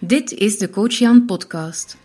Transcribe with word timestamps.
Dit 0.00 0.32
is 0.32 0.58
de 0.58 0.70
Coach 0.70 0.92
Jan 0.92 1.24
podcast. 1.24 1.96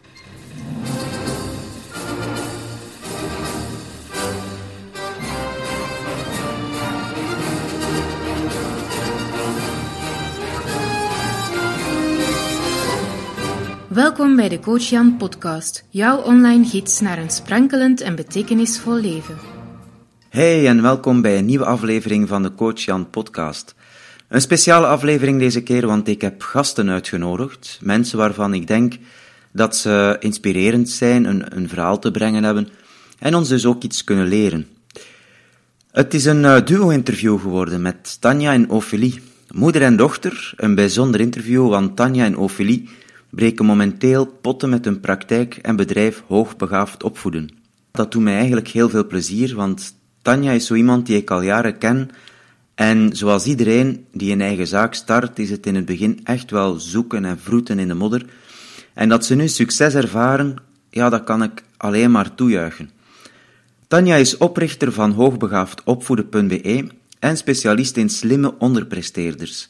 Welkom 13.88 14.36
bij 14.36 14.50
de 14.50 14.60
Coach 14.60 14.82
Jan 14.82 15.18
podcast, 15.18 15.86
jouw 15.90 16.18
online 16.18 16.66
gids 16.66 17.00
naar 17.00 17.18
een 17.18 17.30
sprankelend 17.30 18.02
en 18.02 18.16
betekenisvol 18.16 18.96
leven. 18.96 19.38
Hey 20.30 20.68
en 20.68 20.82
welkom 20.82 21.22
bij 21.22 21.38
een 21.38 21.46
nieuwe 21.46 21.66
aflevering 21.66 22.28
van 22.28 22.44
de 22.44 22.56
Coach 22.56 22.80
Jan 22.80 23.10
podcast. 23.10 23.76
Een 24.34 24.42
speciale 24.42 24.88
aflevering 24.88 25.40
deze 25.40 25.62
keer, 25.62 25.88
want 25.88 26.08
ik 26.08 26.22
heb 26.22 26.42
gasten 26.42 26.90
uitgenodigd. 26.90 27.80
Mensen 27.82 28.18
waarvan 28.18 28.54
ik 28.54 28.68
denk 28.68 28.94
dat 29.52 29.76
ze 29.76 30.18
inspirerend 30.20 30.90
zijn, 30.90 31.26
een, 31.26 31.58
een 31.58 31.70
verhaal 31.70 32.00
te 32.00 32.12
brengen 32.12 32.44
hebben 32.44 32.68
en 33.20 33.36
ons 33.36 33.50
dus 33.50 33.66
ook 33.66 33.84
iets 33.84 34.04
kunnen 34.04 34.28
leren. 34.28 34.68
Het 35.92 36.14
is 36.14 36.26
een 36.26 36.46
eh, 36.46 36.66
duo-interview 36.66 37.40
geworden 37.40 37.82
met 37.82 38.22
Tanja 38.22 38.54
en 38.54 38.70
Ophélie. 38.70 39.22
Moeder 39.52 39.82
en 39.82 39.96
dochter, 39.96 40.54
een 40.58 40.76
bijzonder 40.76 41.20
interview, 41.20 41.70
want 41.70 41.96
Tanja 41.96 42.26
en 42.26 42.38
Ophélie 42.38 42.90
breken 43.30 43.66
momenteel 43.66 44.26
potten 44.26 44.70
met 44.70 44.86
hun 44.86 45.00
praktijk 45.00 45.56
en 45.56 45.76
bedrijf 45.76 46.24
hoogbegaafd 46.28 47.04
opvoeden. 47.04 47.50
Dat 47.92 48.12
doet 48.12 48.24
mij 48.24 48.36
eigenlijk 48.36 48.68
heel 48.68 48.90
veel 48.90 49.08
plezier, 49.08 49.56
want 49.56 49.96
Tanja 50.22 50.52
is 50.52 50.66
zo 50.66 50.74
iemand 50.74 51.06
die 51.06 51.18
ik 51.18 51.32
al 51.32 51.42
jaren 51.42 51.78
ken 51.78 52.10
en 52.76 53.16
zoals 53.16 53.46
iedereen 53.46 54.06
die 54.12 54.32
een 54.32 54.42
eigen 54.42 54.68
zaak 54.68 54.94
start, 54.94 55.40
is 55.40 55.50
het 55.50 55.66
in 55.66 55.76
het 55.76 55.86
begin 55.86 56.20
echt 56.24 56.52
wel 56.52 56.80
zoeken 56.80 57.26
en 57.26 57.40
vroeten 57.40 57.80
in 57.80 57.88
de 57.88 57.94
modder. 57.94 58.26
En 58.94 59.10
dat 59.10 59.26
ze 59.26 59.36
nu 59.36 59.48
succes 59.48 59.94
ervaren, 59.94 60.56
ja, 60.90 61.10
dat 61.10 61.24
kan 61.24 61.44
ik 61.44 61.64
alleen 61.78 62.12
maar 62.12 62.36
toejuichen. 62.36 62.90
Tanja 63.88 64.16
is 64.16 64.38
oprichter 64.38 64.92
van 64.92 65.12
hoogbegaafdopvoeden.be 65.12 66.88
en 67.20 67.38
specialist 67.38 67.98
in 67.98 68.10
slimme 68.10 68.54
onderpresteerders. 68.60 69.70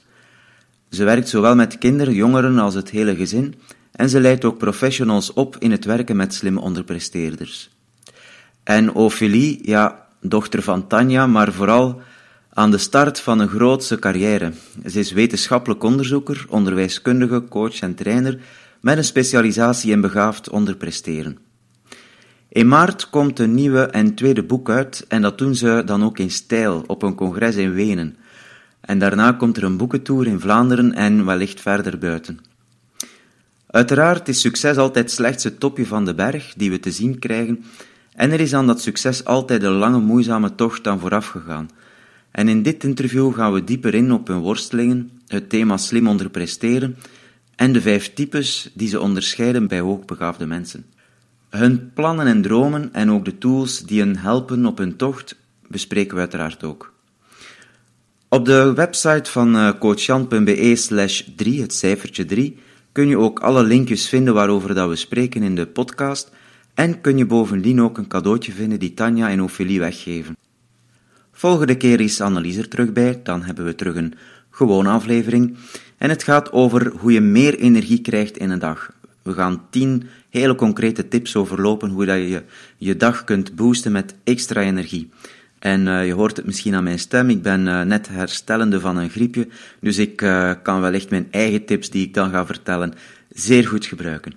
Ze 0.89 1.03
werkt 1.03 1.29
zowel 1.29 1.55
met 1.55 1.77
kinderen, 1.77 2.13
jongeren 2.13 2.59
als 2.59 2.73
het 2.73 2.89
hele 2.89 3.15
gezin 3.15 3.55
en 3.91 4.09
ze 4.09 4.19
leidt 4.19 4.45
ook 4.45 4.57
professionals 4.57 5.33
op 5.33 5.55
in 5.59 5.71
het 5.71 5.85
werken 5.85 6.15
met 6.15 6.33
slimme 6.33 6.59
onderpresteerders. 6.59 7.69
En 8.63 8.93
Ophélie, 8.93 9.59
ja, 9.61 10.07
dochter 10.21 10.61
van 10.61 10.87
Tanja, 10.87 11.27
maar 11.27 11.53
vooral 11.53 12.01
aan 12.53 12.71
de 12.71 12.77
start 12.77 13.19
van 13.19 13.39
een 13.39 13.47
grootse 13.47 13.99
carrière. 13.99 14.51
Ze 14.85 14.99
is 14.99 15.11
wetenschappelijk 15.11 15.83
onderzoeker, 15.83 16.45
onderwijskundige, 16.49 17.43
coach 17.49 17.79
en 17.79 17.95
trainer 17.95 18.39
met 18.81 18.97
een 18.97 19.03
specialisatie 19.03 19.91
in 19.91 20.01
begaafd 20.01 20.49
onderpresteren. 20.49 21.37
In 22.49 22.67
maart 22.67 23.09
komt 23.09 23.39
een 23.39 23.53
nieuwe 23.53 23.81
en 23.81 24.15
tweede 24.15 24.43
boek 24.43 24.69
uit 24.69 25.05
en 25.07 25.21
dat 25.21 25.37
doen 25.37 25.55
ze 25.55 25.81
dan 25.85 26.03
ook 26.03 26.19
in 26.19 26.31
stijl 26.31 26.83
op 26.87 27.03
een 27.03 27.15
congres 27.15 27.55
in 27.55 27.73
Wenen. 27.73 28.15
En 28.81 28.99
daarna 28.99 29.31
komt 29.31 29.57
er 29.57 29.63
een 29.63 29.77
boekentour 29.77 30.27
in 30.27 30.39
Vlaanderen 30.39 30.93
en 30.93 31.25
wellicht 31.25 31.61
verder 31.61 31.97
buiten. 31.97 32.39
Uiteraard 33.67 34.27
is 34.27 34.41
succes 34.41 34.77
altijd 34.77 35.11
slechts 35.11 35.43
het 35.43 35.59
topje 35.59 35.85
van 35.85 36.05
de 36.05 36.13
berg 36.13 36.53
die 36.57 36.71
we 36.71 36.79
te 36.79 36.91
zien 36.91 37.19
krijgen 37.19 37.63
en 38.15 38.31
er 38.31 38.39
is 38.39 38.53
aan 38.53 38.67
dat 38.67 38.81
succes 38.81 39.25
altijd 39.25 39.63
een 39.63 39.71
lange 39.71 39.99
moeizame 39.99 40.55
tocht 40.55 40.87
aan 40.87 40.99
vooraf 40.99 41.27
gegaan– 41.27 41.69
en 42.33 42.47
in 42.47 42.61
dit 42.61 42.83
interview 42.83 43.33
gaan 43.33 43.53
we 43.53 43.63
dieper 43.63 43.93
in 43.93 44.11
op 44.11 44.27
hun 44.27 44.39
worstelingen, 44.39 45.11
het 45.27 45.49
thema 45.49 45.77
slim 45.77 46.07
onderpresteren 46.07 46.95
en 47.55 47.73
de 47.73 47.81
vijf 47.81 48.13
types 48.13 48.71
die 48.73 48.87
ze 48.87 48.99
onderscheiden 48.99 49.67
bij 49.67 49.79
hoogbegaafde 49.79 50.45
mensen. 50.45 50.85
Hun 51.49 51.91
plannen 51.93 52.27
en 52.27 52.41
dromen 52.41 52.93
en 52.93 53.11
ook 53.11 53.25
de 53.25 53.37
tools 53.37 53.79
die 53.79 53.99
hen 53.99 54.17
helpen 54.17 54.65
op 54.65 54.77
hun 54.77 54.95
tocht 54.95 55.35
bespreken 55.67 56.13
we 56.13 56.19
uiteraard 56.19 56.63
ook. 56.63 56.93
Op 58.27 58.45
de 58.45 58.73
website 58.73 59.31
van 59.31 59.55
eh, 59.55 59.71
coachjan.be 59.79 60.75
slash 60.75 61.21
3, 61.35 61.61
het 61.61 61.73
cijfertje 61.73 62.25
3, 62.25 62.57
kun 62.91 63.07
je 63.07 63.17
ook 63.17 63.39
alle 63.39 63.63
linkjes 63.63 64.09
vinden 64.09 64.33
waarover 64.33 64.75
dat 64.75 64.89
we 64.89 64.95
spreken 64.95 65.43
in 65.43 65.55
de 65.55 65.67
podcast 65.67 66.31
en 66.73 67.01
kun 67.01 67.17
je 67.17 67.25
bovendien 67.25 67.81
ook 67.81 67.97
een 67.97 68.07
cadeautje 68.07 68.51
vinden 68.51 68.79
die 68.79 68.93
Tanja 68.93 69.29
en 69.29 69.41
Ophelie 69.41 69.79
weggeven. 69.79 70.35
Volgende 71.43 71.77
keer 71.77 71.99
is 71.99 72.21
Annelies 72.21 72.57
er 72.57 72.67
terug 72.67 72.93
bij, 72.93 73.19
dan 73.23 73.43
hebben 73.43 73.65
we 73.65 73.75
terug 73.75 73.95
een 73.95 74.13
gewone 74.49 74.89
aflevering. 74.89 75.57
En 75.97 76.09
het 76.09 76.23
gaat 76.23 76.51
over 76.51 76.91
hoe 76.97 77.11
je 77.11 77.21
meer 77.21 77.59
energie 77.59 78.01
krijgt 78.01 78.37
in 78.37 78.49
een 78.49 78.59
dag. 78.59 78.91
We 79.21 79.33
gaan 79.33 79.61
tien 79.69 80.03
hele 80.29 80.55
concrete 80.55 81.07
tips 81.07 81.35
overlopen 81.35 81.89
hoe 81.89 82.05
dat 82.05 82.17
je 82.17 82.43
je 82.77 82.97
dag 82.97 83.23
kunt 83.23 83.55
boosten 83.55 83.91
met 83.91 84.15
extra 84.23 84.61
energie. 84.61 85.09
En 85.59 85.87
uh, 85.87 86.05
je 86.05 86.13
hoort 86.13 86.37
het 86.37 86.45
misschien 86.45 86.75
aan 86.75 86.83
mijn 86.83 86.99
stem, 86.99 87.29
ik 87.29 87.41
ben 87.41 87.67
uh, 87.67 87.81
net 87.81 88.07
herstellende 88.07 88.79
van 88.79 88.97
een 88.97 89.09
griepje, 89.09 89.47
dus 89.79 89.97
ik 89.97 90.21
uh, 90.21 90.51
kan 90.61 90.81
wellicht 90.81 91.09
mijn 91.09 91.27
eigen 91.31 91.65
tips 91.65 91.89
die 91.89 92.05
ik 92.07 92.13
dan 92.13 92.29
ga 92.29 92.45
vertellen 92.45 92.93
zeer 93.29 93.67
goed 93.67 93.85
gebruiken. 93.85 94.33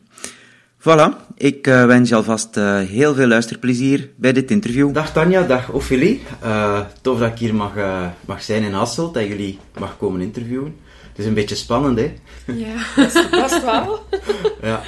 Voilà, 0.86 1.10
ik 1.34 1.66
uh, 1.66 1.84
wens 1.84 2.08
je 2.08 2.14
alvast 2.14 2.56
uh, 2.56 2.78
heel 2.78 3.14
veel 3.14 3.26
luisterplezier 3.26 4.10
bij 4.16 4.32
dit 4.32 4.50
interview. 4.50 4.94
Dag 4.94 5.12
Tanja, 5.12 5.42
dag 5.42 5.70
Ophelie. 5.70 6.22
Uh, 6.44 6.80
tof 7.00 7.18
dat 7.18 7.30
ik 7.30 7.38
hier 7.38 7.54
mag, 7.54 7.72
mag 8.26 8.42
zijn 8.42 8.62
in 8.62 8.72
Hasselt, 8.72 9.14
dat 9.14 9.26
jullie 9.26 9.58
mag 9.78 9.96
komen 9.96 10.20
interviewen. 10.20 10.76
Het 11.16 11.24
is 11.24 11.30
een 11.30 11.34
beetje 11.34 11.54
spannend, 11.54 11.98
hè? 11.98 12.12
Ja, 12.52 12.74
dat 13.30 13.52
is 13.52 13.62
wel. 13.62 14.06
ja, 14.62 14.82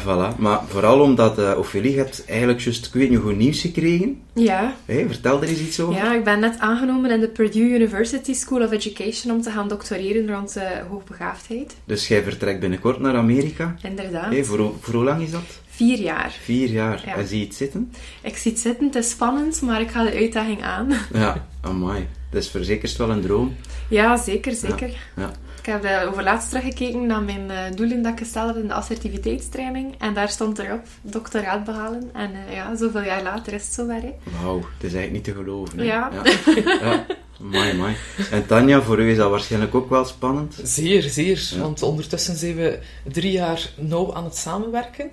voilà. 0.00 0.38
Maar 0.38 0.60
vooral 0.68 1.00
omdat 1.00 1.38
uh, 1.38 1.54
Ophelie 1.58 1.98
hebt 1.98 2.24
eigenlijk 2.26 2.60
juist, 2.60 2.86
ik 2.86 2.92
weet 2.92 3.10
niet 3.10 3.18
goed 3.18 3.36
nieuws 3.36 3.60
gekregen. 3.60 4.20
Ja. 4.34 4.76
Hey, 4.84 5.06
vertel 5.06 5.42
er 5.42 5.48
eens 5.48 5.58
iets 5.60 5.80
over. 5.80 5.94
Ja, 5.94 6.14
ik 6.14 6.24
ben 6.24 6.40
net 6.40 6.58
aangenomen 6.58 7.10
in 7.10 7.20
de 7.20 7.28
Purdue 7.28 7.68
University 7.68 8.34
School 8.34 8.62
of 8.62 8.70
Education 8.70 9.34
om 9.34 9.42
te 9.42 9.50
gaan 9.50 9.68
doctoreren 9.68 10.28
rond 10.28 10.58
hoogbegaafdheid. 10.90 11.74
Dus 11.84 12.08
jij 12.08 12.22
vertrekt 12.22 12.60
binnenkort 12.60 13.00
naar 13.00 13.16
Amerika? 13.16 13.74
Inderdaad. 13.82 14.32
Hey, 14.32 14.44
voor, 14.44 14.72
voor 14.80 14.94
hoe 14.94 15.04
lang 15.04 15.22
is 15.22 15.30
dat? 15.30 15.60
Vier 15.68 15.98
jaar. 15.98 16.36
Vier 16.42 16.68
jaar. 16.68 17.02
Ja. 17.06 17.16
En 17.16 17.26
zie 17.26 17.38
je 17.38 17.44
het 17.44 17.54
zitten? 17.54 17.92
Ik 18.22 18.36
zie 18.36 18.50
het 18.50 18.60
zitten, 18.60 18.86
het 18.86 18.94
is 18.94 19.10
spannend, 19.10 19.62
maar 19.62 19.80
ik 19.80 19.90
ga 19.90 20.04
de 20.04 20.14
uitdaging 20.14 20.62
aan. 20.62 20.88
Ja, 21.12 21.46
amai. 21.60 22.06
Dat 22.34 22.42
is 22.42 22.48
verzekerd 22.48 22.96
wel 22.96 23.10
een 23.10 23.20
droom. 23.20 23.56
Ja, 23.88 24.16
zeker, 24.16 24.52
zeker. 24.52 24.88
Ja. 24.88 24.96
ja. 25.16 25.30
Ik 25.58 25.66
heb 25.66 25.84
uh, 25.84 26.08
over 26.10 26.22
laatst 26.22 26.48
teruggekeken 26.48 27.06
naar 27.06 27.22
mijn 27.22 27.50
uh, 27.50 27.76
doelen 27.76 28.02
dat 28.02 28.12
ik 28.12 28.18
gesteld 28.18 28.46
heb 28.46 28.56
in 28.56 28.68
de 28.68 28.74
assertiviteitstraining. 28.74 29.94
En 29.98 30.14
daar 30.14 30.28
stond 30.28 30.58
erop, 30.58 30.86
doctoraat 31.02 31.64
behalen. 31.64 32.10
En 32.12 32.30
uh, 32.30 32.54
ja, 32.54 32.76
zoveel 32.76 33.02
jaar 33.02 33.22
later 33.22 33.52
is 33.52 33.64
het 33.64 33.72
zover. 33.72 34.02
Wauw, 34.40 34.56
het 34.56 34.84
is 34.84 34.94
eigenlijk 34.94 35.12
niet 35.12 35.24
te 35.24 35.32
geloven. 35.32 35.78
Hè? 35.78 35.84
Ja. 35.84 36.10
ja. 36.24 36.54
ja. 36.64 37.06
Mai, 37.38 37.74
mai. 37.74 37.96
En 38.30 38.46
Tanja, 38.46 38.82
voor 38.82 39.00
u 39.00 39.10
is 39.10 39.16
dat 39.16 39.30
waarschijnlijk 39.30 39.74
ook 39.74 39.90
wel 39.90 40.04
spannend? 40.04 40.60
Zeer, 40.62 41.02
zeer. 41.02 41.48
Ja. 41.52 41.60
Want 41.60 41.82
ondertussen 41.82 42.36
zijn 42.36 42.56
we 42.56 42.78
drie 43.12 43.32
jaar 43.32 43.70
nauw 43.76 44.14
aan 44.14 44.24
het 44.24 44.36
samenwerken. 44.36 45.10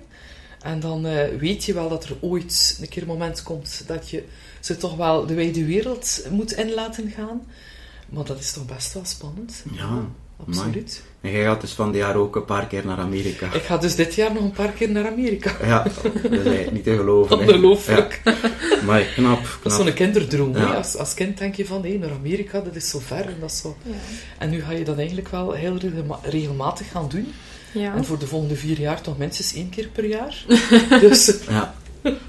En 0.62 0.80
dan 0.80 1.06
uh, 1.06 1.24
weet 1.38 1.64
je 1.64 1.74
wel 1.74 1.88
dat 1.88 2.04
er 2.04 2.16
ooit 2.20 2.78
een 2.80 2.88
keer 2.88 3.02
een 3.02 3.08
moment 3.08 3.42
komt 3.42 3.84
dat 3.86 4.10
je 4.10 4.24
ze 4.62 4.76
toch 4.76 4.96
wel 4.96 5.26
de 5.26 5.34
wijde 5.34 5.64
wereld 5.64 6.26
moet 6.30 6.52
in 6.52 6.74
laten 6.74 7.10
gaan. 7.10 7.42
Maar 8.08 8.24
dat 8.24 8.38
is 8.38 8.52
toch 8.52 8.66
best 8.66 8.92
wel 8.92 9.04
spannend. 9.04 9.62
Ja, 9.72 10.06
absoluut. 10.46 11.02
En 11.20 11.30
jij 11.30 11.42
gaat 11.44 11.60
dus 11.60 11.72
van 11.72 11.92
dit 11.92 12.00
jaar 12.00 12.16
ook 12.16 12.36
een 12.36 12.44
paar 12.44 12.66
keer 12.66 12.86
naar 12.86 12.98
Amerika. 12.98 13.52
Ik 13.52 13.62
ga 13.62 13.76
dus 13.76 13.94
dit 13.94 14.14
jaar 14.14 14.32
nog 14.32 14.42
een 14.42 14.52
paar 14.52 14.72
keer 14.72 14.90
naar 14.90 15.06
Amerika. 15.06 15.56
Ja, 15.62 15.82
dat 15.82 16.14
is 16.14 16.30
eigenlijk 16.30 16.72
niet 16.72 16.84
te 16.84 16.96
geloven. 16.96 17.38
Ongelooflijk. 17.38 18.20
Ja. 18.24 18.34
Maar 18.84 19.02
knap, 19.02 19.38
knap. 19.38 19.58
Dat 19.62 19.72
is 19.72 19.78
zo'n 19.78 19.92
kinderdroom. 19.92 20.56
Ja. 20.56 20.74
Als, 20.74 20.96
als 20.96 21.14
kind 21.14 21.38
denk 21.38 21.54
je 21.54 21.66
van, 21.66 21.84
hé, 21.84 21.98
naar 21.98 22.10
Amerika, 22.10 22.60
dat 22.60 22.74
is 22.74 22.88
zo 22.88 22.98
ver 22.98 23.26
en 23.26 23.36
dat 23.40 23.50
is 23.50 23.58
zo... 23.58 23.76
Ja. 23.82 23.92
En 24.38 24.50
nu 24.50 24.62
ga 24.62 24.72
je 24.72 24.84
dat 24.84 24.96
eigenlijk 24.96 25.28
wel 25.28 25.52
heel 25.52 25.78
regelmatig 26.22 26.90
gaan 26.90 27.08
doen. 27.08 27.32
Ja. 27.72 27.94
En 27.94 28.04
voor 28.04 28.18
de 28.18 28.26
volgende 28.26 28.56
vier 28.56 28.80
jaar 28.80 29.00
toch 29.00 29.18
minstens 29.18 29.54
één 29.54 29.68
keer 29.68 29.88
per 29.88 30.04
jaar. 30.04 30.44
dus... 31.00 31.34
Ja. 31.48 31.74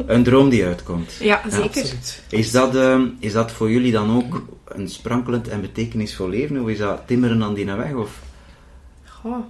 Een 0.05 0.23
droom 0.23 0.49
die 0.49 0.65
uitkomt. 0.65 1.13
Ja, 1.19 1.41
zeker. 1.49 1.85
Ja, 1.85 2.37
is, 2.37 2.51
dat, 2.51 2.75
uh, 2.75 3.01
is 3.19 3.33
dat 3.33 3.51
voor 3.51 3.71
jullie 3.71 3.91
dan 3.91 4.15
ook 4.15 4.41
een 4.65 4.89
sprankelend 4.89 5.47
en 5.47 5.61
betekenisvol 5.61 6.29
leven? 6.29 6.61
Of 6.61 6.67
is 6.67 6.77
dat 6.77 7.01
timmeren 7.05 7.43
aan 7.43 7.53
die 7.53 7.65
weg? 7.65 7.93
Of? 7.93 8.19
Goh. 9.05 9.45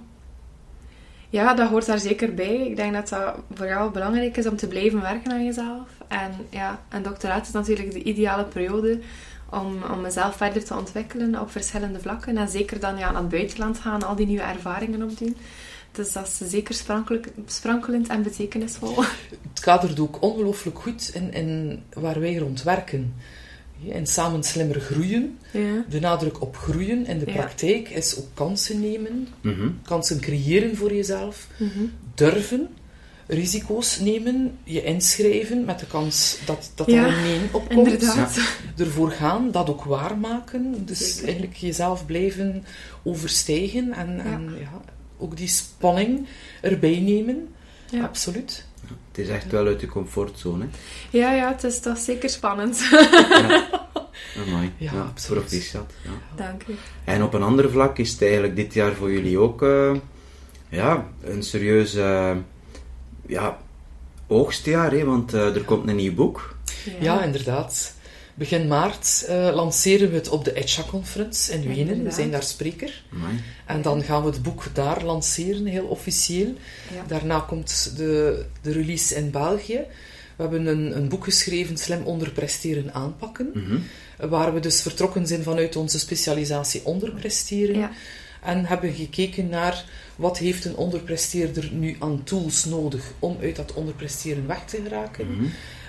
Ja, 1.28 1.54
dat 1.54 1.68
hoort 1.68 1.86
daar 1.86 1.98
zeker 1.98 2.34
bij. 2.34 2.66
Ik 2.66 2.76
denk 2.76 2.92
dat 2.92 3.08
dat 3.08 3.34
vooral 3.54 3.90
belangrijk 3.90 4.36
is 4.36 4.46
om 4.46 4.56
te 4.56 4.68
blijven 4.68 5.00
werken 5.00 5.32
aan 5.32 5.44
jezelf. 5.44 5.88
En 6.08 6.30
ja, 6.50 6.80
een 6.88 7.02
doctoraat 7.02 7.46
is 7.46 7.52
natuurlijk 7.52 7.92
de 7.92 8.02
ideale 8.02 8.44
periode 8.44 9.00
om, 9.50 9.76
om 9.92 10.00
mezelf 10.00 10.36
verder 10.36 10.64
te 10.64 10.74
ontwikkelen 10.74 11.40
op 11.40 11.50
verschillende 11.50 12.00
vlakken. 12.00 12.36
En 12.36 12.48
zeker 12.48 12.80
dan 12.80 12.98
ja, 12.98 13.10
naar 13.10 13.20
het 13.20 13.30
buitenland 13.30 13.78
gaan, 13.78 14.02
al 14.02 14.14
die 14.14 14.26
nieuwe 14.26 14.42
ervaringen 14.42 15.02
opdoen. 15.02 15.36
Dus 15.94 16.12
dat 16.12 16.26
is 16.40 16.50
zeker 16.50 16.74
sprankelend 17.46 18.08
en 18.08 18.22
betekenisvol. 18.22 18.96
Het 19.52 19.60
kadert 19.60 20.00
ook 20.00 20.22
ongelooflijk 20.22 20.78
goed 20.78 21.10
in, 21.14 21.32
in 21.32 21.82
waar 21.92 22.20
wij 22.20 22.36
rond 22.36 22.62
werken. 22.62 23.14
En 23.92 24.06
samen 24.06 24.42
slimmer 24.42 24.80
groeien. 24.80 25.38
Ja. 25.50 25.84
De 25.88 26.00
nadruk 26.00 26.40
op 26.42 26.56
groeien 26.56 27.06
in 27.06 27.18
de 27.18 27.26
Ja. 27.26 27.32
praktijk 27.32 27.88
is 27.88 28.18
ook 28.18 28.26
kansen 28.34 28.80
nemen, 28.80 29.28
Mhm. 29.40 29.68
kansen 29.82 30.20
creëren 30.20 30.76
voor 30.76 30.94
jezelf, 30.94 31.46
durven, 32.14 32.68
risico's 33.26 33.98
nemen, 33.98 34.58
je 34.64 34.82
inschrijven 34.82 35.64
met 35.64 35.78
de 35.78 35.86
kans 35.86 36.38
dat, 36.46 36.70
dat 36.74 36.86
Ja, 36.90 37.06
er 37.06 37.12
een 37.16 37.22
nee 37.22 37.40
opkomt. 37.52 37.86
Inderdaad. 37.88 38.38
Ervoor 38.76 39.10
gaan, 39.10 39.50
dat 39.50 39.70
ook 39.70 39.84
waarmaken. 39.84 40.82
Dus 40.84 40.98
Zeker. 41.08 41.24
eigenlijk 41.24 41.56
jezelf 41.56 42.06
blijven 42.06 42.64
overstijgen 43.02 43.92
en, 43.92 44.20
en 44.20 44.54
ja, 44.60 44.80
ook 45.18 45.36
die 45.36 45.48
spanning 45.48 46.26
erbij 46.60 47.00
nemen. 47.00 47.54
Ja. 47.90 48.04
Absoluut. 48.04 48.64
Het 49.08 49.18
is 49.24 49.28
echt 49.28 49.50
wel 49.50 49.66
uit 49.66 49.80
de 49.80 49.86
comfortzone. 49.86 50.66
Ja, 51.10 51.32
ja, 51.32 51.48
het 51.52 51.64
is 51.64 51.80
toch 51.80 51.98
zeker 51.98 52.28
spannend. 52.30 52.82
Amai. 54.46 54.72
Ja, 54.76 54.92
Ja, 54.92 55.00
absoluut. 55.00 55.40
proficiat. 55.40 55.92
Ja. 56.02 56.10
Dank 56.44 56.62
u. 56.66 56.74
En 57.04 57.22
op 57.22 57.34
een 57.34 57.42
ander 57.42 57.70
vlak 57.70 57.98
is 57.98 58.10
het 58.12 58.22
eigenlijk 58.22 58.56
dit 58.56 58.74
jaar 58.74 58.92
voor 58.94 59.12
jullie 59.12 59.38
ook 59.38 59.62
eh, 59.62 59.94
ja, 60.68 61.06
een 61.22 61.42
serieus 61.42 61.94
eh, 61.94 62.36
ja, 63.26 63.58
oogstjaar, 64.26 64.90
hè, 64.92 65.04
want 65.04 65.34
eh, 65.34 65.54
er 65.54 65.64
komt 65.64 65.88
een 65.88 65.96
nieuw 65.96 66.14
boek. 66.14 66.56
Ja, 67.00 67.22
inderdaad. 67.22 67.94
Begin 68.34 68.66
maart 68.66 69.24
eh, 69.28 69.50
lanceren 69.54 70.10
we 70.10 70.14
het 70.14 70.28
op 70.28 70.44
de 70.44 70.52
ETCHA-conference 70.52 71.52
in 71.52 71.68
Wenen. 71.68 72.04
We 72.04 72.10
zijn 72.10 72.30
daar 72.30 72.42
spreker. 72.42 73.02
Amai. 73.12 73.40
En 73.66 73.82
dan 73.82 74.02
gaan 74.02 74.22
we 74.22 74.30
het 74.30 74.42
boek 74.42 74.64
daar 74.72 75.04
lanceren, 75.04 75.66
heel 75.66 75.86
officieel. 75.86 76.54
Ja. 76.94 77.04
Daarna 77.06 77.40
komt 77.40 77.92
de, 77.96 78.44
de 78.60 78.72
release 78.72 79.14
in 79.14 79.30
België. 79.30 79.80
We 80.36 80.42
hebben 80.42 80.66
een, 80.66 80.96
een 80.96 81.08
boek 81.08 81.24
geschreven, 81.24 81.76
Slim 81.76 82.02
onderpresteren 82.02 82.94
aanpakken. 82.94 83.50
Mhm. 83.54 83.78
Waar 84.28 84.54
we 84.54 84.60
dus 84.60 84.82
vertrokken 84.82 85.26
zijn 85.26 85.42
vanuit 85.42 85.76
onze 85.76 85.98
specialisatie 85.98 86.84
onderpresteren. 86.84 87.78
Ja. 87.78 87.90
En 88.42 88.66
hebben 88.66 88.92
gekeken 88.92 89.48
naar 89.48 89.84
wat 90.16 90.38
heeft 90.38 90.64
een 90.64 90.76
onderpresteerder 90.76 91.70
nu 91.72 91.96
aan 91.98 92.24
tools 92.24 92.64
nodig 92.64 93.12
om 93.18 93.36
uit 93.40 93.56
dat 93.56 93.72
onderpresteren 93.72 94.46
weg 94.46 94.64
te 94.64 94.80
geraken. 94.82 95.30
Mhm. 95.30 95.44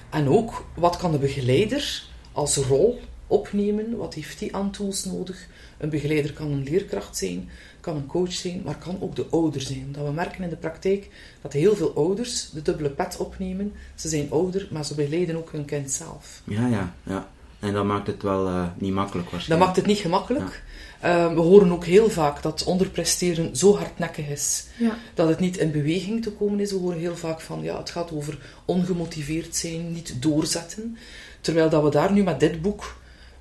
En 0.09 0.29
ook, 0.29 0.65
wat 0.75 0.97
kan 0.97 1.11
de 1.11 1.17
begeleider 1.17 2.03
als 2.35 2.55
rol 2.57 2.99
opnemen? 3.27 3.97
Wat 3.97 4.13
heeft 4.13 4.39
die 4.39 4.55
aan 4.55 4.71
tools 4.71 5.05
nodig? 5.05 5.47
Een 5.77 5.89
begeleider 5.89 6.33
kan 6.33 6.51
een 6.51 6.63
leerkracht 6.63 7.17
zijn, 7.17 7.49
kan 7.79 7.95
een 7.95 8.05
coach 8.05 8.31
zijn, 8.33 8.61
maar 8.65 8.75
kan 8.77 8.97
ook 9.01 9.15
de 9.15 9.25
ouder 9.31 9.61
zijn. 9.61 9.87
Dat 9.91 10.05
we 10.05 10.11
merken 10.11 10.43
in 10.43 10.49
de 10.49 10.55
praktijk 10.55 11.09
dat 11.41 11.53
heel 11.53 11.75
veel 11.75 11.93
ouders 11.95 12.49
de 12.49 12.61
dubbele 12.61 12.89
pet 12.89 13.17
opnemen. 13.17 13.73
Ze 13.95 14.09
zijn 14.09 14.31
ouder, 14.31 14.67
maar 14.71 14.85
ze 14.85 14.95
begeleiden 14.95 15.35
ook 15.37 15.51
hun 15.51 15.65
kind 15.65 15.91
zelf. 15.91 16.41
Ja, 16.43 16.67
ja, 16.67 16.95
ja. 17.03 17.29
En 17.59 17.73
dat 17.73 17.85
maakt 17.85 18.07
het 18.07 18.21
wel 18.23 18.47
eh, 18.47 18.67
niet 18.77 18.93
makkelijk 18.93 19.23
Dat 19.23 19.31
waarschijnlijk. 19.31 19.65
maakt 19.69 19.75
het 19.81 19.85
niet 19.95 20.01
gemakkelijk. 20.05 20.63
Eh, 20.99 21.33
we 21.33 21.39
horen 21.39 21.71
ook 21.71 21.85
heel 21.85 22.09
vaak 22.09 22.41
dat 22.41 22.63
onderpresteren 22.63 23.55
zo 23.55 23.75
hardnekkig 23.75 24.27
is 24.27 24.65
Ja. 24.77 24.97
dat 25.13 25.27
het 25.29 25.39
niet 25.39 25.57
in 25.57 25.71
beweging 25.71 26.23
te 26.23 26.31
komen 26.31 26.59
is. 26.59 26.71
We 26.71 26.77
horen 26.77 26.99
heel 26.99 27.15
vaak 27.15 27.41
van, 27.41 27.63
ja, 27.63 27.77
het 27.77 27.89
gaat 27.89 28.11
over 28.11 28.37
ongemotiveerd 28.65 29.55
zijn, 29.55 29.91
niet 29.91 30.21
doorzetten. 30.21 30.97
Terwijl 31.45 31.69
dat 31.69 31.83
we 31.83 31.89
daar 31.89 32.11
nu 32.11 32.23
met 32.23 32.39
dit 32.39 32.61
boek 32.61 32.97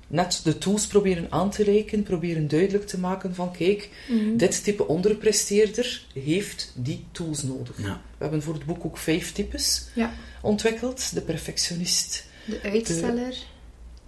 net 0.07 0.41
de 0.43 0.57
tools 0.57 0.87
proberen 0.87 1.27
aan 1.29 1.49
te 1.49 1.63
reiken, 1.63 2.03
proberen 2.03 2.47
duidelijk 2.47 2.87
te 2.87 2.99
maken 2.99 3.35
van, 3.35 3.51
kijk, 3.51 3.89
Mhm. 4.09 4.37
dit 4.37 4.63
type 4.63 4.87
onderpresteerder 4.87 6.05
heeft 6.13 6.71
die 6.75 7.05
tools 7.11 7.43
nodig. 7.43 7.77
Ja. 7.81 8.01
We 8.17 8.23
hebben 8.23 8.41
voor 8.43 8.53
het 8.53 8.65
boek 8.65 8.85
ook 8.85 8.97
vijf 8.97 9.31
types 9.31 9.85
Ja. 9.93 10.13
ontwikkeld. 10.41 11.13
De 11.13 11.21
perfectionist, 11.21 12.25
De 12.45 12.59
uitsteller, 12.63 13.35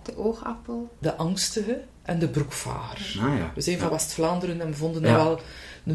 de 0.07 0.17
oogappel. 0.17 0.89
de 0.99 1.15
angstige 1.15 1.81
en 2.03 2.19
de 2.19 2.27
broekvager. 2.27 3.21
Ah, 3.21 3.37
ja. 3.37 3.51
We 3.55 3.61
zijn 3.61 3.79
van. 3.79 3.89
West-Vlaanderen 3.89 4.61
en 4.61 4.67
we 4.67 4.73
vonden 4.75 5.01
Ja. 5.01 5.13
dat 5.17 5.23
wel 5.23 5.39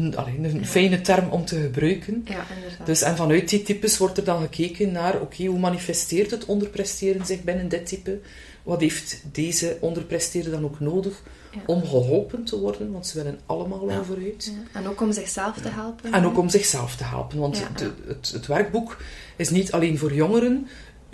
een, 0.01 0.43
een 0.43 0.65
fijne 0.65 1.01
term 1.01 1.29
om 1.29 1.45
te 1.45 1.59
gebruiken. 1.61 2.21
Ja, 2.25 2.45
inderdaad. 2.55 2.85
Dus, 2.85 3.01
en 3.01 3.15
vanuit 3.15 3.49
die 3.49 3.63
types 3.63 3.97
wordt 3.97 4.17
er 4.17 4.23
dan 4.23 4.41
gekeken 4.41 4.91
naar, 4.91 5.21
oké, 5.21 5.45
hoe 5.45 5.59
manifesteert 5.59 6.31
het 6.31 6.45
onderpresteren 6.45 7.25
zich 7.25 7.43
binnen 7.43 7.69
dit 7.69 7.85
type? 7.85 8.19
Wat 8.63 8.81
heeft 8.81 9.21
deze 9.31 9.77
onderpresteerder 9.79 10.51
dan 10.51 10.63
ook 10.63 10.79
nodig 10.79 11.21
Ja. 11.51 11.59
om 11.65 11.81
geholpen 11.85 12.43
te 12.43 12.59
worden? 12.59 12.91
Want 12.91 13.07
ze 13.07 13.17
willen 13.23 13.39
allemaal 13.45 13.85
wel 13.85 13.95
Ja. 13.97 14.03
vooruit. 14.03 14.53
Ja. 14.73 14.79
En 14.79 14.87
ook 14.87 15.01
om 15.01 15.11
zichzelf 15.11 15.57
te 15.57 15.69
helpen. 15.69 16.13
En 16.13 16.25
ook 16.25 16.37
om 16.37 16.49
zichzelf 16.49 16.95
te 16.95 17.03
helpen. 17.03 17.39
Want 17.39 17.57
Ja. 17.57 17.67
de- 17.75 17.91
het, 18.07 18.31
het 18.33 18.47
werkboek 18.47 18.97
is 19.35 19.49
niet 19.49 19.71
alleen 19.71 19.97
voor 19.97 20.13
jongeren. 20.13 20.67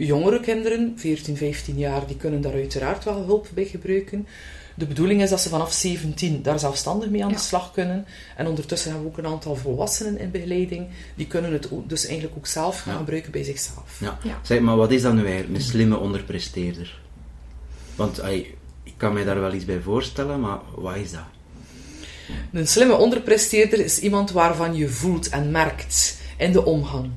Jongere 0.05 0.39
kinderen, 0.39 0.93
14, 0.95 1.37
15 1.37 1.77
jaar, 1.77 2.07
die 2.07 2.17
kunnen 2.17 2.41
daar 2.41 2.53
uiteraard 2.53 3.03
wel 3.03 3.23
hulp 3.25 3.47
bij 3.53 3.65
gebruiken. 3.65 4.27
De 4.75 4.85
bedoeling 4.85 5.21
is 5.21 5.29
dat 5.29 5.41
ze 5.41 5.49
vanaf 5.49 5.71
17 5.73 6.41
daar 6.41 6.59
zelfstandig 6.59 7.09
mee 7.09 7.23
aan 7.23 7.29
Ja. 7.29 7.35
de 7.35 7.41
slag 7.41 7.71
kunnen. 7.71 8.05
En 8.37 8.47
ondertussen 8.47 8.91
hebben 8.91 9.11
we 9.11 9.17
ook 9.17 9.23
een 9.25 9.31
aantal 9.31 9.55
volwassenen 9.55 10.19
in 10.19 10.31
begeleiding. 10.31 10.87
Die 11.15 11.27
kunnen 11.27 11.53
het 11.53 11.71
ook- 11.71 11.89
dus 11.89 12.05
eigenlijk 12.05 12.37
ook 12.37 12.47
zelf 12.47 12.81
gaan 12.81 12.93
Ja. 12.93 12.99
gebruiken 12.99 13.31
bij 13.31 13.43
zichzelf. 13.43 13.97
Ja. 13.99 14.17
Ja. 14.23 14.39
Zeg, 14.43 14.59
maar 14.59 14.75
wat 14.75 14.91
is 14.91 15.01
dat 15.01 15.13
nu 15.13 15.25
eigenlijk, 15.25 15.55
een 15.55 15.61
slimme 15.69 15.97
onderpresteerder? 15.97 16.99
Want 17.95 18.21
ik 18.83 18.93
kan 18.97 19.13
mij 19.13 19.23
daar 19.23 19.39
wel 19.39 19.53
iets 19.53 19.65
bij 19.65 19.79
voorstellen, 19.79 20.39
maar 20.39 20.59
wat 20.75 20.95
is 20.95 21.11
dat? 21.11 21.21
Een 22.53 22.67
slimme 22.67 22.93
onderpresteerder 22.95 23.79
is 23.79 23.99
iemand 23.99 24.31
waarvan 24.31 24.75
je 24.75 24.87
voelt 24.89 25.29
en 25.29 25.51
merkt 25.51 26.17
in 26.37 26.51
de 26.51 26.65
omgang. 26.65 27.09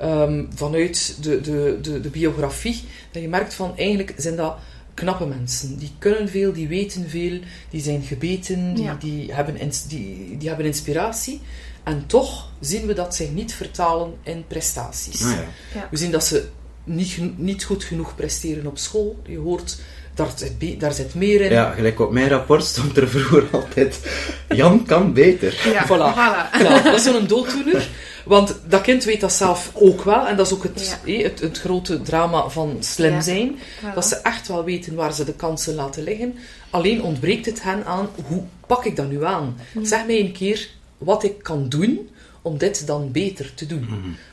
Ehm, 0.00 0.44
vanuit 0.54 1.16
de, 1.20 1.40
de, 1.40 1.78
de, 1.82 2.00
de 2.00 2.08
biografie, 2.08 2.84
dat 3.12 3.22
je 3.22 3.28
merkt 3.28 3.54
van 3.54 3.72
eigenlijk 3.76 4.12
zijn 4.16 4.36
dat 4.36 4.56
knappe 4.94 5.26
mensen. 5.26 5.76
Die 5.78 5.90
kunnen 5.98 6.28
veel, 6.28 6.52
die 6.52 6.68
weten 6.68 7.08
veel, 7.08 7.38
die 7.70 7.80
zijn 7.82 8.02
gebeten, 8.02 8.74
die, 8.74 8.84
Ja. 8.84 8.96
die, 9.00 9.32
hebben, 9.34 9.56
ins- 9.60 9.86
die, 9.86 10.36
die 10.38 10.48
hebben 10.48 10.66
inspiratie. 10.66 11.40
En 11.84 12.04
toch 12.06 12.48
zien 12.60 12.86
we 12.86 12.92
dat 12.92 13.14
zij 13.14 13.30
niet 13.34 13.54
vertalen 13.54 14.12
in 14.22 14.44
prestaties. 14.46 15.22
Ah, 15.22 15.30
ja. 15.30 15.44
Ja. 15.74 15.88
We 15.90 15.96
zien 15.96 16.10
dat 16.10 16.24
ze 16.24 16.44
niet, 16.84 17.18
niet 17.36 17.64
goed 17.64 17.84
genoeg 17.84 18.14
presteren 18.14 18.66
op 18.66 18.78
school. 18.78 19.18
Je 19.26 19.38
hoort, 19.38 19.78
daar 20.14 20.28
zit, 20.34 20.80
daar 20.80 20.92
zit 20.92 21.14
meer 21.14 21.40
in. 21.40 21.50
ja, 21.50 21.70
gelijk 21.70 22.00
op 22.00 22.12
mijn 22.12 22.28
rapport 22.28 22.64
stond 22.64 22.96
er 22.96 23.08
vroeger 23.08 23.44
altijd, 23.60 24.00
Jan 24.48 24.84
kan 24.84 25.12
beter. 25.12 25.70
Ja, 25.72 25.84
Voilà. 25.84 26.14
voilà. 26.14 26.58
Ja, 26.62 26.82
dat 26.82 26.94
is 26.94 27.02
zo'n 27.02 27.26
dooddoener. 27.26 27.88
Want 28.28 28.56
dat 28.68 28.80
kind 28.80 29.04
weet 29.04 29.20
dat 29.20 29.32
zelf 29.32 29.70
ook 29.74 30.02
wel. 30.02 30.26
En 30.26 30.36
dat 30.36 30.46
is 30.46 30.52
ook 30.52 30.62
het, 30.62 30.98
Ja. 31.04 31.12
het, 31.22 31.40
het 31.40 31.58
grote 31.58 32.02
drama 32.02 32.48
van 32.48 32.76
slim 32.80 33.20
zijn. 33.20 33.58
Dat 33.94 34.06
ze 34.06 34.16
echt 34.16 34.48
wel 34.48 34.64
weten 34.64 34.94
waar 34.94 35.14
ze 35.14 35.24
de 35.24 35.32
kansen 35.34 35.74
laten 35.74 36.02
liggen. 36.02 36.34
Alleen 36.70 37.02
ontbreekt 37.02 37.46
het 37.46 37.62
hen 37.62 37.84
aan, 37.86 38.08
hoe 38.26 38.42
pak 38.66 38.84
ik 38.84 38.96
dat 38.96 39.08
nu 39.08 39.24
aan? 39.24 39.56
Zeg 39.82 40.06
mij 40.06 40.20
een 40.20 40.32
keer 40.32 40.68
wat 40.98 41.24
ik 41.24 41.42
kan 41.42 41.68
doen 41.68 42.08
om 42.42 42.58
dit 42.58 42.86
dan 42.86 43.12
beter 43.12 43.54
te 43.54 43.66
doen. 43.66 43.88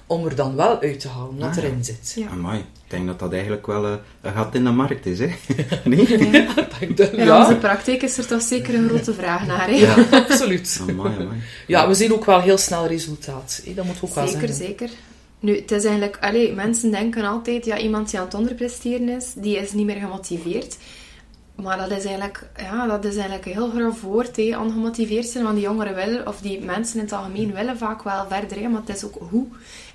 Om 0.07 0.25
er 0.25 0.35
dan 0.35 0.55
wel 0.55 0.81
uit 0.81 0.99
te 0.99 1.07
halen 1.07 1.37
wat 1.39 1.49
Ah, 1.49 1.55
ja. 1.55 1.61
erin 1.61 1.83
zit. 1.83 2.13
Ja. 2.15 2.27
Amai, 2.27 2.59
ik 2.59 2.65
denk 2.87 3.07
dat 3.07 3.19
dat 3.19 3.31
eigenlijk 3.33 3.65
wel 3.65 3.85
eh, 3.85 3.91
een 4.21 4.33
gat 4.33 4.55
in 4.55 4.63
de 4.63 4.69
markt 4.71 5.05
is, 5.05 5.19
hè? 5.19 5.29
nee? 5.83 6.07
Ik 6.79 6.97
denk, 6.97 7.11
In 7.11 7.25
ja, 7.25 7.39
onze 7.43 7.55
praktijk 7.55 8.01
is 8.01 8.17
er 8.17 8.27
toch 8.27 8.41
zeker 8.41 8.75
een 8.75 8.87
grote 8.87 9.13
vraag 9.13 9.45
naar. 9.47 9.67
Hè? 9.67 9.75
Ja. 9.75 9.95
absoluut. 10.29 10.79
Amai, 10.89 11.15
amai. 11.19 11.41
Ja, 11.67 11.87
we 11.87 11.93
zien 11.93 12.13
ook 12.13 12.25
wel 12.25 12.41
heel 12.41 12.57
snel 12.57 12.87
resultaat. 12.87 13.61
hè. 13.65 13.73
Dat 13.73 13.85
moet 13.85 13.95
ook 14.01 14.15
wel 14.15 14.27
Zeker, 14.27 14.47
zeggen. 14.47 14.65
zeker. 14.67 14.89
Nu, 15.39 15.55
het 15.55 15.71
is 15.71 15.83
eigenlijk... 15.83 16.17
Allee, 16.21 16.53
mensen 16.53 16.91
denken 16.91 17.23
altijd, 17.23 17.65
ja, 17.65 17.77
iemand 17.77 18.09
die 18.09 18.19
aan 18.19 18.25
het 18.25 18.33
onderpresteren 18.33 19.09
is, 19.09 19.31
die 19.35 19.57
is 19.57 19.71
niet 19.71 19.85
meer 19.85 19.95
gemotiveerd. 19.99 20.77
Maar 21.55 21.77
dat 21.77 21.91
is 21.91 22.05
eigenlijk, 22.05 22.49
ja, 22.57 22.87
dat 22.87 23.05
is 23.05 23.15
eigenlijk 23.15 23.45
een 23.45 23.51
heel 23.51 23.69
groot 23.69 23.99
woord, 23.99 24.35
hè, 24.35 24.59
ongemotiveerd 24.59 25.25
zijn. 25.25 25.43
Want 25.43 25.55
die 25.55 25.65
jongeren 25.65 25.95
willen, 25.95 26.27
of 26.27 26.41
die 26.41 26.61
mensen 26.63 26.97
in 26.97 27.03
het 27.03 27.13
algemeen 27.13 27.53
willen 27.53 27.77
vaak 27.77 28.03
wel 28.03 28.25
verder, 28.29 28.59
hè, 28.59 28.67
maar 28.67 28.81
het 28.85 28.95
is 28.95 29.05
ook 29.05 29.15
hoe. 29.29 29.47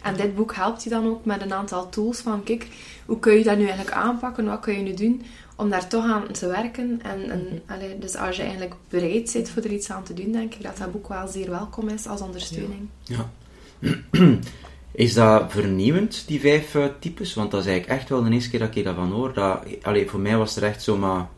En 0.03 0.17
dit 0.17 0.35
boek 0.35 0.55
helpt 0.55 0.83
je 0.83 0.91
dan 0.91 1.07
ook 1.07 1.25
met 1.25 1.43
een 1.43 1.53
aantal 1.53 1.89
tools 1.89 2.21
van, 2.21 2.43
kijk, 2.43 2.67
hoe 3.07 3.19
kun 3.19 3.33
je 3.33 3.45
dat 3.45 3.57
nu 3.57 3.65
eigenlijk 3.67 3.97
aanpakken? 3.97 4.45
Wat 4.45 4.61
kun 4.61 4.75
je 4.75 4.83
nu 4.83 4.95
doen 4.95 5.23
om 5.57 5.71
daar 5.71 5.89
toch 5.89 6.05
aan 6.05 6.31
te 6.33 6.47
werken? 6.47 7.01
En, 7.03 7.31
en, 7.31 7.63
allee, 7.67 7.99
dus 7.99 8.17
als 8.17 8.37
je 8.37 8.43
eigenlijk 8.43 8.75
bereid 8.89 9.31
bent 9.33 9.49
voor 9.49 9.63
er 9.63 9.73
iets 9.73 9.91
aan 9.91 10.03
te 10.03 10.15
doen, 10.15 10.33
denk 10.33 10.55
ik 10.55 10.63
dat 10.63 10.77
dat 10.77 10.93
boek 10.93 11.09
wel 11.09 11.29
zeer 11.29 11.51
welkom 11.51 11.89
is 11.89 12.07
als 12.07 12.21
ondersteuning. 12.21 12.89
Ja. 13.05 13.31
Is 14.93 15.15
dat 15.15 15.53
vernieuwend, 15.53 16.25
die 16.27 16.41
vijf 16.41 16.75
eh, 16.75 16.85
types? 16.99 17.35
Want 17.35 17.51
dat 17.51 17.61
is 17.61 17.67
eigenlijk 17.67 18.01
echt 18.01 18.09
wel 18.09 18.23
de 18.23 18.31
eerste 18.31 18.51
keer 18.51 18.59
dat 18.59 18.77
ik 18.77 18.85
daarvan 18.85 19.13
hoor. 19.13 19.35
Dat, 19.35 19.63
allee, 19.83 20.09
voor 20.09 20.21
mij 20.21 20.37
was 20.37 20.57
er 20.57 20.63
echt 20.63 20.83
zo, 20.83 20.97
maar... 20.97 21.29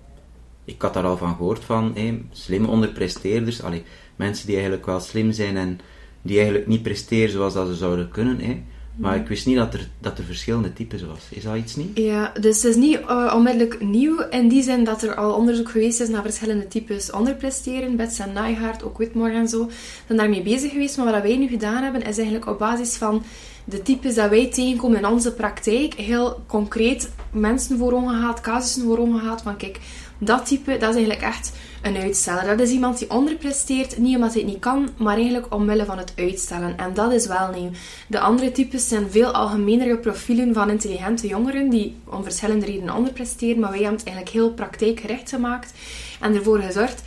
Ik 0.64 0.82
had 0.82 0.94
daar 0.94 1.04
al 1.04 1.16
van 1.16 1.36
gehoord 1.36 1.64
van, 1.64 1.92
hé, 1.94 2.22
slimme 2.32 2.68
onderpresteerders. 2.68 3.62
Allee, 3.62 3.82
mensen 4.16 4.46
die 4.46 4.54
eigenlijk 4.54 4.86
wel 4.86 5.00
slim 5.00 5.32
zijn 5.32 5.56
en 5.56 5.80
die 6.22 6.36
eigenlijk 6.36 6.66
niet 6.66 6.82
presteren 6.82 7.30
zoals 7.30 7.54
dat 7.54 7.66
ze 7.66 7.74
zouden 7.74 8.08
kunnen. 8.08 8.64
Maar 8.96 9.16
ik 9.16 9.26
wist 9.26 9.46
niet 9.46 9.56
dat 9.56 9.74
er, 9.74 9.88
dat 10.00 10.18
er 10.18 10.24
verschillende 10.24 10.72
types 10.72 11.02
was. 11.02 11.20
Is 11.30 11.42
dat 11.42 11.56
iets 11.56 11.76
niet? 11.76 11.90
Ja, 11.94 12.32
dus 12.40 12.62
het 12.62 12.70
is 12.70 12.76
niet 12.76 13.00
eh, 13.00 13.32
onmiddellijk 13.36 13.80
nieuw 13.80 14.20
in 14.30 14.48
die 14.48 14.62
zin 14.62 14.84
dat 14.84 15.02
er 15.02 15.14
al 15.14 15.34
onderzoek 15.34 15.70
geweest 15.70 16.00
is 16.00 16.08
naar 16.08 16.22
verschillende 16.22 16.68
types 16.68 17.10
onderpresteren. 17.10 17.96
Bets 17.96 18.18
en 18.18 18.32
Nygaard, 18.32 18.84
ook 18.84 18.96
Whitmore 18.96 19.32
en 19.32 19.48
zo, 19.48 19.70
zijn 20.06 20.18
daarmee 20.18 20.42
bezig 20.42 20.70
geweest. 20.70 20.96
Maar 20.96 21.12
wat 21.12 21.22
wij 21.22 21.36
nu 21.36 21.48
gedaan 21.48 21.82
hebben, 21.82 22.00
is 22.00 22.16
eigenlijk 22.16 22.46
op 22.48 22.58
basis 22.58 22.96
van 22.96 23.22
de 23.64 23.82
types 23.82 24.14
dat 24.14 24.30
wij 24.30 24.50
tegenkomen 24.50 24.98
in 24.98 25.06
onze 25.06 25.32
praktijk, 25.32 25.94
heel 25.94 26.42
concreet 26.46 27.10
mensen 27.30 27.78
voor 27.78 27.92
ogen 27.92 28.14
gehad, 28.14 28.40
casussen 28.40 28.82
voor 28.82 28.98
ogen 28.98 29.20
gehad, 29.20 29.42
van 29.42 29.56
kijk, 29.56 29.80
dat 30.24 30.46
type, 30.46 30.70
dat 30.70 30.88
is 30.88 30.96
eigenlijk 30.96 31.22
echt 31.22 31.52
een 31.82 31.96
uitsteller. 31.96 32.46
Dat 32.46 32.60
is 32.60 32.70
iemand 32.70 32.98
die 32.98 33.10
onderpresteert, 33.10 33.98
niet 33.98 34.14
omdat 34.14 34.32
hij 34.32 34.42
het 34.42 34.50
niet 34.50 34.60
kan, 34.60 34.88
maar 34.96 35.16
eigenlijk 35.16 35.54
omwille 35.54 35.84
van 35.84 35.98
het 35.98 36.12
uitstellen. 36.16 36.78
En 36.78 36.94
dat 36.94 37.12
is 37.12 37.26
wel 37.26 37.50
nieuw. 37.54 37.70
De 38.06 38.20
andere 38.20 38.52
types 38.52 38.88
zijn 38.88 39.10
veel 39.10 39.30
algemenere 39.30 39.98
profielen 39.98 40.54
van 40.54 40.70
intelligente 40.70 41.26
jongeren 41.26 41.70
die 41.70 41.96
om 42.04 42.22
verschillende 42.22 42.66
redenen 42.66 42.94
onderpresteren, 42.94 43.60
maar 43.60 43.70
wij 43.70 43.78
hebben 43.78 43.98
het 43.98 44.06
eigenlijk 44.06 44.36
heel 44.36 44.52
praktijkgericht 44.52 45.28
gemaakt 45.28 45.72
en 46.20 46.34
ervoor 46.34 46.58
gezorgd 46.60 47.02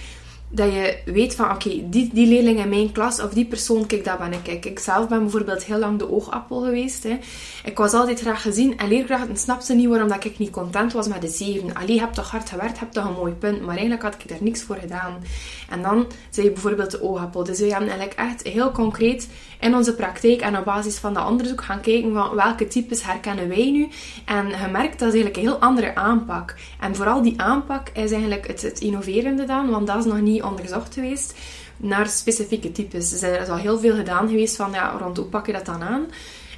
dat 0.50 0.74
je 0.74 0.98
weet 1.06 1.36
van, 1.36 1.52
oké, 1.52 1.90
die, 1.90 2.10
die 2.14 2.28
leerling 2.28 2.60
in 2.60 2.70
mijn 2.70 2.92
klas 2.92 3.22
of 3.22 3.34
die 3.34 3.46
persoon, 3.46 3.86
kijk, 3.86 4.06
dat 4.06 4.18
ben 4.18 4.34
ik. 4.34 4.44
Kijk, 4.44 4.66
ik 4.66 4.80
zelf 4.80 5.08
ben 5.08 5.20
bijvoorbeeld 5.20 5.64
heel 5.64 5.78
lang 5.78 6.00
de 6.00 6.10
oogappel 6.10 6.62
geweest. 6.62 7.04
Hè. 7.04 7.18
Ik 7.64 7.78
was 7.78 7.94
altijd 7.94 8.20
graag 8.20 8.42
gezien 8.42 8.78
en 8.78 8.88
leerkrachten 8.88 9.38
snapten 9.38 9.78
niet 9.78 9.88
waarom 9.88 10.08
dat 10.08 10.26
ik 10.26 10.38
niet 10.38 10.50
content 10.50 10.94
was 10.94 11.08
met 11.08 11.22
de 11.22 11.28
zeven. 11.28 11.74
Allee, 11.74 12.00
heb 12.00 12.14
toch 12.14 12.32
hard 12.32 12.50
gewerkt, 12.50 12.80
heb 12.80 12.92
toch 12.92 13.06
een 13.06 13.14
mooi 13.14 13.34
punt, 13.34 13.60
maar 13.60 13.70
eigenlijk 13.70 14.02
had 14.02 14.14
ik 14.14 14.28
daar 14.28 14.38
niks 14.42 14.62
voor 14.62 14.76
gedaan. 14.76 15.24
En 15.70 15.82
dan 15.82 16.08
zei 16.30 16.46
je 16.46 16.54
bijvoorbeeld 16.54 16.92
de 16.92 17.02
oogappel. 17.02 17.44
Dus 17.44 17.60
we 17.60 17.68
hebben 17.68 17.90
eigenlijk 17.90 18.20
echt 18.20 18.44
heel 18.44 18.72
concreet 18.72 19.28
in 19.60 19.76
onze 19.76 19.96
praktijk 19.96 20.42
en 20.42 20.58
op 20.58 20.66
basis 20.66 20.98
van 20.98 21.14
dat 21.14 21.28
onderzoek 21.28 21.64
gaan 21.64 21.82
kijken 21.82 22.14
van 22.14 22.36
welke 22.36 22.68
types 22.68 23.04
herkennen 23.04 23.48
wij 23.48 23.72
nu. 23.72 23.88
En 24.26 24.52
gemerkt 24.52 25.00
dat 25.00 25.08
is 25.08 25.14
eigenlijk 25.14 25.36
een 25.36 25.42
heel 25.42 25.60
andere 25.60 25.96
aanpak. 25.96 26.56
En 26.80 26.96
vooral 26.96 27.22
die 27.22 27.42
aanpak 27.42 27.90
is 27.90 28.12
eigenlijk 28.12 28.48
het, 28.48 28.62
het 28.62 28.80
innoverende 28.80 29.46
dan, 29.46 29.70
want 29.70 29.88
dat 29.88 29.98
is 29.98 30.06
nog 30.06 30.22
niet 30.22 30.44
onderzocht 30.44 30.94
geweest 30.94 31.34
naar 31.78 32.08
specifieke 32.08 32.72
types. 32.72 33.22
Er 33.22 33.42
is 33.42 33.48
al 33.48 33.58
heel 33.58 33.80
veel 33.80 33.96
gedaan 33.96 34.28
geweest 34.28 34.56
van 34.56 34.72
ja, 34.72 34.98
rond 35.00 35.18
hoe 35.18 35.26
pak 35.26 35.46
je 35.46 35.54
dat 35.54 35.66
dan 35.66 35.84
aan. 35.84 36.06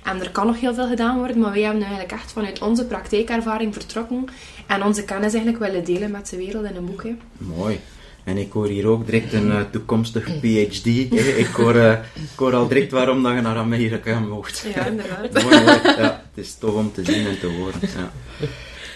En 0.03 0.19
er 0.19 0.31
kan 0.31 0.45
nog 0.45 0.59
heel 0.59 0.73
veel 0.73 0.87
gedaan 0.87 1.17
worden, 1.17 1.39
maar 1.39 1.51
wij 1.51 1.61
hebben 1.61 1.81
eigenlijk 1.81 2.11
echt 2.11 2.31
vanuit 2.31 2.61
onze 2.61 2.85
praktijkervaring 2.85 3.73
vertrokken 3.73 4.25
en 4.67 4.83
onze 4.83 5.03
kennis 5.03 5.33
eigenlijk 5.33 5.63
willen 5.63 5.85
delen 5.85 6.11
met 6.11 6.29
de 6.29 6.37
wereld 6.37 6.65
in 6.65 6.75
een 6.75 6.85
boek. 6.85 7.03
Mooi. 7.37 7.79
En 8.27 8.37
ik 8.37 8.51
hoor 8.51 8.67
hier 8.67 8.87
ook 8.87 9.05
direct 9.05 9.33
een 9.33 9.47
uh, 9.47 9.61
toekomstig 9.71 10.23
PhD. 10.39 10.85
Ik, 10.85 11.49
hoor, 11.53 11.75
uh, 11.75 11.91
ik 12.13 12.35
hoor 12.35 12.53
al 12.53 12.67
direct 12.67 12.91
waarom 12.91 13.23
dat 13.23 13.33
je 13.33 13.41
naar 13.41 13.55
Amerika 13.55 14.19
mocht. 14.19 14.65
Ja, 14.75 14.85
inderdaad. 14.85 15.43
mooi, 15.43 15.63
mooi. 15.63 15.79
Ja, 15.83 16.23
het 16.33 16.45
is 16.45 16.55
tof 16.59 16.73
om 16.73 16.91
te 16.91 17.03
zien 17.05 17.27
en 17.27 17.39
te 17.39 17.47
horen. 17.47 17.79
Ja. 17.81 18.11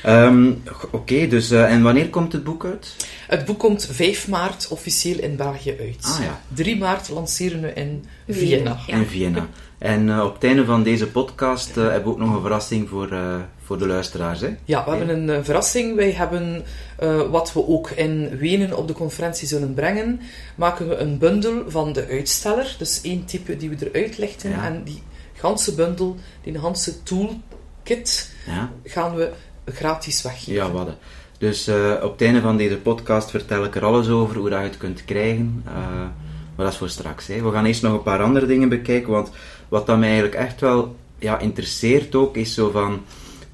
Um, 0.08 0.64
Oké, 0.92 1.28
dus 1.28 1.52
uh, 1.52 1.72
en 1.72 1.82
wanneer 1.82 2.10
komt 2.10 2.34
het 2.34 2.44
boek 2.44 2.66
uit? 2.66 2.96
Het 3.28 3.46
boek 3.46 3.60
komt 3.60 3.88
5 3.92 4.28
maart 4.28 4.68
officieel 4.68 5.20
in 5.20 5.36
België 5.36 5.76
uit. 5.80 5.98
Ah, 6.02 6.20
ja. 6.24 6.42
3 6.54 6.78
maart 6.78 7.10
lanceren 7.10 7.62
we 7.62 7.74
in 7.74 8.06
Vienna. 8.28 8.78
Ja. 8.88 8.96
In 8.96 9.06
Vienna. 9.06 9.48
En 9.78 10.08
uh, 10.08 10.24
op 10.24 10.34
het 10.34 10.44
einde 10.44 10.66
van 10.66 10.84
deze 10.84 11.08
podcast 11.08 11.78
uh, 11.78 11.84
hebben 11.84 12.04
we 12.04 12.10
ook 12.10 12.20
nog 12.20 12.36
een 12.36 12.42
verrassing 12.42 12.90
voor, 12.90 13.10
voor 13.64 13.78
de 13.78 13.88
luisteraars. 13.88 14.42
Hè? 14.42 14.56
Ja, 14.66 14.84
we 14.84 14.90
hebben 14.90 15.10
een 15.10 15.38
uh, 15.38 15.44
verrassing. 15.44 15.96
Wij 15.96 16.12
hebben 16.12 16.66
uh, 17.04 17.22
wat 17.30 17.54
we 17.54 17.68
ook 17.68 17.90
in 17.90 18.38
Wenen 18.38 18.78
op 18.78 18.88
de 18.88 18.94
conferentie 18.94 19.48
zullen 19.48 19.74
brengen. 19.74 20.20
Maken 20.56 20.90
we 20.90 20.96
een 20.96 21.18
bundel 21.18 21.64
van 21.68 21.94
de 21.94 22.08
uitsteller. 22.08 22.76
Dus 22.78 23.02
één 23.02 23.26
type 23.26 23.58
die 23.58 23.70
we 23.70 23.92
eruit 23.92 24.18
lichten. 24.18 24.50
Ja. 24.50 24.66
En 24.66 24.84
die 24.84 25.02
ganse 25.34 25.76
bundel, 25.76 26.18
die 26.44 26.60
ganse 26.60 27.04
toolkit, 27.04 28.32
Ja, 28.46 28.72
gaan 28.84 29.16
we 29.16 29.32
gratis 29.66 30.22
weggeven. 30.22 30.54
ja 30.54 30.72
wat. 30.72 30.90
Dus 31.38 31.68
uh, 31.68 31.94
op 32.04 32.12
het 32.12 32.22
einde 32.22 32.42
van 32.42 32.58
deze 32.58 32.78
podcast 32.78 33.30
vertel 33.30 33.64
ik 33.64 33.76
er 33.76 33.86
alles 33.86 34.08
over 34.10 34.38
hoe 34.38 34.50
dat 34.50 34.60
je 34.60 34.66
het 34.66 34.78
kunt 34.78 35.06
krijgen. 35.06 35.64
Uh, 35.68 35.74
maar 36.56 36.66
dat 36.66 36.72
is 36.72 36.78
voor 36.78 36.90
straks. 36.90 37.28
Hè. 37.28 37.42
We 37.42 37.52
gaan 37.52 37.66
eerst 37.66 37.82
nog 37.82 37.94
een 37.94 38.04
paar 38.04 38.22
andere 38.22 38.46
dingen 38.46 38.70
bekijken. 38.70 39.12
Want 39.12 39.32
wat 39.70 39.86
dat 39.86 39.98
mij 39.98 40.08
eigenlijk 40.08 40.38
echt 40.38 40.62
wel 40.62 40.96
ja, 41.20 41.40
interesseert 41.40 42.16
ook, 42.16 42.36
is 42.36 42.54
zo 42.54 42.72
van... 42.72 43.02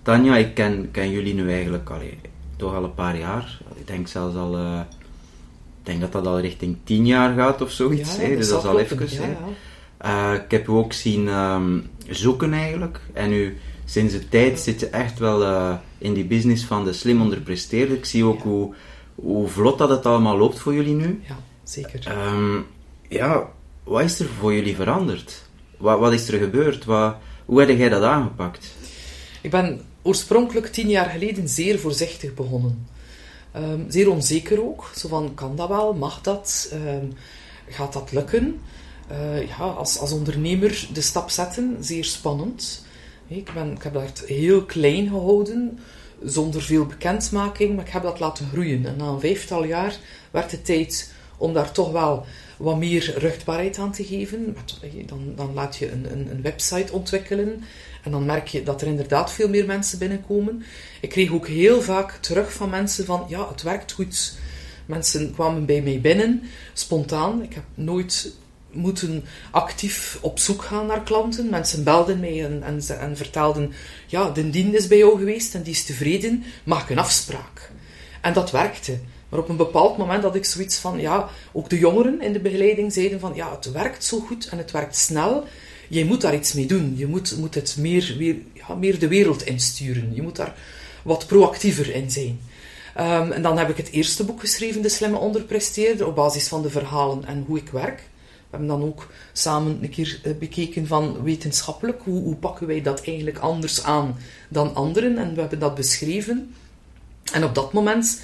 Tanja, 0.01 0.37
ik 0.37 0.53
ken, 0.53 0.91
ken 0.91 1.11
jullie 1.11 1.33
nu 1.33 1.51
eigenlijk 1.51 1.89
allee, 1.89 2.19
toch 2.55 2.75
al 2.75 2.83
een 2.83 2.93
paar 2.93 3.17
jaar. 3.17 3.59
Ik 3.75 3.87
denk 3.87 4.07
zelfs 4.07 4.35
al... 4.35 4.57
Uh, 4.57 4.79
ik 5.79 5.85
denk 5.85 6.01
dat 6.01 6.11
dat 6.11 6.27
al 6.27 6.39
richting 6.39 6.77
tien 6.83 7.05
jaar 7.05 7.35
gaat 7.35 7.61
of 7.61 7.71
zoiets. 7.71 8.15
Ja, 8.15 8.21
hè. 8.21 8.35
Dus 8.35 8.49
dat 8.49 8.63
is 8.63 8.69
al 8.69 8.79
even. 8.79 9.07
Ja, 10.01 10.33
ik 10.33 10.51
heb 10.51 10.67
u 10.67 10.71
ook 10.71 10.93
zien 10.93 11.27
um, 11.27 11.89
zoeken 12.09 12.53
eigenlijk. 12.53 12.99
En 13.13 13.31
u, 13.31 13.57
sinds 13.87 14.13
de 14.13 14.29
tijd 14.29 14.59
zit 14.59 14.79
je 14.79 14.87
echt 14.87 15.19
wel 15.19 15.41
uh, 15.41 15.75
in 15.97 16.13
die 16.13 16.25
business 16.25 16.63
van 16.65 16.83
de 16.85 16.93
slim 16.93 17.21
onderpresteerder. 17.21 17.97
Ik 17.97 18.05
zie 18.05 18.23
ook 18.23 18.37
Ja. 18.37 18.43
hoe, 18.43 18.73
hoe 19.15 19.47
vlot 19.47 19.77
dat 19.77 19.89
het 19.89 20.05
allemaal 20.05 20.37
loopt 20.37 20.59
voor 20.59 20.73
jullie 20.73 20.95
nu. 20.95 21.21
Ja, 21.27 21.37
zeker. 21.63 22.17
Um, 22.33 22.65
ja, 23.07 23.49
wat 23.83 24.03
is 24.03 24.19
er 24.19 24.27
voor 24.39 24.53
jullie 24.53 24.75
veranderd? 24.75 25.43
Wat, 25.77 25.99
wat 25.99 26.13
is 26.13 26.27
er 26.27 26.39
gebeurd? 26.39 26.85
Wat, 26.85 27.15
hoe 27.45 27.59
heb 27.59 27.77
jij 27.77 27.89
dat 27.89 28.03
aangepakt? 28.03 28.75
Ik 29.41 29.51
ben 29.51 29.81
oorspronkelijk 30.01 30.67
tien 30.67 30.89
jaar 30.89 31.09
geleden 31.09 31.49
zeer 31.49 31.79
voorzichtig 31.79 32.33
begonnen. 32.33 32.87
Um, 33.55 33.85
zeer 33.87 34.09
onzeker 34.09 34.63
ook. 34.63 34.91
Zo 34.95 35.07
van, 35.07 35.31
kan 35.33 35.55
dat 35.55 35.67
wel? 35.69 35.93
Mag 35.93 36.21
dat? 36.21 36.73
Um, 36.73 37.13
gaat 37.69 37.93
dat 37.93 38.11
lukken? 38.11 38.59
Uh, 39.11 39.47
ja, 39.47 39.55
als, 39.55 39.99
als 39.99 40.11
ondernemer 40.11 40.87
de 40.93 41.01
stap 41.01 41.29
zetten, 41.29 41.77
zeer 41.79 42.05
spannend. 42.05 42.85
Ik, 43.27 43.53
ben, 43.53 43.77
heb 43.81 43.93
dat 43.93 44.23
heel 44.25 44.65
klein 44.65 45.07
gehouden, 45.07 45.79
zonder 46.23 46.61
veel 46.61 46.85
bekendmaking, 46.85 47.75
maar 47.75 47.85
ik 47.85 47.91
heb 47.91 48.03
dat 48.03 48.19
laten 48.19 48.47
groeien. 48.47 48.85
En 48.85 48.97
na 48.97 49.05
een 49.05 49.19
vijftal 49.19 49.63
jaar 49.63 49.97
werd 50.31 50.51
het 50.51 50.65
tijd 50.65 51.13
om 51.37 51.53
daar 51.53 51.71
toch 51.71 51.91
wel 51.91 52.25
wat 52.57 52.77
meer 52.77 53.13
ruchtbaarheid 53.17 53.77
aan 53.77 53.91
te 53.91 54.03
geven. 54.03 54.57
Dan, 55.05 55.33
dan 55.35 55.53
laat 55.53 55.75
je 55.75 55.91
een, 55.91 56.11
een, 56.11 56.31
een 56.31 56.41
website 56.41 56.93
ontwikkelen 56.93 57.63
en 58.03 58.11
dan 58.11 58.25
merk 58.25 58.47
je 58.47 58.63
dat 58.63 58.81
er 58.81 58.87
inderdaad 58.87 59.31
veel 59.31 59.49
meer 59.49 59.65
mensen 59.65 59.99
binnenkomen. 59.99 60.63
Ik 61.01 61.09
kreeg 61.09 61.31
ook 61.31 61.47
heel 61.47 61.81
vaak 61.81 62.11
terug 62.11 62.53
van 62.53 62.69
mensen 62.69 63.05
van, 63.05 63.25
ja, 63.27 63.49
het 63.49 63.61
werkt 63.61 63.91
goed. 63.91 64.37
Mensen 64.85 65.33
kwamen 65.33 65.65
bij 65.65 65.81
mij 65.81 66.01
binnen, 66.01 66.43
spontaan. 66.73 67.43
Ik 67.43 67.53
heb 67.53 67.63
nooit 67.73 68.33
moeten 68.77 69.25
actief 69.51 70.17
op 70.21 70.39
zoek 70.39 70.63
gaan 70.63 70.85
naar 70.85 71.03
klanten. 71.03 71.49
Mensen 71.49 71.83
belden 71.83 72.19
mij 72.19 72.45
en, 72.45 72.63
en, 72.63 72.99
en 72.99 73.17
vertelden, 73.17 73.73
ja, 74.07 74.29
de 74.29 74.49
dien 74.49 74.75
is 74.75 74.87
bij 74.87 74.97
jou 74.97 75.17
geweest 75.17 75.55
en 75.55 75.63
die 75.63 75.73
is 75.73 75.85
tevreden, 75.85 76.43
maak 76.63 76.89
een 76.89 76.99
afspraak. 76.99 77.71
En 78.21 78.33
dat 78.33 78.51
werkte. 78.51 78.99
Maar 79.29 79.39
op 79.39 79.49
een 79.49 79.57
bepaald 79.57 79.97
moment 79.97 80.23
had 80.23 80.35
ik 80.35 80.45
zoiets 80.45 80.77
van, 80.77 80.99
ja, 80.99 81.29
ook 81.51 81.69
de 81.69 81.77
jongeren 81.77 82.21
in 82.21 82.33
de 82.33 82.39
begeleiding 82.39 82.93
zeiden 82.93 83.19
van, 83.19 83.35
ja, 83.35 83.55
het 83.55 83.71
werkt 83.71 84.03
zo 84.03 84.19
goed 84.19 84.49
en 84.49 84.57
het 84.57 84.71
werkt 84.71 84.95
snel. 84.95 85.43
Je 85.87 86.05
moet 86.05 86.21
daar 86.21 86.35
iets 86.35 86.53
mee 86.53 86.65
doen. 86.65 86.93
Je 86.97 87.07
moet, 87.07 87.37
moet 87.37 87.55
het 87.55 87.75
meer, 87.79 88.15
meer, 88.77 88.99
de 88.99 89.07
wereld 89.07 89.45
insturen. 89.45 90.15
Je 90.15 90.21
moet 90.21 90.35
daar 90.35 90.55
wat 91.03 91.27
proactiever 91.27 91.95
in 91.95 92.11
zijn. 92.11 92.39
Um, 92.99 93.31
en 93.31 93.41
dan 93.41 93.57
heb 93.57 93.69
ik 93.69 93.77
het 93.77 93.89
eerste 93.89 94.23
boek 94.23 94.39
geschreven, 94.39 94.81
De 94.81 94.89
Slimme 94.89 95.17
Onderpresteerder, 95.17 96.07
op 96.07 96.15
basis 96.15 96.47
van 96.47 96.61
de 96.61 96.69
verhalen 96.69 97.25
en 97.25 97.43
hoe 97.47 97.57
ik 97.57 97.69
werk. 97.69 98.01
Hebben 98.57 98.79
dan 98.79 98.87
ook 98.87 99.07
samen 99.33 99.77
een 99.81 99.89
keer 99.89 100.19
bekeken 100.39 100.87
van 100.87 101.23
wetenschappelijk, 101.23 102.01
hoe, 102.03 102.23
hoe 102.23 102.35
pakken 102.35 102.67
wij 102.67 102.81
dat 102.81 103.03
eigenlijk 103.05 103.37
anders 103.37 103.83
aan 103.83 104.17
dan 104.49 104.75
anderen. 104.75 105.17
En 105.17 105.33
we 105.33 105.39
hebben 105.39 105.59
dat 105.59 105.75
beschreven. 105.75 106.53
En 107.33 107.43
op 107.43 107.55
dat 107.55 107.73
moment, 107.73 108.21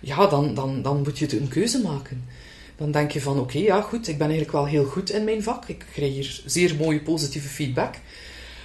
ja, 0.00 0.26
dan, 0.26 0.54
dan, 0.54 0.82
dan 0.82 1.02
moet 1.02 1.18
je 1.18 1.40
een 1.40 1.48
keuze 1.48 1.80
maken. 1.80 2.24
Dan 2.76 2.90
denk 2.90 3.10
je 3.10 3.20
van, 3.20 3.40
oké, 3.40 3.58
ja 3.58 3.80
goed, 3.80 4.08
ik 4.08 4.18
ben 4.18 4.28
eigenlijk 4.28 4.56
wel 4.56 4.66
heel 4.66 4.84
goed 4.84 5.10
in 5.10 5.24
mijn 5.24 5.42
vak. 5.42 5.68
Ik 5.68 5.86
krijg 5.92 6.12
hier 6.12 6.42
zeer 6.46 6.76
mooie 6.76 7.00
positieve 7.00 7.48
feedback. 7.48 7.94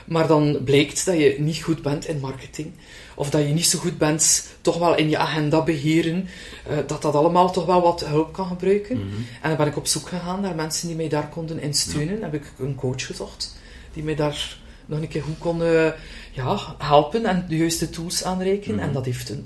Maar 0.05 0.27
dan 0.27 0.57
blijkt 0.63 1.05
dat 1.05 1.17
je 1.17 1.35
niet 1.39 1.63
goed 1.63 1.81
bent 1.81 2.07
in 2.07 2.19
marketing. 2.19 2.71
Of 3.15 3.29
dat 3.29 3.41
je 3.41 3.53
niet 3.53 3.65
zo 3.65 3.79
goed 3.79 3.97
bent, 3.97 4.47
toch 4.61 4.77
wel 4.77 4.95
in 4.95 5.09
je 5.09 5.17
agenda 5.17 5.63
beheren. 5.63 6.27
Uh, 6.69 6.77
dat 6.87 7.01
dat 7.01 7.15
allemaal 7.15 7.51
toch 7.51 7.65
wel 7.65 7.81
wat 7.81 8.05
hulp 8.05 8.33
kan 8.33 8.47
gebruiken. 8.47 8.95
Mm 8.97 9.01
-hmm. 9.01 9.25
En 9.41 9.49
dan 9.49 9.57
ben 9.57 9.67
ik 9.67 9.77
op 9.77 9.87
zoek 9.87 10.07
gegaan 10.07 10.41
naar 10.41 10.55
mensen 10.55 10.87
die 10.87 10.95
mij 10.95 11.09
daar 11.09 11.29
konden 11.29 11.59
in 11.59 11.73
steunen. 11.73 12.15
Ja. 12.15 12.21
heb 12.21 12.33
ik 12.33 12.51
een 12.59 12.75
coach 12.75 13.05
gezocht. 13.05 13.55
Die 13.93 14.03
mij 14.03 14.15
daar 14.15 14.57
nog 14.85 14.99
een 14.99 15.07
keer 15.07 15.23
goed 15.23 15.37
kon 15.37 15.61
uh, 15.61 15.87
ja, 16.31 16.75
helpen 16.77 17.25
en 17.25 17.45
de 17.49 17.57
juiste 17.57 17.89
tools 17.89 18.23
aanreiken. 18.23 18.63
Mhm. 18.63 18.73
Mm 18.73 18.79
-hmm. 18.79 18.87
En 18.87 18.93
dat 18.93 19.05
heeft 19.05 19.29
een, 19.29 19.45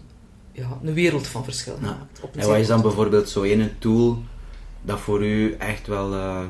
ja, 0.52 0.80
een 0.84 0.94
wereld 0.94 1.28
van 1.28 1.44
verschil 1.44 1.78
ja. 1.82 1.88
gemaakt. 1.88 2.36
En 2.36 2.48
wat 2.48 2.58
is 2.58 2.68
dan 2.68 2.82
bijvoorbeeld 2.82 3.30
zo 3.30 3.44
een 3.44 3.72
tool 3.80 4.24
dat 4.82 5.00
voor 5.00 5.26
u 5.26 5.56
echt 5.60 5.88
wel... 5.88 6.14
Uh 6.14 6.42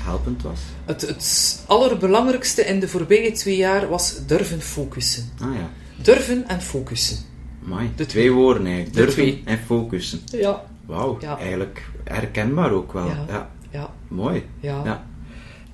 helpend 0.00 0.42
was? 0.42 0.60
Het, 0.84 1.00
het 1.00 1.64
allerbelangrijkste 1.66 2.62
in 2.62 2.80
de 2.80 2.88
voorbije 2.88 3.32
twee 3.32 3.56
jaar 3.56 3.88
was 3.88 4.26
durven 4.26 4.60
focussen. 4.60 5.30
Ah 5.40 5.54
ja. 5.54 5.70
Durven 6.02 6.48
en 6.48 6.60
focussen. 6.60 7.18
Mooi. 7.60 7.90
De 7.96 8.06
twee 8.06 8.32
woorden 8.32 8.66
eigenlijk. 8.66 8.96
Durven 8.96 9.22
twee. 9.22 9.42
en 9.44 9.58
focussen. 9.58 10.20
Ja. 10.24 10.64
Wauw, 10.86 11.16
ja. 11.20 11.38
eigenlijk 11.38 11.90
herkenbaar 12.04 12.70
ook 12.70 12.92
wel. 12.92 13.06
Ja. 13.06 13.24
ja. 13.28 13.50
ja. 13.70 13.90
Mooi. 14.08 14.44
Ja. 14.60 14.84
ja. 14.84 15.06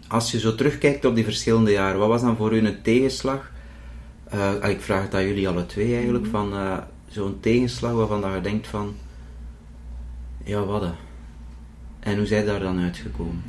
Als 0.08 0.30
je 0.30 0.38
zo 0.38 0.54
terugkijkt 0.54 1.04
op 1.04 1.14
die 1.14 1.24
verschillende 1.24 1.70
jaren, 1.70 1.98
wat 1.98 2.08
was 2.08 2.20
dan 2.20 2.36
voor 2.36 2.52
u 2.52 2.58
een 2.58 2.82
tegenslag? 2.82 3.52
Uh, 4.34 4.68
ik 4.68 4.80
vraag 4.80 5.02
het 5.02 5.14
aan 5.14 5.26
jullie 5.26 5.48
alle 5.48 5.66
twee 5.66 5.94
eigenlijk, 5.94 6.24
mm 6.24 6.30
-hmm. 6.30 6.50
van 6.50 6.60
uh, 6.60 6.78
zo'n 7.08 7.40
tegenslag 7.40 7.92
waarvan 7.92 8.20
dat 8.20 8.34
je 8.34 8.40
denkt 8.40 8.66
van, 8.66 8.94
ja 10.44 10.64
wat 10.64 10.92
En 12.00 12.16
hoe 12.16 12.26
zijn 12.26 12.46
daar 12.46 12.60
dan 12.60 12.80
uitgekomen? 12.80 13.42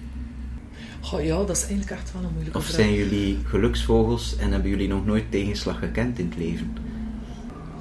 Goh, 1.06 1.24
ja, 1.24 1.38
dat 1.38 1.50
is 1.56 1.62
eigenlijk 1.62 1.92
echt 1.92 2.12
wel 2.14 2.24
een 2.24 2.32
moeilijke 2.32 2.58
Of 2.58 2.64
vraag. 2.66 2.76
zijn 2.76 2.94
jullie 2.94 3.38
geluksvogels 3.46 4.36
en 4.38 4.52
hebben 4.52 4.70
jullie 4.70 4.88
nog 4.88 5.06
nooit 5.06 5.32
tegenslag 5.32 5.80
gekend 5.80 6.20
in 6.20 6.26
het 6.26 6.38
leven? 6.38 6.78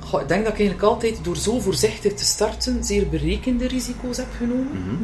Goh, 0.00 0.20
ik 0.20 0.28
denk 0.28 0.44
dat 0.44 0.52
ik 0.52 0.58
eigenlijk 0.58 0.88
altijd 0.88 1.24
door 1.24 1.36
zo 1.36 1.60
voorzichtig 1.60 2.12
te 2.14 2.24
starten 2.24 2.84
zeer 2.84 3.08
berekende 3.08 3.68
risico's 3.68 4.16
heb 4.16 4.26
genomen. 4.36 5.00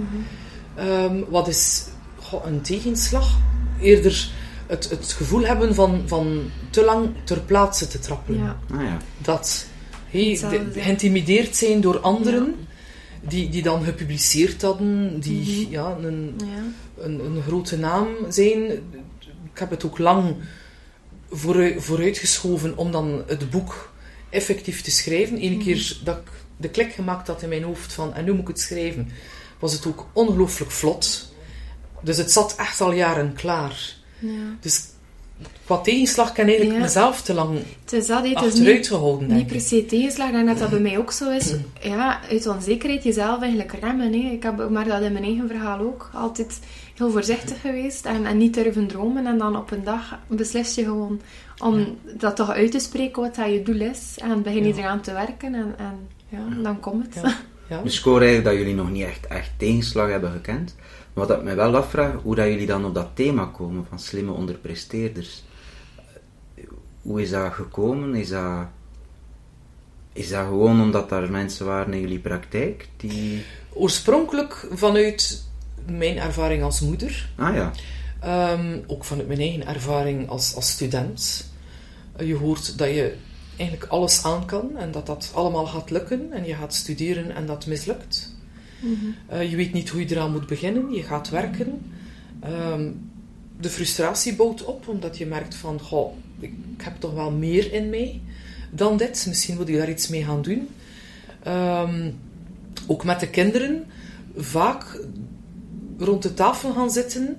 Ehm, 0.74 1.20
wat 1.28 1.48
is 1.48 1.86
goh, 2.18 2.46
een 2.46 2.60
tegenslag? 2.60 3.36
Eerder 3.80 4.30
het, 4.66 4.90
het 4.90 5.12
gevoel 5.12 5.46
hebben 5.46 5.74
van, 5.74 6.02
van 6.06 6.50
te 6.70 6.84
lang 6.84 7.08
ter 7.24 7.40
plaatse 7.40 7.86
te 7.86 7.98
trappelen. 7.98 8.40
Ja. 8.40 8.58
Ah 8.74 8.82
ja. 8.82 8.96
Dat 9.18 9.66
hey, 10.10 10.40
geïntimideerd 10.72 11.56
zijn 11.56 11.80
door 11.80 11.98
anderen 12.00 12.54
die, 13.20 13.48
die 13.48 13.62
dan 13.62 13.84
gepubliceerd 13.84 14.62
hadden, 14.62 15.20
die 15.20 15.62
Mhm. 15.64 15.72
ja, 15.72 15.96
een, 16.02 16.34
Ja. 16.46 16.62
een, 17.04 17.24
een 17.24 17.42
grote 17.42 17.78
naam 17.78 18.08
zijn. 18.28 18.70
Ik 19.52 19.58
heb 19.58 19.70
het 19.70 19.84
ook 19.84 19.98
lang 19.98 20.36
vooruit, 21.30 21.82
vooruitgeschoven 21.82 22.76
om 22.76 22.92
dan 22.92 23.22
het 23.26 23.50
boek 23.50 23.92
effectief 24.30 24.82
te 24.82 24.90
schrijven. 24.90 25.44
Eén 25.44 25.58
keer 25.62 25.98
dat 26.04 26.16
ik 26.16 26.30
de 26.56 26.68
klik 26.68 26.92
gemaakt 26.92 27.26
had 27.26 27.42
in 27.42 27.48
mijn 27.48 27.62
hoofd 27.62 27.92
van 27.92 28.14
en 28.14 28.24
nu 28.24 28.30
moet 28.32 28.40
ik 28.40 28.48
het 28.48 28.60
schrijven, 28.60 29.08
was 29.58 29.72
het 29.72 29.86
ook 29.86 30.06
ongelooflijk 30.12 30.70
vlot. 30.70 31.32
Dus 32.02 32.16
het 32.16 32.32
zat 32.32 32.54
echt 32.56 32.80
al 32.80 32.92
jaren 32.92 33.32
klaar. 33.32 33.94
Ja. 34.18 34.56
Dus 34.60 34.82
qua 35.64 35.76
tegenslag 35.78 36.32
kan 36.32 36.44
eigenlijk 36.44 36.76
Ja. 36.76 36.82
mezelf 36.82 37.22
te 37.22 37.34
lang 37.34 37.58
Het 37.82 37.92
is 37.92 38.06
dat, 38.06 38.22
hè. 38.22 38.28
het 38.28 38.38
is 38.42 38.44
achteruit 38.46 38.76
niet, 38.76 38.88
gehouden, 38.88 39.34
niet 39.34 39.46
per 39.46 39.60
se 39.60 39.86
tegenslag. 39.86 40.26
Ik 40.26 40.32
denk 40.32 40.46
dat 40.46 40.58
dat 40.58 40.70
bij 40.70 40.80
mij 40.80 40.98
ook 40.98 41.12
zo 41.12 41.30
is. 41.30 41.54
Ja, 41.82 42.20
uit 42.30 42.46
onzekerheid 42.46 43.02
jezelf 43.02 43.40
eigenlijk 43.40 43.72
remmen. 43.80 44.12
Hè. 44.12 44.30
Ik 44.30 44.42
heb 44.42 44.70
maar 44.70 44.84
dat 44.88 45.02
in 45.02 45.12
mijn 45.12 45.24
eigen 45.24 45.48
verhaal 45.48 45.78
ook. 45.80 46.10
Altijd 46.14 46.58
heel 46.96 47.10
voorzichtig 47.10 47.60
geweest 47.60 48.04
en, 48.06 48.26
en 48.26 48.36
niet 48.36 48.54
durven 48.54 48.86
dromen. 48.86 49.26
En 49.26 49.38
dan 49.38 49.56
op 49.56 49.70
een 49.70 49.84
dag 49.84 50.18
beslis 50.26 50.74
je 50.74 50.84
gewoon 50.84 51.20
om 51.58 51.98
dat 52.18 52.36
toch 52.36 52.50
uit 52.50 52.70
te 52.70 52.78
spreken 52.78 53.22
wat 53.22 53.34
dat 53.34 53.50
je 53.52 53.62
doel 53.62 53.80
is. 53.80 54.14
En 54.22 54.42
begin 54.42 54.66
je 54.66 54.74
Ja. 54.74 54.80
eraan 54.80 55.00
te 55.00 55.12
werken 55.12 55.54
en, 55.54 55.74
en 55.78 56.08
ja, 56.28 56.62
dan 56.62 56.80
komt 56.80 57.04
het. 57.14 57.14
Ja. 57.24 57.36
Ja. 57.68 57.82
Dus 57.82 57.98
ik 57.98 58.04
hoor 58.04 58.20
eigenlijk 58.20 58.44
dat 58.48 58.54
jullie 58.58 58.74
nog 58.74 58.90
niet 58.90 59.04
echt, 59.04 59.26
echt 59.26 59.50
tegenslag 59.56 60.08
hebben 60.10 60.30
gekend. 60.32 60.74
Maar 61.12 61.26
wat 61.26 61.36
ik 61.36 61.42
me 61.42 61.54
wel 61.54 61.76
afvraag, 61.76 62.14
hoe 62.22 62.34
dat 62.34 62.46
jullie 62.46 62.66
dan 62.66 62.84
op 62.84 62.94
dat 62.94 63.08
thema 63.14 63.44
komen 63.44 63.86
van 63.88 63.98
slimme 63.98 64.32
onderpresteerders. 64.32 65.42
Hoe 67.02 67.22
is 67.22 67.30
dat 67.30 67.52
gekomen? 67.52 68.14
Is 68.14 68.28
dat, 68.28 68.66
is 70.12 70.28
dat 70.28 70.46
gewoon 70.46 70.80
omdat 70.80 71.08
daar 71.08 71.30
mensen 71.30 71.66
waren 71.66 71.92
in 71.92 72.00
jullie 72.00 72.18
praktijk 72.18 72.88
die... 72.96 73.42
Oorspronkelijk 73.72 74.66
vanuit 74.72 75.44
mijn 75.86 76.18
ervaring 76.18 76.62
als 76.62 76.80
moeder, 76.80 77.30
Ah 77.36 77.54
ja, 77.54 77.72
ehm, 78.20 78.78
ook 78.86 79.04
vanuit 79.04 79.28
mijn 79.28 79.40
eigen 79.40 79.66
ervaring 79.66 80.28
als, 80.28 80.54
als 80.54 80.70
student. 80.70 81.50
Je 82.18 82.36
hoort 82.36 82.78
dat 82.78 82.88
je 82.88 83.16
eigenlijk 83.56 83.90
alles 83.90 84.24
aan 84.24 84.46
kan 84.46 84.76
en 84.76 84.90
dat 84.90 85.06
dat 85.06 85.30
allemaal 85.34 85.66
gaat 85.66 85.90
lukken 85.90 86.32
en 86.32 86.46
je 86.46 86.54
gaat 86.54 86.74
studeren 86.74 87.34
en 87.34 87.46
dat 87.46 87.66
mislukt. 87.66 88.29
Eh, 89.26 89.50
je 89.50 89.56
weet 89.56 89.72
niet 89.72 89.88
hoe 89.88 90.00
je 90.00 90.14
eraan 90.14 90.32
moet 90.32 90.46
beginnen, 90.46 90.92
je 90.92 91.02
gaat 91.02 91.28
werken. 91.28 91.80
Ehm, 92.40 92.90
de 93.60 93.68
frustratie 93.68 94.34
bouwt 94.34 94.64
op 94.64 94.88
omdat 94.88 95.18
je 95.18 95.26
merkt 95.26 95.54
van, 95.54 95.80
goh, 95.80 96.12
ik 96.40 96.52
heb 96.76 96.96
toch 96.98 97.14
wel 97.14 97.30
meer 97.30 97.72
in 97.72 97.90
mij 97.90 98.20
dan 98.70 98.96
dit. 98.96 99.24
Misschien 99.28 99.56
moet 99.56 99.68
ik 99.68 99.76
daar 99.76 99.90
iets 99.90 100.08
mee 100.08 100.24
gaan 100.24 100.42
doen. 100.42 100.68
Ehm, 101.42 102.10
ook 102.86 103.04
met 103.04 103.20
de 103.20 103.30
kinderen 103.30 103.84
vaak 104.36 105.00
rond 105.98 106.22
de 106.22 106.34
tafel 106.34 106.72
gaan 106.72 106.90
zitten 106.90 107.36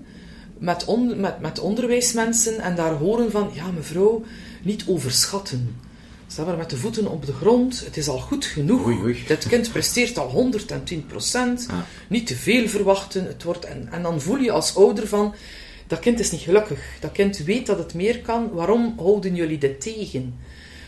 met, 0.58 0.86
met, 1.16 1.40
met 1.40 1.60
onderwijsmensen 1.60 2.60
en 2.60 2.76
daar 2.76 2.94
horen 2.94 3.32
van, 3.32 3.50
ja 3.54 3.72
mevrouw, 3.72 4.24
niet 4.64 4.84
overschatten. 4.88 5.76
Sta 6.32 6.44
maar 6.44 6.58
met 6.58 6.70
de 6.70 6.78
voeten 6.78 7.08
op 7.08 7.26
de 7.26 7.34
grond, 7.34 7.86
het 7.86 7.98
is 7.98 8.08
al 8.08 8.20
goed 8.20 8.46
genoeg. 8.46 8.86
Oei, 8.86 8.98
oei. 8.98 9.24
Dit 9.28 9.48
kind 9.48 9.72
presteert 9.72 10.18
al 10.18 10.30
110 10.30 11.06
procent. 11.06 11.66
Ja. 11.70 11.86
Niet 12.08 12.28
te 12.28 12.36
veel 12.36 12.68
verwachten. 12.68 13.26
Het 13.26 13.44
wordt, 13.44 13.66
en, 13.66 13.88
en 13.92 14.02
dan 14.02 14.22
voel 14.22 14.38
je 14.38 14.52
als 14.52 14.76
ouder 14.76 15.08
van, 15.08 15.36
dat 15.88 16.00
kind 16.00 16.20
is 16.20 16.32
niet 16.32 16.42
gelukkig. 16.42 16.80
Dat 17.00 17.12
kind 17.12 17.38
weet 17.38 17.66
dat 17.66 17.78
het 17.78 17.94
meer 17.94 18.20
kan. 18.20 18.50
Waarom 18.52 18.94
houden 18.98 19.36
jullie 19.36 19.58
dit 19.58 19.82
tegen? 19.82 20.40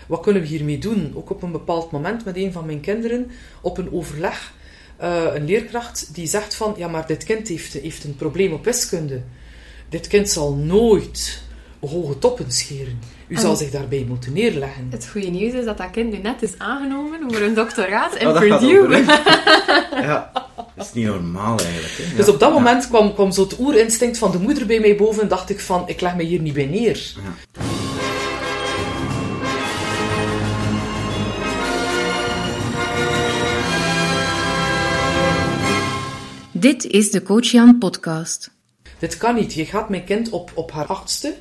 Wat 0.08 0.22
kunnen 0.22 0.42
we 0.42 0.48
hiermee 0.48 0.78
doen? 0.78 1.12
Ook 1.15 1.30
op 1.30 1.44
een 1.44 1.52
bepaald 1.52 1.91
moment 1.91 2.26
met 2.26 2.38
een 2.38 2.52
van 2.52 2.65
mijn 2.65 2.82
kinderen, 2.82 3.32
op 3.62 3.78
een 3.78 3.91
overleg, 3.91 4.54
eh, 4.98 5.26
een 5.34 5.46
leerkracht 5.46 6.10
die 6.13 6.28
zegt 6.28 6.56
van, 6.56 6.74
ja, 6.78 6.88
maar 6.88 7.08
dit 7.08 7.24
kind 7.24 7.48
heeft, 7.48 7.74
heeft 7.74 8.04
een 8.04 8.15
probleem 8.15 8.54
op 8.54 8.65
wiskunde. 8.65 9.22
Dit 9.89 10.08
kind 10.08 10.30
zal 10.30 10.54
nooit 10.54 11.41
hoge 11.80 12.20
toppen 12.20 12.52
scheren. 12.52 13.00
U 13.34 13.36
En- 13.36 13.41
zal 13.41 13.56
zich 13.56 13.69
daarbij 13.72 14.06
moeten 14.08 14.34
neerleggen. 14.34 14.88
Het 14.89 15.08
goede 15.12 15.28
nieuws 15.28 15.54
is 15.54 15.65
dat 15.65 15.78
dat 15.78 15.89
kind 15.91 16.12
nu 16.12 16.17
net 16.17 16.41
is 16.41 16.52
aangenomen 16.58 17.19
voor 17.32 17.41
een 17.41 17.54
doctoraat 17.54 18.15
in 18.15 18.28
Oh, 18.28 18.39
Purdue. 18.39 18.98
ja, 20.08 20.32
dat 20.76 20.86
is 20.86 20.93
niet 20.93 21.06
normaal 21.06 21.60
eigenlijk. 21.60 21.93
Hè? 21.98 22.15
Dus 22.15 22.26
Ja. 22.26 22.32
op 22.32 22.39
dat 22.39 22.50
Ja. 22.50 22.56
moment 22.56 22.88
kwam, 22.88 23.13
kwam 23.13 23.32
zo 23.32 23.43
het 23.43 23.60
oerinstinct 23.60 24.17
van 24.17 24.32
de 24.32 24.39
moeder 24.39 24.65
bij 24.65 24.80
mij 24.80 24.96
boven 24.96 25.22
en 25.22 25.28
dacht 25.28 25.50
ik 25.50 25.60
van, 25.60 25.84
ik 25.88 26.02
leg 26.02 26.15
me 26.15 26.24
hier 26.24 26.39
niet 26.39 26.54
bij 26.54 26.65
neer. 26.65 27.13
Ja. 27.15 27.62
Dit 36.52 36.86
is 36.86 37.12
de 37.12 37.24
Coach 37.24 37.46
Jan 37.52 37.78
podcast. 37.78 38.52
Dit 39.00 39.17
kan 39.17 39.36
niet. 39.36 39.54
Je 39.54 39.65
gaat 39.65 39.89
mijn 39.89 40.04
kind 40.04 40.30
op, 40.30 40.52
op 40.54 40.72
haar 40.72 40.86
achtste 40.86 41.36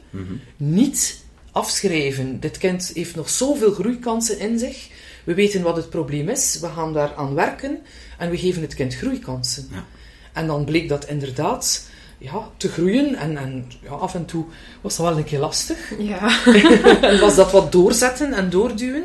niet 0.56 1.21
afschrijven. 1.52 2.40
Dit 2.40 2.58
kind 2.58 2.90
heeft 2.94 3.14
nog 3.14 3.30
zoveel 3.30 3.72
groeikansen 3.72 4.38
in 4.38 4.58
zich. 4.58 4.88
We 5.24 5.34
weten 5.34 5.62
wat 5.62 5.76
het 5.76 5.90
probleem 5.90 6.28
is. 6.28 6.58
We 6.60 6.68
gaan 6.68 6.92
daar 6.92 7.14
aan 7.14 7.34
werken 7.34 7.78
en 8.18 8.30
we 8.30 8.38
geven 8.38 8.62
het 8.62 8.74
kind 8.74 8.94
groeikansen. 8.94 9.68
Ja. 9.70 9.84
En 10.32 10.46
dan 10.46 10.64
bleek 10.64 10.88
dat 10.88 11.08
inderdaad 11.08 11.88
ja, 12.18 12.50
te 12.56 12.68
groeien. 12.68 13.14
En, 13.14 13.36
en 13.36 13.70
ja, 13.82 13.90
af 13.90 14.14
en 14.14 14.24
toe 14.24 14.44
was 14.80 14.96
dat 14.96 15.06
wel 15.06 15.16
een 15.16 15.24
keer 15.24 15.38
lastig. 15.38 15.92
Ja. 15.98 16.44
en 17.10 17.20
was 17.20 17.34
dat 17.34 17.50
wat 17.50 17.72
doorzetten 17.72 18.32
en 18.32 18.50
doorduwen. 18.50 19.04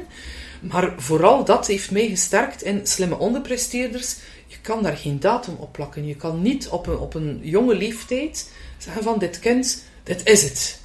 Maar 0.60 0.94
vooral 0.98 1.46
dat 1.46 1.68
heeft 1.68 1.92
mij 1.92 2.08
gesterkt 2.08 2.64
in 2.64 2.88
slimme 2.88 3.18
onderpresteerders. 3.18 4.16
Je 4.48 4.58
kan 4.62 4.84
daar 4.84 4.98
geen 4.98 5.20
datum 5.20 5.56
op 5.60 5.72
plakken. 5.72 6.08
Je 6.08 6.16
kan 6.16 6.42
niet 6.42 6.68
op 6.68 6.88
een, 6.88 6.98
op 6.98 7.14
een 7.14 7.40
jonge 7.42 7.76
leeftijd 7.76 8.52
zeggen 8.78 9.04
van 9.04 9.20
dit 9.20 9.40
kind, 9.40 9.84
dit 10.04 10.26
is 10.26 10.44
het. 10.44 10.80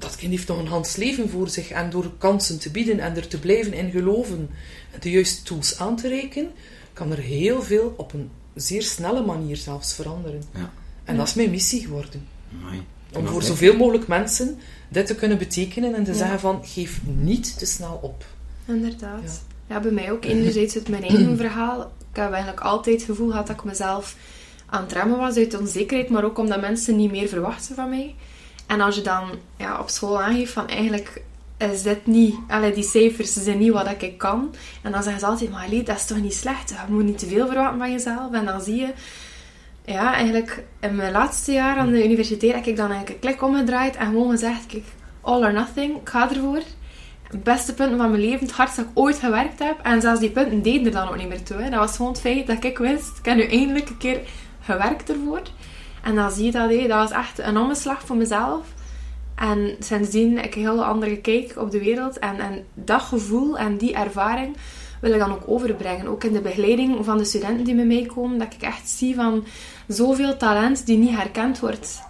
Dat 0.00 0.16
kind 0.16 0.30
heeft 0.32 0.48
nog 0.48 0.58
een 0.58 0.66
Hans 0.66 0.96
leven 0.96 1.30
voor 1.30 1.48
zich. 1.48 1.70
En 1.70 1.90
door 1.90 2.10
kansen 2.18 2.58
te 2.58 2.70
bieden 2.70 3.00
en 3.00 3.16
er 3.16 3.28
te 3.28 3.38
blijven 3.38 3.72
in 3.72 3.90
geloven 3.90 4.50
en 4.90 5.00
de 5.00 5.10
juiste 5.10 5.42
tools 5.42 5.78
aan 5.78 5.96
te 5.96 6.08
reiken, 6.08 6.50
kan 6.92 7.10
er 7.10 7.18
heel 7.18 7.62
veel 7.62 7.94
op 7.96 8.12
een 8.12 8.30
zeer 8.54 8.82
snelle 8.82 9.24
manier 9.24 9.56
zelfs 9.56 9.94
veranderen. 9.94 10.42
Ja. 10.54 10.72
En 11.04 11.16
dat 11.16 11.26
is 11.28 11.34
mijn 11.34 11.50
missie 11.50 11.80
geworden. 11.80 12.26
Amai. 12.60 12.82
Om 13.12 13.26
voor 13.26 13.42
zoveel 13.42 13.76
mogelijk 13.76 14.06
mensen 14.08 14.58
dit 14.88 15.06
te 15.06 15.14
kunnen 15.14 15.38
betekenen 15.38 15.94
en 15.94 16.04
te 16.04 16.10
Ja. 16.10 16.16
zeggen 16.16 16.40
van 16.40 16.60
geef 16.64 17.00
niet 17.04 17.58
te 17.58 17.66
snel 17.66 17.98
op. 18.02 18.24
Inderdaad. 18.66 19.42
Ja. 19.68 19.80
bij 19.80 19.90
mij 19.90 20.12
ook. 20.12 20.24
Enerzijds 20.24 20.74
uit 20.74 20.88
mijn 20.88 21.02
eigen 21.02 21.36
verhaal. 21.36 21.80
Ik 22.10 22.16
heb 22.16 22.30
eigenlijk 22.32 22.60
altijd 22.62 22.96
het 22.96 23.04
gevoel 23.04 23.30
gehad 23.30 23.46
dat 23.46 23.56
ik 23.56 23.64
mezelf 23.64 24.16
aan 24.66 24.82
het 24.82 24.92
remmen 24.92 25.18
was 25.18 25.36
uit 25.36 25.58
onzekerheid, 25.58 26.08
maar 26.08 26.24
ook 26.24 26.38
omdat 26.38 26.60
mensen 26.60 26.96
niet 26.96 27.10
meer 27.10 27.28
verwachten 27.28 27.74
van 27.74 27.88
mij. 27.90 28.14
En 28.70 28.80
als 28.80 28.94
je 28.94 29.02
dan 29.02 29.30
ja, 29.56 29.78
op 29.78 29.88
school 29.88 30.22
aangeeft 30.22 30.52
van 30.52 30.68
eigenlijk 30.68 31.22
is 31.58 31.82
dit 31.82 32.06
niet, 32.06 32.34
allee, 32.48 32.72
die 32.72 32.84
cijfers 32.84 33.32
zijn 33.32 33.58
niet 33.58 33.72
wat 33.72 34.02
ik 34.02 34.18
kan. 34.18 34.54
En 34.82 34.92
dan 34.92 35.02
zeggen 35.02 35.20
ze 35.20 35.26
altijd, 35.26 35.50
maar 35.50 35.66
allee, 35.66 35.82
dat 35.82 35.96
is 35.96 36.06
toch 36.06 36.20
niet 36.20 36.34
slecht? 36.34 36.70
Je 36.70 36.92
moet 36.92 37.04
niet 37.04 37.18
te 37.18 37.26
veel 37.26 37.46
verwachten 37.46 37.78
van 37.78 37.90
jezelf. 37.90 38.32
En 38.32 38.44
dan 38.44 38.60
zie 38.60 38.80
je, 38.80 38.92
ja, 39.84 40.14
eigenlijk 40.14 40.64
in 40.80 40.96
mijn 40.96 41.12
laatste 41.12 41.52
jaar 41.52 41.76
aan 41.76 41.90
de 41.90 42.04
universiteit 42.04 42.54
heb 42.54 42.66
ik 42.66 42.76
dan 42.76 42.90
eigenlijk 42.90 43.14
een 43.14 43.30
klik 43.30 43.42
omgedraaid 43.42 43.96
en 43.96 44.06
gewoon 44.06 44.30
gezegd, 44.30 44.66
kijk, 44.66 44.84
all 45.20 45.42
or 45.42 45.52
nothing, 45.52 46.00
ik 46.00 46.08
ga 46.08 46.30
ervoor 46.30 46.62
beste 47.38 47.74
punten 47.74 47.98
van 47.98 48.10
mijn 48.10 48.22
leven, 48.22 48.46
het 48.46 48.56
hardst 48.56 48.76
dat 48.76 48.84
ik 48.84 48.90
ooit 48.94 49.18
gewerkt 49.18 49.58
heb. 49.58 49.76
En 49.82 50.00
zelfs 50.00 50.20
die 50.20 50.30
punten 50.30 50.62
deden 50.62 50.86
er 50.86 50.92
dan 50.92 51.08
ook 51.08 51.16
niet 51.16 51.28
meer 51.28 51.42
toe. 51.42 51.70
Dat 51.70 51.74
was 51.78 51.96
gewoon 51.96 52.12
het 52.12 52.20
feit 52.20 52.46
dat 52.46 52.64
ik 52.64 52.78
wist, 52.78 53.18
ik 53.18 53.24
heb 53.24 53.36
nu 53.36 53.42
eindelijk 53.42 53.88
een 53.88 53.98
keer 53.98 54.20
gewerkt 54.60 55.10
ervoor. 55.10 55.42
En 56.02 56.14
dan 56.14 56.30
zie 56.30 56.44
je 56.44 56.50
dat, 56.50 56.70
hé, 56.70 56.86
dat 56.86 56.98
was 56.98 57.10
echt 57.10 57.38
een 57.38 57.58
omslag 57.58 58.06
voor 58.06 58.16
mezelf. 58.16 58.66
En 59.34 59.76
sindsdien 59.78 60.36
heb 60.36 60.44
ik 60.44 60.54
een 60.54 60.60
heel 60.60 60.84
andere 60.84 61.16
kijk 61.16 61.54
op 61.56 61.70
de 61.70 61.78
wereld. 61.78 62.18
En, 62.18 62.38
en 62.38 62.64
dat 62.74 63.00
gevoel 63.00 63.58
en 63.58 63.76
die 63.76 63.94
ervaring 63.94 64.56
wil 65.00 65.12
ik 65.12 65.18
dan 65.18 65.32
ook 65.32 65.42
overbrengen. 65.46 66.06
Ook 66.06 66.24
in 66.24 66.32
de 66.32 66.40
begeleiding 66.40 67.04
van 67.04 67.18
de 67.18 67.24
studenten 67.24 67.64
die 67.64 67.74
met 67.74 67.86
mij 67.86 68.06
komen. 68.14 68.38
Dat 68.38 68.54
ik 68.54 68.62
echt 68.62 68.88
zie 68.88 69.14
van 69.14 69.44
zoveel 69.86 70.36
talent 70.36 70.86
die 70.86 70.98
niet 70.98 71.16
herkend 71.16 71.60
wordt. 71.60 72.02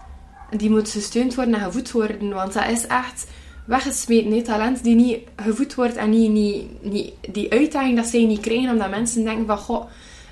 Die 0.57 0.70
moet 0.70 0.90
gesteund 0.90 1.35
worden 1.35 1.55
en 1.55 1.61
gevoed 1.61 1.90
worden. 1.90 2.29
Want 2.33 2.53
dat 2.53 2.68
is 2.68 2.87
echt 2.87 3.26
weggesmeten. 3.64 4.42
Talent 4.42 4.83
die 4.83 4.94
niet 4.94 5.18
gevoed 5.37 5.74
wordt 5.74 5.96
en 5.96 6.11
niet, 6.11 6.31
niet, 6.31 6.83
niet, 6.83 7.12
die 7.33 7.53
uitdaging 7.53 7.96
dat 7.96 8.07
zij 8.07 8.24
niet 8.24 8.40
krijgen. 8.40 8.70
Omdat 8.70 8.90
mensen 8.90 9.24
denken 9.24 9.46
van, 9.46 9.59
goh, 9.59 9.85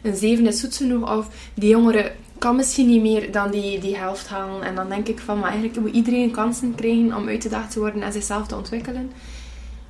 een 0.03 0.17
zeven 0.17 0.47
is 0.47 0.61
goed 0.61 0.77
genoeg. 0.77 1.17
Of 1.17 1.29
die 1.55 1.69
jongeren 1.69 2.13
kan 2.39 2.57
misschien 2.57 2.87
niet 2.87 3.03
meer 3.03 3.33
dan 3.33 3.51
die, 3.51 3.79
die 3.79 3.97
helft 3.97 4.29
halen. 4.29 4.63
En 4.63 4.75
dan 4.75 4.89
denk 4.89 5.09
ik 5.09 5.19
van, 5.19 5.39
maar 5.39 5.51
eigenlijk 5.51 5.81
moet 5.81 5.95
iedereen 5.95 6.31
kansen 6.31 6.75
krijgen 6.75 7.17
om 7.17 7.29
uitgedaagd 7.29 7.71
te 7.73 7.79
worden 7.79 8.03
en 8.03 8.13
zichzelf 8.13 8.47
te 8.47 8.57
ontwikkelen. 8.57 9.11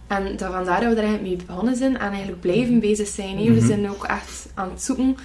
En 0.06 0.36
dat 0.36 0.52
vandaar 0.52 0.80
dat 0.80 0.88
we 0.90 0.96
er 1.00 1.04
eigenlijk 1.06 1.22
mee 1.22 1.46
begonnen 1.46 1.76
zijn 1.76 1.98
en 1.98 2.10
eigenlijk 2.10 2.40
blijven 2.40 2.80
bezig 2.80 3.06
zijn. 3.08 3.36
We 3.36 3.50
Mhm. 3.50 3.66
zijn 3.66 3.90
ook 3.90 4.04
echt 4.04 4.46
aan 4.54 4.70
het 4.70 4.82
zoeken 4.82 5.16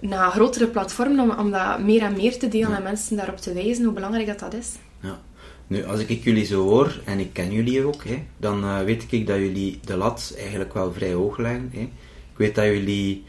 naar 0.00 0.30
grotere 0.30 0.66
platformen 0.66 1.20
om, 1.30 1.38
om 1.38 1.50
dat 1.50 1.78
meer 1.78 2.02
en 2.02 2.16
meer 2.16 2.38
te 2.38 2.48
delen 2.48 2.76
en 2.76 2.82
mensen 2.82 3.16
daarop 3.16 3.36
te 3.36 3.52
wijzen 3.52 3.84
hoe 3.84 3.92
belangrijk 3.94 4.26
dat, 4.26 4.38
dat 4.38 4.54
is. 4.54 4.68
Ja. 5.00 5.20
Nu, 5.66 5.84
als 5.84 6.00
ik 6.00 6.24
jullie 6.24 6.44
zo 6.44 6.62
hoor, 6.68 7.00
en 7.04 7.18
ik 7.18 7.32
ken 7.32 7.52
jullie 7.52 7.84
ook, 7.84 8.04
hè, 8.04 8.22
dan 8.36 8.64
eh, 8.64 8.80
weet 8.82 9.06
ik 9.10 9.26
dat 9.26 9.36
jullie 9.36 9.80
de 9.84 9.96
lat 9.96 10.34
eigenlijk 10.38 10.74
wel 10.74 10.92
vrij 10.92 11.12
hoog 11.12 11.38
leggen. 11.38 11.70
Hè. 11.72 11.80
Ik 11.80 12.36
weet 12.36 12.54
dat 12.54 12.64
jullie 12.64 13.24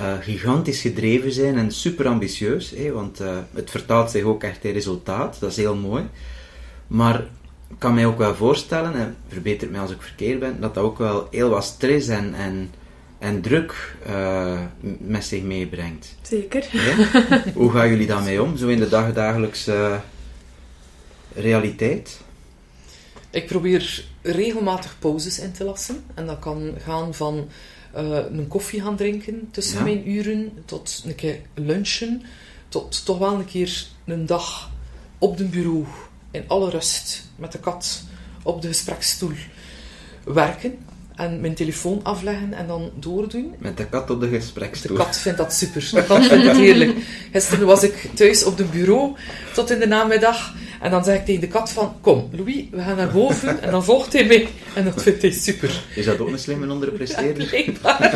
eh, 0.00 0.14
gigantisch 0.20 0.80
gedreven 0.80 1.32
zijn 1.32 1.58
en 1.58 1.72
super 1.72 2.06
ambitieus, 2.06 2.70
hè, 2.70 2.92
want 2.92 3.20
eh, 3.20 3.38
het 3.54 3.70
vertaalt 3.70 4.10
zich 4.10 4.22
ook 4.22 4.42
echt 4.42 4.64
in 4.64 4.72
resultaat. 4.72 5.36
Dat 5.40 5.50
is 5.50 5.56
heel 5.56 5.76
mooi. 5.76 6.04
Maar 6.86 7.20
ik 7.68 7.78
kan 7.78 7.94
mij 7.94 8.06
ook 8.06 8.18
wel 8.18 8.34
voorstellen, 8.34 8.94
en 8.94 9.16
verbeter 9.28 9.70
mij 9.70 9.80
als 9.80 9.90
ik 9.90 10.02
verkeerd 10.02 10.40
ben, 10.40 10.60
dat 10.60 10.74
dat 10.74 10.84
ook 10.84 10.98
wel 10.98 11.28
heel 11.30 11.48
wat 11.48 11.64
stress 11.64 12.08
en, 12.08 12.34
en, 12.34 12.70
en 13.18 13.40
druk 13.40 13.96
eh, 14.06 14.60
met 14.98 15.24
zich 15.24 15.42
meebrengt. 15.42 16.16
Zeker. 16.22 16.68
Ja? 16.72 17.42
Hoe 17.54 17.70
gaan 17.70 17.88
jullie 17.88 18.06
daarmee 18.06 18.42
om, 18.42 18.56
zo 18.56 18.68
in 18.68 18.80
de 18.80 18.88
dagdagelijkse 18.88 20.00
realiteit? 21.34 22.20
Ik 23.30 23.46
probeer 23.46 24.04
regelmatig 24.22 24.96
pauzes 24.98 25.38
in 25.38 25.52
te 25.52 25.64
lassen. 25.64 26.04
En 26.14 26.26
dat 26.26 26.38
kan 26.38 26.74
gaan 26.78 27.14
van 27.14 27.48
eh, 27.92 28.16
een 28.32 28.48
koffie 28.48 28.82
gaan 28.82 28.96
drinken 28.96 29.48
tussen 29.50 29.76
Ja. 29.78 29.82
mijn 29.84 30.10
uren, 30.10 30.52
tot 30.64 31.02
een 31.06 31.14
keer 31.14 31.38
lunchen, 31.54 32.22
tot 32.68 33.04
toch 33.04 33.18
wel 33.18 33.32
een 33.34 33.44
keer 33.44 33.86
een 34.04 34.26
dag 34.26 34.70
op 35.18 35.36
de 35.36 35.44
bureau, 35.44 35.84
in 36.30 36.44
alle 36.46 36.70
rust, 36.70 37.24
met 37.36 37.52
de 37.52 37.58
kat 37.58 38.02
op 38.42 38.62
de 38.62 38.68
gespreksstoel 38.68 39.32
werken. 40.24 40.78
En 41.16 41.40
mijn 41.40 41.54
telefoon 41.54 42.00
afleggen 42.02 42.52
en 42.52 42.66
dan 42.66 42.90
doordoen. 42.94 43.54
Met 43.58 43.76
de 43.76 43.86
kat 43.86 44.10
op 44.10 44.20
de 44.20 44.28
De 44.30 44.36
gespreksstoel. 44.36 44.96
kat 44.96 45.16
vindt 45.18 45.38
dat 45.38 45.52
super. 45.54 45.88
De 45.92 46.04
kat 46.04 46.24
vindt 46.26 46.44
het 46.46 46.56
heerlijk. 46.56 46.96
Gisteren 47.32 47.66
was 47.66 47.82
ik 47.82 48.08
thuis 48.14 48.44
op 48.44 48.56
de 48.56 48.64
bureau 48.64 49.16
tot 49.54 49.70
in 49.70 49.78
de 49.78 49.86
namiddag. 49.86 50.54
En 50.80 50.90
dan 50.90 51.04
zeg 51.04 51.18
ik 51.18 51.24
tegen 51.24 51.40
de 51.40 51.48
kat 51.48 51.70
van, 51.70 51.94
kom 52.00 52.28
Louis, 52.32 52.64
we 52.70 52.82
gaan 52.82 52.96
naar 52.96 53.12
boven. 53.12 53.62
En 53.62 53.70
dan 53.70 53.84
volgt 53.84 54.12
hij 54.12 54.26
mee. 54.26 54.48
En 54.74 54.84
dat 54.84 55.02
vindt 55.02 55.22
hij 55.22 55.30
super. 55.30 55.82
Is 55.94 56.04
dat 56.04 56.18
ook 56.18 56.28
een 56.28 56.38
slimme 56.38 56.72
onderpresteerder? 56.72 57.46
Blijkbaar. 57.46 58.14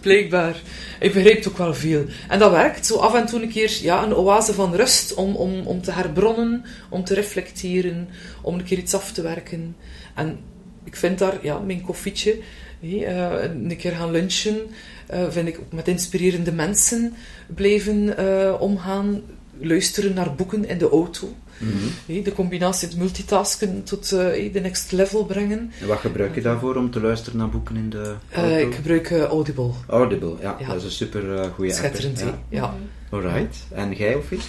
Blijkbaar. 0.00 0.56
Ik 1.00 1.12
begrijp 1.12 1.46
ook 1.46 1.58
wel 1.58 1.74
veel. 1.74 2.04
En 2.28 2.38
dat 2.38 2.50
werkt. 2.50 2.86
Zo 2.86 2.96
af 2.96 3.14
en 3.14 3.26
toe 3.26 3.42
een 3.42 3.48
keer 3.48 3.78
ja, 3.82 4.02
een 4.02 4.14
oase 4.14 4.54
van 4.54 4.74
rust 4.74 5.14
om, 5.14 5.34
om, 5.36 5.66
om 5.66 5.82
te 5.82 5.92
herbronnen, 5.92 6.64
om 6.88 7.04
te 7.04 7.14
reflecteren, 7.14 8.08
om 8.42 8.54
een 8.54 8.64
keer 8.64 8.78
iets 8.78 8.94
af 8.94 9.12
te 9.12 9.22
werken. 9.22 9.76
En 10.14 10.38
ik 10.84 10.96
vind 10.96 11.18
daar 11.18 11.38
ja, 11.42 11.58
mijn 11.58 11.82
koffietje, 11.82 12.38
eh, 12.80 13.42
een 13.42 13.76
keer 13.76 13.92
gaan 13.92 14.10
lunchen, 14.10 14.60
eh, 15.06 15.30
vind 15.30 15.48
ik 15.48 15.58
ook 15.58 15.72
met 15.72 15.88
inspirerende 15.88 16.52
mensen 16.52 17.14
blijven 17.54 18.16
eh, 18.16 18.60
omgaan. 18.60 19.22
Luisteren 19.60 20.14
naar 20.14 20.34
boeken 20.34 20.68
in 20.68 20.78
de 20.78 20.88
auto. 20.88 21.28
Mhm. 21.58 22.22
De 22.22 22.32
combinatie 22.32 22.88
het 22.88 22.96
multitasken 22.96 23.82
tot 23.84 24.12
eh, 24.12 24.52
de 24.52 24.60
next 24.60 24.92
level 24.92 25.24
brengen. 25.24 25.72
En 25.80 25.86
wat 25.86 25.98
gebruik 25.98 26.34
je 26.34 26.40
daarvoor 26.40 26.76
om 26.76 26.90
te 26.90 27.00
luisteren 27.00 27.38
naar 27.38 27.48
boeken 27.48 27.76
in 27.76 27.90
de 27.90 28.14
Eh, 28.28 28.38
auto? 28.42 28.56
ik 28.68 28.74
gebruik 28.74 29.10
eh, 29.10 29.22
Audible. 29.22 29.70
Audible, 29.88 30.34
ja, 30.40 30.56
Ja. 30.60 30.66
dat 30.66 30.76
is 30.76 30.84
een 30.84 30.90
super 30.90 31.34
eh, 31.38 31.46
goede 31.54 31.70
app. 31.70 31.78
Schitterend? 31.80 32.18
Ja. 32.20 32.34
Ja. 32.48 32.74
Alright. 33.10 33.56
En 33.74 33.92
jij, 33.92 34.14
of 34.14 34.30
iets? 34.30 34.46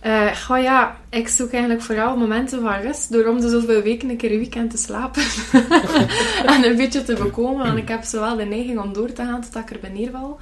Eh, 0.00 0.36
goh 0.36 0.62
ja, 0.62 0.96
ik 1.10 1.28
zoek 1.28 1.50
eigenlijk 1.52 1.82
vooral 1.82 2.16
momenten 2.16 2.60
van 2.62 2.80
rust 2.80 3.12
door 3.12 3.26
om 3.26 3.40
de 3.40 3.48
zoveel 3.48 3.82
weken 3.82 4.08
een 4.10 4.16
keer 4.16 4.32
een 4.32 4.38
weekend 4.38 4.70
te 4.70 4.76
slapen. 4.76 5.22
en 6.54 6.64
een 6.64 6.76
beetje 6.76 7.02
te 7.04 7.14
bekomen, 7.14 7.66
want 7.66 7.78
ik 7.78 7.88
heb 7.88 8.02
zowel 8.04 8.36
de 8.36 8.44
neiging 8.44 8.78
om 8.80 8.92
door 8.92 9.12
te 9.12 9.22
gaan 9.24 9.40
tot 9.42 9.56
ik 9.56 9.70
er 9.70 10.10
val. 10.12 10.38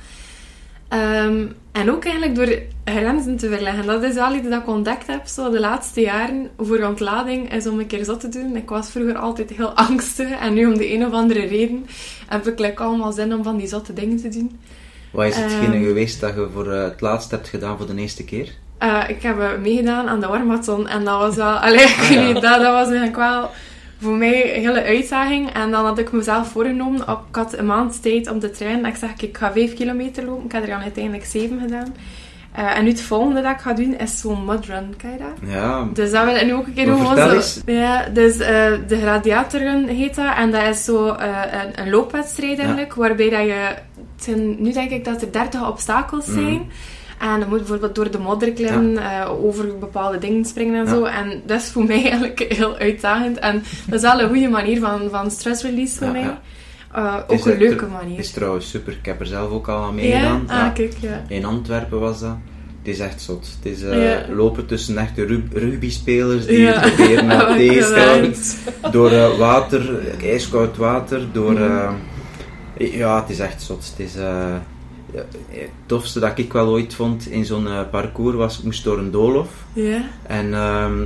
Ehm, 0.89 1.45
en 1.73 1.91
ook 1.91 2.05
eigenlijk 2.05 2.35
door 2.35 2.59
grenzen 2.95 3.37
te 3.37 3.49
verleggen. 3.49 3.87
Dat 3.87 4.03
is 4.03 4.15
wel 4.15 4.35
iets 4.35 4.49
dat 4.49 4.61
ik 4.61 4.69
ontdekt 4.69 5.07
heb 5.07 5.27
zo 5.27 5.51
de 5.51 5.61
laatste 5.61 6.01
jaren 6.01 6.51
voor 6.59 6.79
ontlading, 6.83 7.53
is 7.53 7.67
om 7.67 7.79
een 7.79 7.87
keer 7.87 8.05
zot 8.05 8.21
te 8.21 8.29
doen. 8.29 8.57
Ik 8.57 8.69
was 8.69 8.91
vroeger 8.91 9.17
altijd 9.17 9.51
heel 9.51 9.71
angstig 9.89 10.31
en 10.31 10.55
nu 10.55 10.67
om 10.67 10.77
de 10.79 10.93
een 10.93 11.07
of 11.07 11.13
andere 11.13 11.47
reden 11.47 11.87
heb 12.29 12.47
ik 12.47 12.59
like, 12.59 12.83
allemaal 12.83 13.13
zin 13.13 13.35
om 13.35 13.43
van 13.43 13.57
die 13.57 13.67
zotte 13.67 13.93
dingen 13.93 14.17
te 14.17 14.29
doen. 14.29 14.59
Wat 15.11 15.27
is 15.27 15.37
hetgene 15.37 15.75
Ehm. 15.75 15.85
geweest 15.85 16.21
dat 16.21 16.35
je 16.35 16.49
voor 16.53 16.73
eh, 16.73 16.83
het 16.83 17.01
laatst 17.01 17.31
hebt 17.31 17.49
gedaan 17.49 17.77
voor 17.77 17.87
de 17.87 17.95
eerste 18.01 18.25
keer? 18.25 18.53
Eh, 18.79 19.03
ik 19.09 19.23
heb 19.23 19.41
eh, 19.41 19.49
meegedaan 19.63 20.09
aan 20.09 20.21
de 20.21 20.27
warmathon 20.27 20.89
en 20.89 21.05
dat 21.05 21.19
was 21.19 21.37
wel... 21.37 21.53
Allee, 21.67 21.79
ik 21.85 21.97
Ah, 22.01 22.09
weet 22.09 22.19
ja. 22.19 22.25
niet, 22.27 22.35
dat, 22.35 22.61
dat 22.61 22.73
was 22.73 22.87
eigenlijk 22.87 23.17
wel 23.17 23.51
voor 24.01 24.17
mij 24.17 24.57
een 24.57 24.61
hele 24.63 24.83
uitdaging. 24.85 25.53
En 25.53 25.71
dan 25.71 25.85
had 25.85 25.99
ik 25.99 26.13
mezelf 26.13 26.49
voorgenomen, 26.49 27.09
op, 27.09 27.21
ik 27.29 27.35
had 27.37 27.59
een 27.59 27.67
maand 27.67 28.03
tijd 28.03 28.31
om 28.31 28.39
te 28.41 28.51
trainen. 28.51 28.85
Ik 28.87 28.97
zeg, 28.97 29.11
ik 29.21 29.37
ga 29.37 29.53
vijf 29.53 29.75
kilometer 29.75 30.25
lopen. 30.25 30.45
Ik 30.45 30.53
heb 30.53 30.63
er 30.63 30.69
dan 30.69 30.81
uiteindelijk 30.83 31.25
zeven 31.25 31.61
gedaan. 31.61 31.95
Eh, 32.53 32.77
en 32.77 32.85
nu 32.85 32.91
het 32.91 33.01
volgende 33.03 33.43
dat 33.43 33.53
ik 33.53 33.59
ga 33.61 33.73
doen, 33.73 33.99
is 33.99 34.21
zo'n 34.21 34.45
mudrun. 34.45 34.95
Ken 34.97 35.11
je 35.11 35.19
dat? 35.19 35.51
Ja, 35.51 35.89
Dus 35.93 36.11
dat 36.11 36.25
wil 36.25 36.35
ik 36.35 36.45
nu 36.47 36.55
ook 36.55 36.67
een 36.67 36.75
keer 36.75 36.87
doen. 36.87 37.07
zo. 37.17 37.41
Ja, 37.73 38.09
dus 38.13 38.39
eh, 38.39 38.73
de 38.89 38.99
Gladiatorrun 39.01 39.89
heet 39.89 40.15
dat. 40.15 40.35
En 40.37 40.51
dat 40.51 40.63
is 40.67 40.85
zo 40.85 41.09
eh, 41.09 41.29
een, 41.53 41.81
een 41.83 41.91
loopwedstrijd 41.91 42.59
eigenlijk. 42.59 42.95
Waarbij 42.95 43.31
dat 43.31 43.41
je... 43.41 43.75
zijn- 44.17 44.63
nu 44.63 44.73
denk 44.73 44.91
ik 44.91 45.05
dat 45.05 45.23
er 45.23 45.33
30 45.33 45.69
obstakels 45.69 46.27
Mhm. 46.27 46.35
zijn. 46.41 46.71
En 47.19 47.29
dan 47.41 47.49
moet 47.49 47.59
je 47.59 47.65
bijvoorbeeld 47.65 47.95
door 47.95 48.11
de 48.11 48.19
modder 48.19 48.53
klimmen, 48.53 48.97
eh, 48.99 49.31
over 49.45 49.79
bepaalde 49.79 50.19
dingen 50.19 50.45
springen 50.45 50.75
en 50.75 50.85
Ja. 50.85 50.91
zo. 50.91 51.05
En 51.05 51.43
dat 51.47 51.61
is 51.61 51.69
voor 51.69 51.85
mij 51.85 52.03
eigenlijk 52.11 52.45
heel 52.49 52.77
uitdagend. 52.77 53.39
En 53.39 53.63
dat 53.87 53.95
is 53.95 54.11
wel 54.11 54.21
een 54.21 54.29
goede 54.29 54.49
manier 54.49 54.81
van, 54.81 55.01
van 55.11 55.31
stress 55.31 55.63
release 55.63 55.97
voor 55.99 56.09
mij. 56.13 56.37
Eh, 56.93 57.15
Het 57.15 57.25
ook 57.29 57.47
een 57.47 57.59
leuke 57.59 57.85
Het 57.85 57.93
manier. 57.93 58.19
is 58.19 58.31
trouwens 58.31 58.71
super. 58.71 58.93
Ik 58.93 59.05
heb 59.07 59.21
er 59.21 59.27
zelf 59.27 59.51
ook 59.51 59.69
al 59.69 59.83
aan 59.85 59.95
meegedaan. 59.95 60.43
Ah, 60.49 60.57
Ja. 60.57 60.69
kijk, 60.69 60.93
ja. 61.01 61.23
In 61.29 61.45
Antwerpen 61.45 62.01
was 62.01 62.21
dat. 62.21 62.37
Het 62.79 62.95
is 62.95 63.01
echt 63.01 63.21
zot. 63.23 63.49
Het 63.63 63.73
is 63.73 63.83
eh, 63.83 64.11
Ja. 64.11 64.35
lopen 64.35 64.67
tussen 64.67 64.99
echte 64.99 65.25
rug- 65.25 65.53
rugbyspelers 65.53 66.47
die 66.47 66.59
Ja. 66.61 66.81
proberen 66.81 67.27
naar 67.33 67.41
staan. 67.41 67.59
geweldig. 67.59 68.39
Door 68.91 69.37
water, 69.39 69.99
ijskoud 70.23 70.77
water, 70.77 71.27
door... 71.33 71.61
Ja, 72.79 73.21
het 73.21 73.31
is 73.31 73.39
echt 73.39 73.63
zot. 73.63 73.93
Het 73.97 74.07
is... 74.07 74.15
eh, 75.15 75.21
ja, 75.51 75.61
het 75.61 75.71
tofste 75.87 76.21
dat 76.21 76.39
ik 76.39 76.53
wel 76.53 76.69
ooit 76.69 76.95
vond 76.95 77.27
in 77.29 77.45
zo'n 77.45 77.67
eh, 77.67 77.81
parcours 77.91 78.37
was, 78.37 78.59
ik 78.59 78.65
moest 78.65 78.85
door 78.85 78.99
een 78.99 79.11
doolhof. 79.11 79.49
Ja. 79.73 80.01
En 80.27 80.55
ehm, 80.55 81.03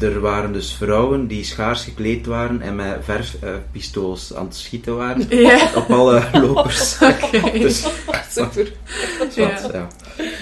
er 0.00 0.20
waren 0.20 0.52
dus 0.52 0.72
vrouwen 0.74 1.26
die 1.26 1.44
schaars 1.44 1.82
gekleed 1.84 2.26
waren 2.26 2.60
en 2.60 2.76
met 2.76 2.96
verfpistools 3.02 4.34
aan 4.34 4.44
het 4.44 4.56
schieten 4.56 4.96
waren. 4.96 5.26
Ja. 5.38 5.58
Op 5.74 5.90
alle 5.90 6.22
lopers. 6.32 6.96
Oké. 7.22 7.50
Dus, 7.58 7.86
Super. 8.30 8.72
ja. 9.34 9.88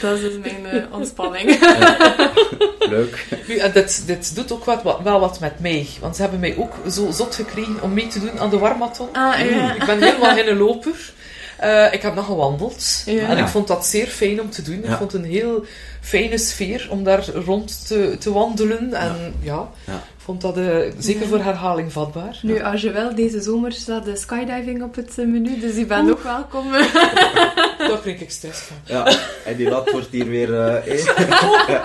Dat 0.00 0.14
is 0.14 0.20
dus 0.20 0.38
mijn 0.42 0.66
eh, 0.66 0.82
ontspanning. 0.94 1.58
Leuk. 2.78 3.26
Nu, 3.48 3.56
en 3.56 3.72
dit, 3.72 4.02
dit 4.06 4.34
doet 4.34 4.52
ook 4.52 4.64
wat, 4.64 4.82
wat- 4.82 5.00
wel 5.02 5.20
wat 5.20 5.40
met 5.40 5.60
mij. 5.60 5.86
Want 6.00 6.16
ze 6.16 6.22
hebben 6.22 6.40
mij 6.40 6.56
ook 6.58 6.72
zo 6.90 7.10
zot 7.10 7.34
gekregen 7.34 7.82
om 7.82 7.92
mee 7.94 8.06
te 8.06 8.20
doen 8.20 8.38
aan 8.38 8.50
de 8.50 8.58
warmathon. 8.58 9.08
Ah, 9.12 9.50
ja. 9.50 9.74
Ik 9.74 9.84
ben 9.86 10.02
helemaal 10.02 10.34
geen 10.34 10.56
loper. 10.56 11.12
Eh, 11.58 11.92
ik 11.92 12.02
heb 12.02 12.14
nog 12.14 12.26
gewandeld. 12.26 13.02
Ja. 13.06 13.28
En 13.28 13.38
ik 13.38 13.46
vond 13.46 13.66
dat 13.68 13.86
zeer 13.86 14.06
fijn 14.06 14.40
om 14.40 14.50
te 14.50 14.62
doen. 14.62 14.84
Ik 14.84 14.90
vond 14.90 15.12
het 15.12 15.22
een 15.24 15.30
heel 15.30 15.64
fijne 16.00 16.38
sfeer 16.38 16.86
om 16.90 17.04
daar 17.04 17.28
rond 17.34 17.86
te, 17.86 18.16
te 18.18 18.32
wandelen. 18.32 18.94
En 18.94 19.34
ja, 19.40 19.68
Ja. 19.86 19.92
ik 19.94 20.22
vond 20.22 20.40
dat 20.40 20.56
eh, 20.56 20.76
zeker 20.98 21.22
Ja. 21.22 21.28
voor 21.28 21.38
herhaling 21.38 21.92
vatbaar. 21.92 22.38
Nu, 22.42 22.62
als 22.62 22.80
je 22.82 22.90
wel, 22.92 23.14
deze 23.14 23.40
zomer 23.40 23.72
staat 23.72 24.04
de 24.04 24.16
skydiving 24.16 24.82
op 24.82 24.94
het 24.94 25.18
eh, 25.18 25.26
menu, 25.26 25.60
dus 25.60 25.76
je 25.76 25.86
bent 25.86 26.10
ook 26.10 26.22
welkom. 26.22 26.72
Daar 27.88 28.00
kreeg 28.02 28.20
ik 28.20 28.30
stress 28.30 28.60
van. 28.60 28.76
Ja, 28.84 29.06
en 29.44 29.56
die 29.56 29.68
lat 29.68 29.90
wordt 29.90 30.08
hier 30.10 30.28
weer... 30.28 30.54
eh, 30.60 31.04
ja. 31.68 31.82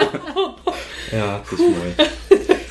ja, 1.12 1.42
het 1.50 1.60
is 1.60 1.66
mooi. 1.66 2.10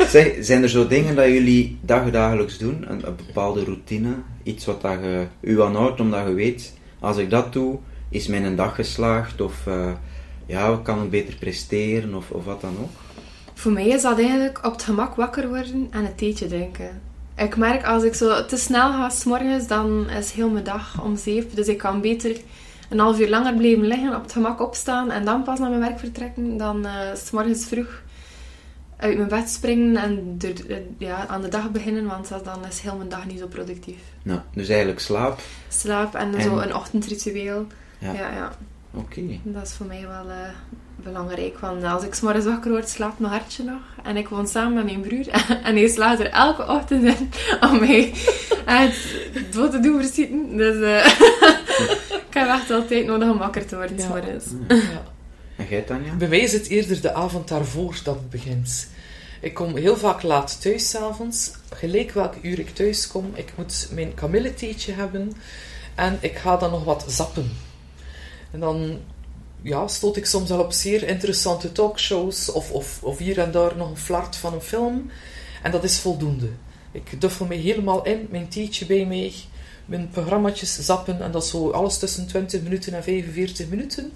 Zeg, 0.08 0.32
zijn 0.40 0.62
er 0.62 0.68
zo 0.68 0.86
dingen 0.86 1.14
dat 1.14 1.26
jullie 1.26 1.78
dagdagelijks 1.82 2.58
doen? 2.58 2.84
Een, 2.88 3.06
een 3.06 3.16
bepaalde 3.26 3.64
routine? 3.64 4.08
Iets 4.42 4.64
wat 4.64 4.80
dat 4.82 4.92
je 5.02 5.26
u 5.40 5.62
aanhoudt, 5.62 6.00
omdat 6.00 6.26
je 6.26 6.32
weet... 6.34 6.72
Als 7.00 7.16
ik 7.16 7.30
dat 7.30 7.52
doe, 7.52 7.78
is 8.08 8.26
mijn 8.26 8.56
dag 8.56 8.74
geslaagd? 8.74 9.40
Of 9.40 9.66
eh, 9.66 9.92
ja, 10.46 10.80
kan 10.82 11.02
ik 11.02 11.10
beter 11.10 11.34
presteren? 11.34 12.14
Of, 12.14 12.30
of 12.30 12.44
wat 12.44 12.60
dan 12.60 12.76
ook? 12.80 12.90
Voor 13.54 13.72
mij 13.72 13.86
is 13.88 14.02
dat 14.02 14.18
eigenlijk 14.18 14.66
op 14.66 14.72
het 14.72 14.82
gemak 14.82 15.14
wakker 15.14 15.48
worden 15.48 15.88
en 15.90 16.04
een 16.04 16.14
theetje 16.14 16.46
drinken. 16.46 17.00
Ik 17.36 17.56
merk 17.56 17.84
als 17.84 18.02
ik 18.02 18.14
zo 18.14 18.44
te 18.44 18.56
snel 18.56 18.90
ga 18.90 19.08
s'morgens, 19.08 19.66
dan 19.66 20.08
is 20.08 20.30
heel 20.30 20.48
mijn 20.48 20.64
dag 20.64 21.02
om 21.02 21.16
zeep. 21.16 21.54
Dus 21.54 21.68
ik 21.68 21.78
kan 21.78 22.00
beter 22.00 22.36
een 22.90 22.98
half 22.98 23.20
uur 23.20 23.28
langer 23.28 23.54
blijven 23.54 23.86
liggen, 23.86 24.16
op 24.16 24.22
het 24.22 24.32
gemak 24.32 24.60
opstaan 24.60 25.10
en 25.10 25.24
dan 25.24 25.42
pas 25.42 25.58
naar 25.58 25.68
mijn 25.68 25.80
werk 25.80 25.98
vertrekken 25.98 26.56
dan 26.56 26.86
eh, 26.86 26.92
s 27.14 27.26
s'morgens 27.26 27.64
vroeg 27.64 28.02
uit 29.00 29.16
mijn 29.16 29.28
bed 29.28 29.50
springen 29.50 29.96
en 29.96 30.36
er, 30.40 30.70
eh, 30.70 30.76
ja, 30.98 31.26
aan 31.26 31.42
de 31.42 31.48
dag 31.48 31.70
beginnen, 31.70 32.06
want 32.06 32.28
dan 32.28 32.64
is 32.68 32.80
heel 32.80 32.96
mijn 32.96 33.08
dag 33.08 33.26
niet 33.26 33.38
zo 33.38 33.46
productief. 33.46 33.98
Nou, 34.22 34.40
dus 34.54 34.68
eigenlijk 34.68 35.00
slaap. 35.00 35.40
Slaap 35.68 36.14
en, 36.14 36.34
En- 36.34 36.42
zo 36.42 36.58
een 36.58 36.74
ochtendritueel. 36.74 37.66
Ja. 37.98 38.12
Ja, 38.12 38.30
ja. 38.34 38.52
Oké. 38.94 39.20
Dat 39.42 39.66
is 39.66 39.72
voor 39.72 39.86
mij 39.86 40.00
wel 40.06 40.30
eh, 40.30 40.36
belangrijk. 40.96 41.58
Want 41.58 41.84
als 41.84 42.02
ik 42.02 42.14
's 42.14 42.20
morgens 42.20 42.44
wakker 42.44 42.70
word, 42.70 42.88
slaapt 42.88 43.18
mijn 43.18 43.32
hartje 43.32 43.64
nog. 43.64 43.80
En 44.02 44.16
ik 44.16 44.28
woon 44.28 44.46
samen 44.48 44.74
met 44.74 44.84
mijn 44.84 45.00
broer. 45.00 45.26
En 45.64 45.76
hij 45.76 45.88
slaat 45.88 46.20
er 46.20 46.30
elke 46.30 46.66
ochtend 46.66 47.02
in 47.04 47.30
om 47.70 47.78
mij 47.78 48.12
het 48.64 49.52
dood 49.52 49.70
te 49.70 49.80
doen 49.80 50.00
verzitten. 50.02 50.56
Dus 50.56 50.80
eh, 50.82 51.06
ik 52.28 52.34
heb 52.34 52.48
echt 52.48 52.70
altijd 52.70 53.06
nodig 53.06 53.28
om 53.30 53.38
wakker 53.38 53.66
te 53.66 53.76
worden 53.76 53.98
's 53.98 54.02
Ja. 54.02 54.08
morgens. 54.08 54.44
Ja. 54.68 55.02
En? 55.68 56.18
Bij 56.18 56.28
mij 56.28 56.40
is 56.40 56.52
het 56.52 56.66
eerder 56.66 57.00
de 57.00 57.12
avond 57.12 57.48
daarvoor 57.48 58.00
dat 58.04 58.14
het 58.14 58.30
begint. 58.30 58.88
Ik 59.40 59.54
kom 59.54 59.76
heel 59.76 59.96
vaak 59.96 60.22
laat 60.22 60.60
thuis 60.60 60.90
s'avonds. 60.90 61.50
Gelijk 61.70 62.12
welk 62.12 62.34
uur 62.42 62.58
ik 62.58 62.70
thuis 62.70 63.06
kom. 63.06 63.30
Ik 63.34 63.52
moet 63.56 63.88
mijn 63.92 64.14
kamilletheetje 64.14 64.92
hebben. 64.92 65.32
En 65.94 66.18
ik 66.20 66.36
ga 66.36 66.56
dan 66.56 66.70
nog 66.70 66.84
wat 66.84 67.04
zappen. 67.08 67.50
En 68.50 68.60
dan 68.60 68.98
ja, 69.62 69.88
stoot 69.88 70.16
ik 70.16 70.26
soms 70.26 70.50
al 70.50 70.60
op 70.60 70.72
zeer 70.72 71.08
interessante 71.08 71.72
talkshows. 71.72 72.52
Of, 72.52 72.70
of, 72.70 73.02
of 73.02 73.18
hier 73.18 73.38
en 73.38 73.50
daar 73.50 73.76
nog 73.76 73.90
een 73.90 73.96
flart 73.96 74.36
van 74.36 74.54
een 74.54 74.60
film. 74.60 75.10
En 75.62 75.70
dat 75.70 75.84
is 75.84 75.98
voldoende. 75.98 76.48
Ik 76.92 77.20
duffel 77.20 77.46
me 77.46 77.54
helemaal 77.54 78.04
in. 78.04 78.26
Mijn 78.30 78.48
theetje 78.48 78.86
bij 78.86 79.06
mij. 79.06 79.32
Mijn 79.84 80.08
programmaatjes 80.08 80.74
zappen. 80.74 81.22
En 81.22 81.30
dat 81.30 81.46
zo 81.46 81.70
alles 81.70 81.98
tussen 81.98 82.26
20 82.26 82.62
minuten 82.62 82.94
en 82.94 83.02
45 83.02 83.68
minuten. 83.68 84.12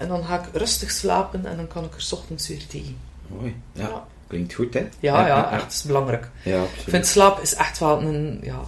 En 0.00 0.08
dan 0.08 0.24
ga 0.24 0.38
ik 0.40 0.44
rustig 0.52 0.90
slapen 0.90 1.46
en 1.46 1.56
dan 1.56 1.66
kan 1.68 1.84
ik 1.84 1.94
er 1.94 2.00
's 2.02 2.12
ochtends 2.12 2.48
weer 2.48 2.66
tegen. 2.66 2.96
Mooi. 3.26 3.54
Ja. 3.72 3.82
Ja. 3.88 4.06
Klinkt 4.26 4.52
goed, 4.54 4.74
hè? 4.74 4.88
Ja, 5.00 5.26
ja, 5.26 5.52
echt, 5.52 5.72
is 5.72 5.82
belangrijk. 5.82 6.30
Ja, 6.44 6.56
Ik 6.56 6.62
absoluut. 6.68 6.90
vind 6.90 7.06
slaap 7.06 7.40
is 7.40 7.54
echt 7.54 7.78
wel 7.78 8.00
een, 8.02 8.40
ja, 8.42 8.60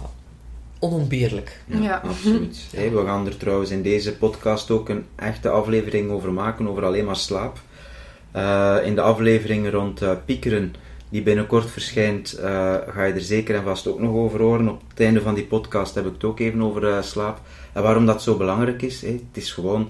onontbeerlijk. 0.79 1.59
Ja, 1.65 1.79
Ja. 1.81 2.01
absoluut. 2.03 2.57
Hey, 2.75 2.91
we 2.91 3.05
gaan 3.05 3.25
er 3.25 3.37
trouwens 3.37 3.69
in 3.69 3.81
deze 3.81 4.15
podcast 4.17 4.71
ook 4.71 4.89
een 4.89 5.05
echte 5.15 5.49
aflevering 5.49 6.11
over 6.11 6.33
maken, 6.33 6.67
over 6.67 6.85
alleen 6.85 7.05
maar 7.05 7.15
slaap. 7.15 7.59
Eh, 8.31 8.77
in 8.83 8.95
de 8.95 9.01
aflevering 9.01 9.71
rond 9.71 10.01
eh, 10.01 10.11
piekeren, 10.25 10.75
die 11.09 11.21
binnenkort 11.23 11.69
verschijnt, 11.71 12.33
eh, 12.33 12.75
ga 12.87 13.03
je 13.03 13.13
er 13.13 13.21
zeker 13.21 13.55
en 13.55 13.63
vast 13.63 13.87
ook 13.87 13.99
nog 13.99 14.13
over 14.15 14.41
horen. 14.41 14.69
Op 14.69 14.81
het 14.89 14.99
einde 14.99 15.21
van 15.21 15.33
die 15.33 15.45
podcast 15.45 15.95
heb 15.95 16.05
ik 16.05 16.13
het 16.13 16.23
ook 16.23 16.39
even 16.39 16.61
over 16.61 16.87
eh, 16.89 17.01
slaap. 17.01 17.39
En 17.73 17.83
waarom 17.83 18.05
dat 18.05 18.21
zo 18.23 18.37
belangrijk 18.37 18.81
is, 18.81 19.01
hè. 19.01 19.07
het 19.11 19.37
is 19.43 19.51
gewoon, 19.51 19.89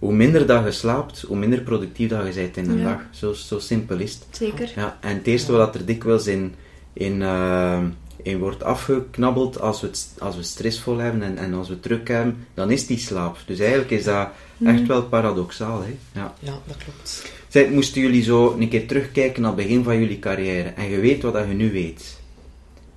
hoe 0.00 0.12
minder 0.12 0.46
dat 0.46 0.64
je 0.64 0.70
slaapt, 0.72 1.20
hoe 1.20 1.36
minder 1.36 1.60
productief 1.60 2.08
dat 2.08 2.26
je 2.26 2.32
bent 2.40 2.56
in 2.56 2.64
de 2.68 2.76
Ja. 2.76 2.84
dag. 2.84 3.00
Zo, 3.10 3.32
zo 3.32 3.58
simpel 3.58 3.98
is 3.98 4.12
het. 4.14 4.26
Zeker. 4.30 4.72
Ja, 4.76 4.98
en 5.00 5.16
het 5.16 5.26
eerste 5.26 5.52
wat 5.52 5.74
er 5.74 5.84
dikwijls 5.86 6.26
in, 6.26 6.54
in, 6.92 7.22
eh, 7.22 7.78
in 8.22 8.38
wordt 8.38 8.62
afgeknabbeld 8.62 9.60
als 9.60 9.80
we 9.80 9.86
het, 9.86 10.08
als 10.18 10.36
we 10.36 10.42
stressvol 10.42 10.98
hebben 10.98 11.22
en, 11.22 11.38
en 11.38 11.54
als 11.54 11.68
we 11.68 11.80
druk 11.80 12.08
hebben, 12.08 12.46
dan 12.54 12.70
is 12.70 12.86
die 12.86 12.98
slaap. 12.98 13.38
Dus 13.46 13.58
eigenlijk 13.58 13.90
is 13.90 14.04
dat 14.04 14.28
echt 14.64 14.86
wel 14.86 15.02
paradoxaal. 15.02 15.80
Hè? 15.82 15.96
Ja. 16.20 16.34
Ja, 16.38 16.58
dat 16.66 16.76
klopt. 16.76 17.24
Zeg, 17.48 17.68
moesten 17.70 18.00
jullie 18.02 18.22
zo 18.22 18.56
een 18.58 18.68
keer 18.68 18.86
terugkijken 18.86 19.42
naar 19.42 19.52
het 19.56 19.60
begin 19.66 19.84
van 19.84 19.98
jullie 20.00 20.18
carrière 20.18 20.68
en 20.68 20.90
je 20.90 21.00
weet 21.00 21.22
wat 21.22 21.32
dat 21.32 21.46
je 21.46 21.54
nu 21.54 21.72
weet, 21.72 22.18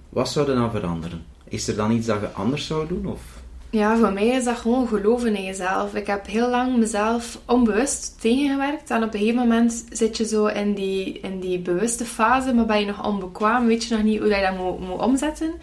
wat 0.10 0.30
zou 0.30 0.50
er 0.50 0.56
dan 0.56 0.72
veranderen? 0.72 1.24
Is 1.48 1.68
er 1.68 1.76
dan 1.76 1.92
iets 1.92 2.08
dat 2.08 2.20
je 2.22 2.28
anders 2.32 2.66
zou 2.66 2.88
doen? 2.88 3.06
Of? 3.08 3.22
Ja, 3.74 3.98
voor 3.98 4.14
mij 4.14 4.28
is 4.28 4.44
dat 4.44 4.58
gewoon 4.58 4.88
geloven 4.88 5.36
in 5.36 5.44
jezelf. 5.44 5.96
Ik 5.96 6.08
heb 6.08 6.28
heel 6.28 6.50
lang 6.50 6.78
mezelf 6.78 7.40
onbewust 7.46 8.22
tegengewerkt. 8.22 8.90
En 8.90 9.04
op 9.04 9.14
een 9.14 9.20
gegeven 9.20 9.40
moment 9.40 9.86
zit 9.90 10.18
je 10.18 10.26
zo 10.26 10.46
in 10.46 10.74
die, 10.74 11.20
in 11.20 11.40
die 11.40 11.60
bewuste 11.60 12.06
fase, 12.06 12.54
maar 12.54 12.66
ben 12.66 12.80
je 12.80 12.86
nog 12.86 13.06
onbekwaam, 13.08 13.66
weet 13.68 13.84
je 13.84 13.96
nog 13.96 14.04
niet 14.04 14.20
hoe 14.20 14.28
je 14.28 14.42
dat 14.42 14.58
moet, 14.58 14.80
moet 14.88 15.00
omzetten. 15.00 15.54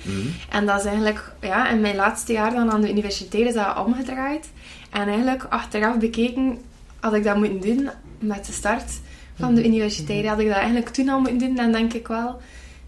En 0.48 0.66
dat 0.66 0.78
is 0.78 0.84
eigenlijk, 0.84 1.32
ja, 1.40 1.68
in 1.68 1.80
mijn 1.80 1.96
laatste 1.96 2.32
jaar 2.32 2.54
dan 2.54 2.70
aan 2.70 2.80
de 2.80 2.90
universiteit 2.90 3.46
is 3.46 3.54
dat 3.54 3.78
omgedraaid. 3.86 4.50
En 4.90 5.08
eigenlijk, 5.08 5.44
achteraf 5.48 5.98
bekeken, 5.98 6.58
had 7.00 7.14
ik 7.14 7.24
dat 7.24 7.36
moeten 7.36 7.60
doen 7.60 7.90
met 8.18 8.46
de 8.46 8.52
start 8.52 9.00
van 9.38 9.54
de 9.54 9.64
universiteit. 9.64 10.26
Had 10.26 10.38
ik 10.38 10.46
dat 10.48 10.56
eigenlijk 10.56 10.88
toen 10.88 11.08
al 11.08 11.20
moeten 11.20 11.38
doen, 11.38 11.54
dan 11.54 11.72
denk 11.72 11.92
ik 11.92 12.08
wel 12.08 12.40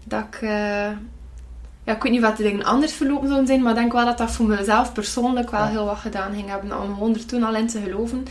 dat 0.03 0.23
ik... 0.31 0.41
eh, 0.41 0.89
ja, 1.83 1.95
ik 1.95 2.03
weet 2.03 2.11
niet 2.11 2.21
wat 2.21 2.37
de 2.37 2.43
dingen 2.43 2.63
anders 2.63 2.93
verlopen 2.93 3.27
zouden 3.27 3.47
zijn, 3.47 3.61
maar 3.61 3.71
ik 3.71 3.77
denk 3.77 3.91
wel 3.91 4.05
dat 4.05 4.17
dat 4.17 4.31
voor 4.31 4.45
mezelf 4.45 4.93
persoonlijk 4.93 5.51
wel 5.51 5.65
heel 5.65 5.85
wat 5.85 5.97
gedaan 5.97 6.33
ging 6.33 6.49
hebben 6.49 6.81
om 6.81 6.93
gewoon 6.93 7.13
er 7.13 7.25
toen 7.25 7.43
al 7.43 7.55
in 7.55 7.67
te 7.67 7.81
geloven. 7.81 8.25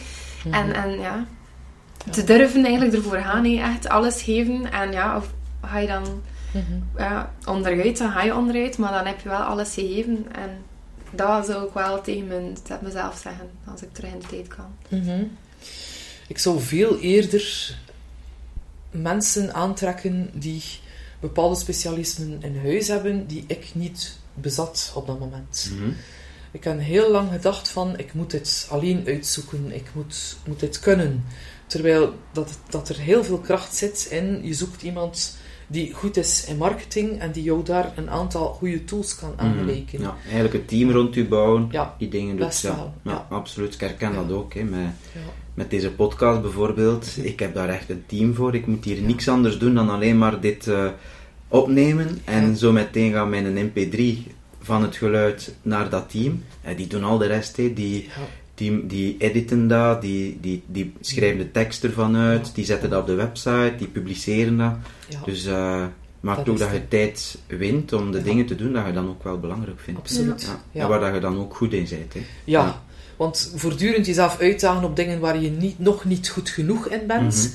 En, 0.50 0.74
en 0.74 1.00
ja, 1.00 1.24
te 2.10 2.24
durven 2.24 2.64
eigenlijk 2.64 2.94
ervoor 2.94 3.16
gaan, 3.16 3.44
echt 3.44 3.88
alles 3.88 4.22
geven. 4.22 4.72
En 4.72 4.92
ja, 4.92 5.16
of 5.16 5.32
ga 5.66 5.78
je 5.78 5.86
dan 5.86 6.22
ja, 6.96 7.32
onderuit, 7.44 7.98
dan 7.98 8.10
ga 8.10 8.22
je 8.22 8.36
onderuit, 8.36 8.78
maar 8.78 8.92
dan 8.92 9.06
heb 9.06 9.20
je 9.20 9.28
wel 9.28 9.38
alles 9.38 9.74
gegeven. 9.74 10.26
En 10.32 10.50
dat 11.10 11.46
zou 11.46 11.66
ik 11.66 11.72
wel 11.72 12.00
tegen 12.00 12.26
mijn, 12.26 12.56
tegen 12.62 12.84
mezelf 12.84 13.18
zeggen, 13.22 13.50
als 13.64 13.82
ik 13.82 13.92
terug 13.92 14.12
in 14.12 14.18
de 14.18 14.26
tijd 14.26 14.48
kan. 14.48 14.76
Mhm. 14.88 15.24
Ik 16.28 16.38
zou 16.38 16.60
veel 16.60 16.98
eerder 16.98 17.76
mensen 18.90 19.54
aantrekken 19.54 20.30
die 20.32 20.62
bepaalde 21.22 21.56
specialismen 21.56 22.42
in 22.42 22.58
huis 22.58 22.88
hebben 22.88 23.26
die 23.26 23.44
ik 23.46 23.70
niet 23.74 24.18
bezat 24.34 24.92
op 24.94 25.06
dat 25.06 25.18
moment. 25.18 25.70
Ik 26.50 26.64
heb 26.64 26.80
heel 26.80 27.10
lang 27.10 27.30
gedacht 27.30 27.68
van, 27.68 27.98
ik 27.98 28.14
moet 28.14 28.30
dit 28.30 28.66
alleen 28.70 29.02
uitzoeken, 29.06 29.74
ik 29.74 29.90
moet, 29.94 30.36
moet 30.46 30.60
dit 30.60 30.80
kunnen. 30.80 31.24
Terwijl 31.66 32.14
dat, 32.32 32.58
dat 32.68 32.88
er 32.88 32.98
heel 32.98 33.24
veel 33.24 33.38
kracht 33.38 33.74
zit 33.74 34.06
in, 34.10 34.40
je 34.46 34.54
zoekt 34.54 34.82
iemand 34.82 35.36
die 35.72 35.92
goed 35.92 36.16
is 36.16 36.44
in 36.44 36.56
marketing 36.56 37.18
en 37.18 37.32
die 37.32 37.42
jou 37.42 37.64
daar 37.64 37.92
een 37.96 38.10
aantal 38.10 38.46
goede 38.46 38.84
tools 38.84 39.14
kan 39.14 39.32
aanreiken. 39.36 40.00
Ja, 40.00 40.16
eigenlijk 40.24 40.54
een 40.54 40.64
team 40.64 40.90
rond 40.90 41.16
u 41.16 41.28
bouwen, 41.28 41.68
Ja, 41.70 41.94
die 41.98 42.08
dingen 42.08 42.36
doet. 42.36 42.60
Ja. 42.60 42.76
wel, 42.76 42.94
Ja, 43.02 43.10
ja. 43.10 43.26
absoluut. 43.30 43.74
Ik 43.74 43.80
herken 43.80 44.14
dat 44.14 44.32
ook. 44.32 44.54
Hè, 44.54 44.62
met, 44.62 44.80
met 45.54 45.70
deze 45.70 45.92
podcast 45.92 46.42
bijvoorbeeld. 46.42 47.16
Ik 47.22 47.38
heb 47.40 47.54
daar 47.54 47.68
echt 47.68 47.90
een 47.90 48.04
team 48.06 48.34
voor. 48.34 48.54
Ik 48.54 48.66
moet 48.66 48.84
hier 48.84 49.02
niks 49.02 49.28
anders 49.28 49.58
doen 49.58 49.74
dan 49.74 49.90
alleen 49.90 50.18
maar 50.18 50.40
dit 50.40 50.66
eh, 50.66 50.86
opnemen. 51.48 52.20
En 52.24 52.56
zo 52.56 52.72
meteen 52.72 53.12
gaan 53.12 53.30
mijn 53.30 53.70
mp3 53.70 54.32
van 54.60 54.82
het 54.82 54.96
geluid 54.96 55.54
naar 55.62 55.90
dat 55.90 56.10
team. 56.10 56.44
En 56.62 56.76
die 56.76 56.86
doen 56.86 57.04
al 57.04 57.18
de 57.18 57.26
rest. 57.26 57.56
Hè. 57.56 57.72
Die. 57.72 58.08
Die, 58.62 58.86
die 58.86 59.16
editen 59.18 59.68
dat, 59.68 60.00
die, 60.02 60.38
die, 60.40 60.62
die 60.66 60.92
schrijven 61.00 61.38
de 61.38 61.50
tekst 61.50 61.84
ervan 61.84 62.16
uit, 62.16 62.46
Ja. 62.46 62.52
die 62.54 62.64
zetten 62.64 62.90
dat 62.90 63.00
op 63.00 63.06
de 63.06 63.14
website, 63.14 63.74
die 63.78 63.86
publiceren 63.86 64.56
dat. 64.56 64.72
Ja. 65.08 65.20
Dus 65.24 65.46
uh, 65.46 65.84
maakt 66.20 66.38
Dat 66.38 66.48
ook 66.48 66.58
dat 66.58 66.70
je 66.72 66.88
tijd 66.88 67.38
wint 67.46 67.92
om 67.92 68.10
de 68.12 68.18
Ja. 68.18 68.24
dingen 68.24 68.46
te 68.46 68.54
doen 68.54 68.72
dat 68.72 68.86
je 68.86 68.92
dan 68.92 69.08
ook 69.08 69.24
wel 69.24 69.38
belangrijk 69.40 69.80
vindt. 69.80 70.00
Absoluut. 70.00 70.42
Ja. 70.42 70.62
Ja. 70.72 70.82
En 70.82 70.88
waar 70.88 71.00
dat 71.00 71.14
je 71.14 71.20
dan 71.20 71.38
ook 71.38 71.56
goed 71.56 71.72
in 71.72 71.86
bent. 71.90 72.12
Hè. 72.14 72.20
Ja, 72.44 72.64
Ja. 72.64 72.82
want 73.16 73.52
voortdurend 73.56 74.06
jezelf 74.06 74.38
uitdagen 74.40 74.84
op 74.84 74.96
dingen 74.96 75.20
waar 75.20 75.40
je 75.40 75.50
niet, 75.50 75.78
nog 75.78 76.04
niet 76.04 76.28
goed 76.28 76.48
genoeg 76.48 76.88
in 76.88 77.06
bent, 77.06 77.34
Mhm. 77.34 77.46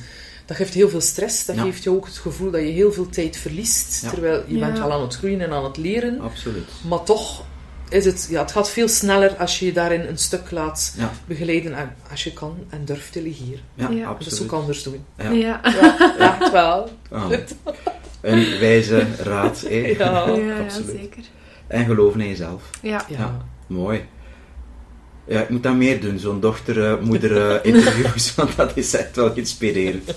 dat 0.45 0.57
geeft 0.57 0.73
heel 0.73 0.89
veel 0.89 1.01
stress. 1.01 1.45
Dat 1.45 1.55
Ja. 1.55 1.61
geeft 1.61 1.83
je 1.83 1.89
ook 1.89 2.05
het 2.05 2.17
gevoel 2.17 2.51
dat 2.51 2.61
je 2.61 2.67
heel 2.67 2.91
veel 2.93 3.09
tijd 3.09 3.37
verliest, 3.37 4.01
Ja. 4.03 4.09
terwijl 4.09 4.43
je 4.47 4.57
Ja. 4.57 4.65
bent 4.65 4.79
wel 4.79 4.91
aan 4.91 5.01
het 5.01 5.15
groeien 5.15 5.41
en 5.41 5.51
aan 5.51 5.63
het 5.63 5.77
leren. 5.77 6.19
Absoluut. 6.19 6.69
Maar 6.87 7.03
toch 7.03 7.43
is 7.89 8.05
het, 8.05 8.27
ja, 8.29 8.41
het 8.41 8.51
gaat 8.51 8.69
veel 8.69 8.87
sneller 8.87 9.35
als 9.35 9.59
je 9.59 9.65
je 9.65 9.71
daarin 9.73 10.01
een 10.01 10.17
stuk 10.17 10.51
laat 10.51 10.93
Ja, 10.97 11.11
begeleiden 11.25 11.73
en 11.73 11.95
als 12.11 12.23
je 12.23 12.33
kan 12.33 12.57
en 12.69 12.85
durft 12.85 13.13
delegeren. 13.13 13.59
ja, 13.73 13.89
Ja. 13.89 14.07
Dat 14.07 14.19
is 14.19 14.25
absoluut. 14.27 14.51
ook 14.51 14.59
anders 14.59 14.83
doen. 14.83 15.05
Ja. 15.17 15.29
Ja. 15.31 15.59
Ja, 15.63 16.39
echt 16.41 16.51
wel. 16.51 16.89
Ah, 17.11 17.31
een 18.21 18.59
wijze 18.59 19.05
raad. 19.23 19.61
Hè. 19.61 19.75
Ja. 19.75 19.95
Ja, 19.97 20.35
ja, 20.35 20.59
absoluut. 20.63 20.95
zeker. 20.99 21.23
En 21.67 21.85
geloven 21.85 22.21
in 22.21 22.27
jezelf. 22.27 22.61
Ja. 22.81 23.05
Ja. 23.09 23.17
Ja. 23.17 23.45
Mooi. 23.67 24.05
Ja, 25.27 25.41
ik 25.41 25.49
moet 25.49 25.63
dat 25.63 25.75
meer 25.75 26.01
doen, 26.01 26.19
zo'n 26.19 26.39
dochter-moeder-interviews, 26.39 28.35
want 28.35 28.55
dat 28.55 28.71
is 28.77 28.93
echt 28.95 29.15
wel 29.15 29.33
inspirerend. 29.35 30.13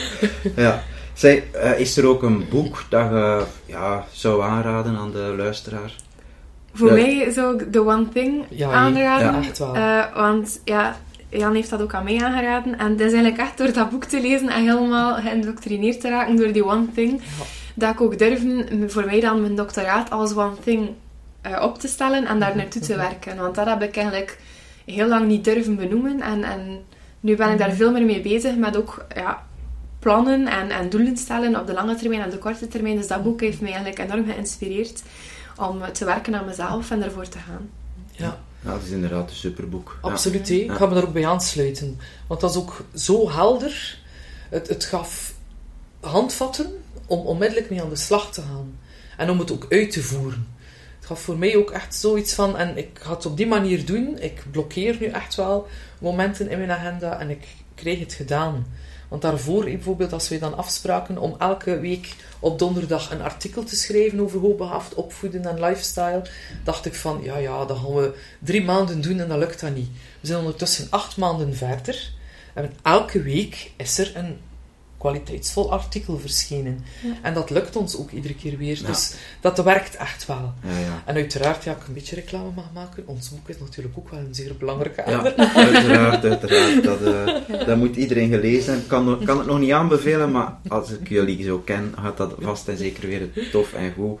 ja. 0.56 0.82
Zij, 1.14 1.44
eh, 1.52 1.78
is 1.80 1.96
er 1.96 2.06
ook 2.06 2.22
een 2.22 2.48
boek 2.48 2.84
dat 2.88 3.08
je 3.10 3.44
ja, 3.66 4.06
zou 4.12 4.42
aanraden 4.42 4.96
aan 4.96 5.12
de 5.12 5.34
luisteraar? 5.36 5.94
Voor 6.72 6.98
Ja. 6.98 7.06
mij 7.06 7.30
zou 7.30 7.54
ik 7.62 7.72
The 7.72 7.86
One 7.86 8.08
Thing 8.08 8.44
Ja, 8.48 8.70
aanraden. 8.72 9.32
ja, 9.32 9.38
echt 9.48 9.58
wel. 9.58 9.74
Eh, 9.74 10.14
want 10.14 10.60
ja, 10.64 10.96
Jan 11.28 11.54
heeft 11.54 11.70
dat 11.70 11.82
ook 11.82 11.94
aan 11.94 12.04
mij 12.04 12.20
aangeraden. 12.24 12.78
En 12.78 12.90
het 12.90 13.00
is 13.00 13.12
eigenlijk 13.12 13.38
echt 13.38 13.58
door 13.58 13.72
dat 13.72 13.90
boek 13.90 14.04
te 14.04 14.20
lezen 14.20 14.48
en 14.48 14.62
helemaal 14.62 15.14
geïndoctrineerd 15.14 16.00
te 16.00 16.08
raken 16.08 16.36
door 16.36 16.52
die 16.52 16.64
One 16.64 16.84
Thing, 16.94 17.10
Ja. 17.20 17.44
dat 17.74 17.90
ik 17.92 18.00
ook 18.00 18.18
durf 18.18 18.42
voor 18.86 19.04
mij 19.04 19.20
dan 19.20 19.40
mijn 19.40 19.54
doctoraat 19.54 20.10
als 20.10 20.34
One 20.36 20.54
Thing 20.64 20.88
eh, 21.40 21.62
op 21.62 21.78
te 21.78 21.88
stellen 21.88 22.26
en 22.26 22.38
daar 22.40 22.56
naartoe 22.56 22.82
te 22.82 22.96
werken. 22.96 23.36
Want 23.36 23.54
dat 23.54 23.66
heb 23.66 23.82
ik 23.82 23.96
eigenlijk 23.96 24.38
heel 24.84 25.06
lang 25.08 25.26
niet 25.26 25.44
durven 25.44 25.76
benoemen. 25.76 26.20
En, 26.20 26.44
en 26.44 26.60
nu 27.20 27.36
ben 27.36 27.50
ik 27.52 27.58
daar 27.58 27.72
veel 27.72 27.92
meer 27.92 28.04
mee 28.04 28.20
bezig 28.20 28.56
met 28.56 28.76
ook 28.76 29.04
ja, 29.14 29.42
plannen 29.98 30.46
en, 30.46 30.70
en 30.70 30.88
doelen 30.88 31.16
stellen 31.16 31.60
op 31.60 31.66
de 31.66 31.72
lange 31.72 31.94
termijn 31.94 32.22
en 32.22 32.30
de 32.30 32.38
korte 32.38 32.68
termijn. 32.68 32.96
Dus 32.96 33.06
dat 33.06 33.22
boek 33.22 33.40
heeft 33.40 33.60
mij 33.60 33.72
eigenlijk 33.72 34.10
enorm 34.10 34.26
geïnspireerd 34.30 35.02
om 35.58 35.92
te 35.92 36.04
werken 36.04 36.34
aan 36.34 36.44
mezelf 36.44 36.90
en 36.90 37.02
ervoor 37.02 37.28
te 37.28 37.38
gaan. 37.38 37.70
Ja. 38.10 38.38
Ja, 38.64 38.72
dat 38.72 38.82
is 38.82 38.90
inderdaad 38.90 39.30
een 39.30 39.36
superboek. 39.36 39.98
Ja. 40.02 40.08
Absoluut, 40.10 40.48
hè. 40.48 40.54
ik 40.54 40.66
Ja. 40.70 40.74
ga 40.74 40.86
me 40.86 40.94
daar 40.94 41.02
ook 41.04 41.12
bij 41.12 41.26
aansluiten. 41.26 42.00
Want 42.26 42.40
dat 42.40 42.50
is 42.50 42.56
ook 42.56 42.84
zo 42.94 43.30
helder. 43.30 43.98
Het, 44.50 44.68
het 44.68 44.84
gaf 44.84 45.34
handvatten 46.00 46.66
om 47.06 47.18
onmiddellijk 47.26 47.70
mee 47.70 47.82
aan 47.82 47.88
de 47.88 47.96
slag 47.96 48.32
te 48.32 48.40
gaan. 48.40 48.78
En 49.16 49.30
om 49.30 49.38
het 49.38 49.52
ook 49.52 49.66
uit 49.68 49.90
te 49.90 50.02
voeren. 50.02 50.46
Het 50.96 51.06
gaf 51.06 51.20
voor 51.20 51.38
mij 51.38 51.56
ook 51.56 51.70
echt 51.70 51.94
zoiets 51.94 52.34
van, 52.34 52.56
en 52.56 52.76
ik 52.76 52.88
ga 53.02 53.10
het 53.14 53.26
op 53.26 53.36
die 53.36 53.46
manier 53.46 53.86
doen. 53.86 54.18
Ik 54.18 54.44
blokkeer 54.50 54.96
nu 55.00 55.06
echt 55.06 55.34
wel 55.34 55.66
momenten 55.98 56.48
in 56.50 56.58
mijn 56.58 56.70
agenda 56.70 57.18
en 57.20 57.30
ik 57.30 57.46
krijg 57.74 57.98
het 57.98 58.12
gedaan. 58.12 58.66
Want 59.12 59.24
daarvoor, 59.24 59.64
bijvoorbeeld, 59.64 60.12
als 60.12 60.28
we 60.28 60.38
dan 60.38 60.56
afspraken 60.56 61.18
om 61.18 61.34
elke 61.38 61.80
week 61.80 62.14
op 62.40 62.58
donderdag 62.58 63.10
een 63.10 63.20
artikel 63.20 63.64
te 63.64 63.76
schrijven 63.76 64.20
over 64.20 64.40
hoogbehaafd 64.40 64.94
opvoeden 64.94 65.46
en 65.46 65.60
lifestyle, 65.60 66.22
dacht 66.64 66.86
ik 66.86 66.94
van, 66.94 67.20
ja, 67.22 67.36
ja, 67.36 67.64
dat 67.64 67.78
gaan 67.78 67.94
we 67.94 68.14
drie 68.38 68.64
maanden 68.64 69.00
doen 69.00 69.20
en 69.20 69.28
dat 69.28 69.38
lukt 69.38 69.60
dan 69.60 69.72
niet. 69.72 69.88
We 70.20 70.26
zijn 70.26 70.38
ondertussen 70.38 70.86
acht 70.90 71.16
maanden 71.16 71.56
verder. 71.56 72.12
En 72.54 72.72
elke 72.82 73.22
week 73.22 73.72
is 73.76 73.98
er 73.98 74.16
een 74.16 74.38
kwaliteitsvol 75.02 75.72
artikel 75.72 76.18
verschenen. 76.18 76.84
En 77.22 77.34
dat 77.34 77.50
lukt 77.50 77.76
ons 77.76 77.96
ook 77.96 78.10
iedere 78.10 78.34
keer 78.34 78.56
weer. 78.56 78.80
Dus 78.86 79.14
dat 79.40 79.58
werkt 79.58 79.96
echt 79.96 80.26
wel. 80.26 80.52
Ja, 80.62 80.78
ja. 80.78 81.02
En 81.04 81.14
uiteraard, 81.14 81.64
ja, 81.64 81.72
ik 81.72 81.86
een 81.86 81.94
beetje 81.94 82.14
reclame 82.14 82.50
mag 82.54 82.72
maken. 82.74 83.02
Ons 83.06 83.30
boek 83.30 83.48
is 83.48 83.58
natuurlijk 83.58 83.98
ook 83.98 84.10
wel 84.10 84.20
een 84.20 84.34
zeer 84.34 84.56
belangrijke 84.58 85.02
Ja, 85.10 85.16
ander. 85.16 85.34
uiteraard, 85.36 86.24
uiteraard. 86.24 86.82
Dat, 86.90 87.02
eh, 87.02 87.66
dat 87.66 87.76
moet 87.76 87.96
iedereen 87.96 88.30
gelezen 88.30 88.64
hebben. 88.64 88.82
Ik 88.82 88.88
kan, 88.88 89.24
kan 89.24 89.38
het 89.38 89.46
nog 89.46 89.58
niet 89.58 89.72
aanbevelen, 89.72 90.30
maar 90.30 90.56
als 90.68 90.90
ik 90.90 91.08
jullie 91.08 91.42
zo 91.44 91.58
ken, 91.58 91.94
gaat 92.02 92.16
dat 92.16 92.34
vast 92.40 92.68
en 92.68 92.76
zeker 92.76 93.08
weer 93.08 93.28
tof 93.50 93.72
en 93.72 93.92
goed 93.92 94.20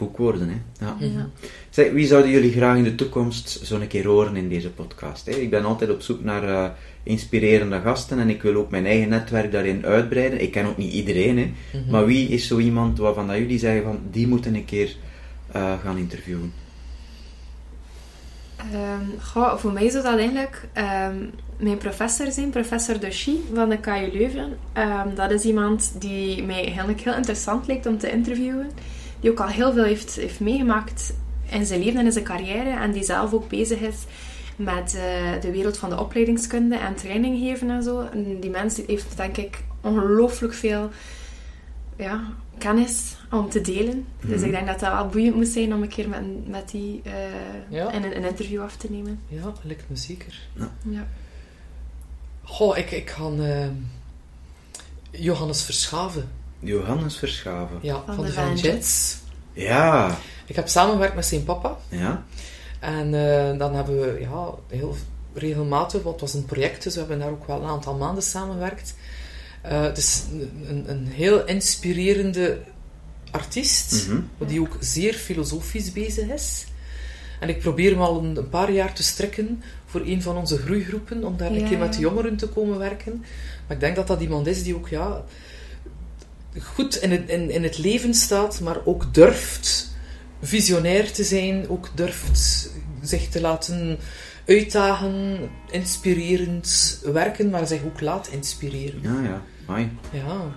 boek 0.00 0.16
worden. 0.16 0.48
Hè? 0.48 0.84
Ja. 0.84 0.96
Ja. 0.98 1.28
Zeg, 1.70 1.92
wie 1.92 2.06
zouden 2.06 2.30
jullie 2.30 2.52
graag 2.52 2.76
in 2.76 2.84
de 2.84 2.94
toekomst 2.94 3.60
zo'n 3.62 3.86
keer 3.86 4.06
horen 4.06 4.36
in 4.36 4.48
deze 4.48 4.70
podcast? 4.70 5.26
Hè? 5.26 5.32
Ik 5.32 5.50
ben 5.50 5.64
altijd 5.64 5.90
op 5.90 6.00
zoek 6.00 6.24
naar 6.24 6.44
eh, 6.44 6.70
inspirerende 7.02 7.80
gasten 7.80 8.18
en 8.18 8.30
ik 8.30 8.42
wil 8.42 8.54
ook 8.54 8.70
mijn 8.70 8.86
eigen 8.86 9.08
netwerk 9.08 9.52
daarin 9.52 9.86
uitbreiden. 9.86 10.42
Ik 10.42 10.50
ken 10.50 10.66
ook 10.66 10.76
niet 10.76 10.92
iedereen, 10.92 11.38
hè? 11.38 11.52
maar 11.90 12.06
wie 12.06 12.28
is 12.28 12.46
zo 12.46 12.58
iemand 12.58 12.98
waarvan 12.98 13.26
dat 13.26 13.36
jullie 13.36 13.58
zeggen 13.58 13.82
van 13.82 13.98
die 14.10 14.26
moeten 14.26 14.54
een 14.54 14.64
keer 14.64 14.96
eh, 15.52 15.74
gaan 15.82 15.96
interviewen? 15.96 16.52
Ehm, 18.56 19.04
goh, 19.32 19.56
voor 19.56 19.72
mij 19.72 19.90
zou 19.90 20.04
dat 20.04 20.18
eigenlijk 20.18 20.68
ehm, 20.72 21.16
mijn 21.56 21.78
professor 21.78 22.32
zijn, 22.32 22.50
professor 22.50 23.00
Dochy 23.00 23.36
van 23.54 23.68
de 23.68 23.78
KU 23.78 24.10
Leuven. 24.12 24.58
Ehm, 24.72 25.14
dat 25.14 25.30
is 25.30 25.44
iemand 25.44 25.92
die 25.98 26.42
mij 26.42 26.64
eigenlijk 26.64 27.00
heel 27.00 27.14
interessant 27.14 27.66
lijkt 27.66 27.86
om 27.86 27.98
te 27.98 28.10
interviewen. 28.10 28.70
Die 29.20 29.30
ook 29.30 29.40
al 29.40 29.46
heel 29.48 29.72
veel 29.72 29.84
heeft, 29.84 30.14
heeft 30.14 30.40
meegemaakt 30.40 31.14
in 31.50 31.66
zijn 31.66 31.82
leven 31.82 32.00
en 32.00 32.06
in 32.06 32.12
zijn 32.12 32.24
carrière. 32.24 32.70
En 32.70 32.92
die 32.92 33.04
zelf 33.04 33.32
ook 33.32 33.48
bezig 33.48 33.78
is 33.80 33.96
met 34.56 34.94
eh, 34.94 35.40
de 35.40 35.50
wereld 35.50 35.78
van 35.78 35.90
de 35.90 36.00
opleidingskunde 36.00 36.76
en 36.76 36.94
training 36.94 37.38
geven 37.38 37.70
en 37.70 37.82
zo. 37.82 38.00
En 38.00 38.40
die 38.40 38.50
mens 38.50 38.80
heeft 38.86 39.16
denk 39.16 39.36
ik 39.36 39.62
ongelooflijk 39.80 40.54
veel 40.54 40.90
ja, 41.96 42.20
kennis 42.58 43.16
om 43.30 43.48
te 43.50 43.60
delen. 43.60 44.06
Dus 44.20 44.42
ik 44.42 44.50
denk 44.50 44.66
dat 44.66 44.80
dat 44.80 44.92
wel 44.92 45.06
boeiend 45.06 45.34
moet 45.34 45.48
zijn 45.48 45.74
om 45.74 45.82
een 45.82 45.88
keer 45.88 46.08
met, 46.08 46.48
met 46.48 46.70
die 46.70 47.00
eh, 47.04 47.12
Ja. 47.68 47.92
in 47.92 48.02
een, 48.02 48.16
een 48.16 48.24
interview 48.24 48.62
af 48.62 48.76
te 48.76 48.86
nemen. 48.90 49.20
Ja, 49.28 49.42
dat 49.42 49.58
lijkt 49.62 49.84
me 49.88 49.96
zeker. 49.96 50.40
Ja. 50.82 51.06
Goh, 52.42 52.76
ik, 52.78 52.90
ik 52.90 53.10
ga 53.10 53.24
eh, 53.38 53.66
Johannes 55.10 55.62
Verschaven, 55.62 56.28
Johannes 56.60 57.16
Verschaven. 57.16 57.78
ja, 57.82 58.02
van, 58.06 58.14
Van 58.14 58.24
de 58.24 58.30
de 58.30 58.32
Van 58.32 58.56
Jets. 58.56 59.16
Ja, 59.52 60.16
Ik 60.46 60.56
heb 60.56 60.68
samengewerkt 60.68 61.14
met 61.14 61.26
zijn 61.26 61.44
papa. 61.44 61.76
ja. 61.88 62.24
En 62.80 63.14
eh, 63.14 63.58
dan 63.58 63.74
hebben 63.74 64.00
we 64.00 64.20
ja, 64.20 64.50
heel 64.68 64.96
regelmatig, 65.34 66.02
want 66.02 66.20
het 66.20 66.30
was 66.30 66.34
een 66.40 66.46
project, 66.46 66.82
dus 66.82 66.92
we 66.94 67.00
hebben 67.00 67.18
daar 67.18 67.30
ook 67.30 67.46
wel 67.46 67.62
een 67.62 67.68
aantal 67.68 67.94
maanden 67.96 68.22
samengewerkt. 68.22 68.94
Eh, 69.62 69.82
het 69.82 69.98
is 69.98 70.22
een, 70.68 70.84
een, 70.90 71.06
heel 71.06 71.44
inspirerende 71.46 72.58
artiest, 73.30 74.08
Mhm. 74.08 74.20
die 74.48 74.60
ook 74.60 74.76
zeer 74.80 75.14
filosofisch 75.14 75.92
bezig 75.92 76.28
is. 76.28 76.64
En 77.40 77.48
ik 77.48 77.58
probeer 77.58 77.90
hem 77.90 78.00
al 78.00 78.18
een, 78.24 78.36
een 78.36 78.48
paar 78.48 78.72
jaar 78.72 78.92
te 78.94 79.02
strekken 79.02 79.62
voor 79.86 80.00
een 80.00 80.22
van 80.22 80.36
onze 80.36 80.58
groeigroepen, 80.58 81.24
om 81.24 81.36
daar 81.36 81.50
een 81.50 81.68
keer 81.68 81.78
met 81.78 81.92
de 81.94 82.00
jongeren 82.00 82.36
te 82.36 82.48
komen 82.48 82.78
werken. 82.78 83.24
Maar 83.66 83.76
ik 83.76 83.80
denk 83.80 83.96
dat 83.96 84.06
dat 84.06 84.20
iemand 84.20 84.46
is 84.46 84.62
die 84.62 84.74
ook 84.74 84.88
ja, 84.88 85.24
goed 86.58 86.96
in 86.96 87.10
het, 87.10 87.28
in, 87.28 87.50
in 87.50 87.62
het 87.62 87.78
leven 87.78 88.14
staat, 88.14 88.60
maar 88.60 88.76
ook 88.84 89.14
durft 89.14 89.94
visionair 90.42 91.12
te 91.12 91.24
zijn, 91.24 91.68
ook 91.68 91.88
durft 91.94 92.70
zich 93.02 93.28
te 93.28 93.40
laten 93.40 93.98
uitdagen, 94.46 95.38
inspirerend 95.70 97.00
werken, 97.12 97.50
maar 97.50 97.66
zich 97.66 97.84
ook 97.84 98.00
laat 98.00 98.28
inspireren. 98.28 99.00
Ja, 99.02 99.22
ja. 99.22 99.42
Amai. 99.66 99.90
Ja, 100.12 100.54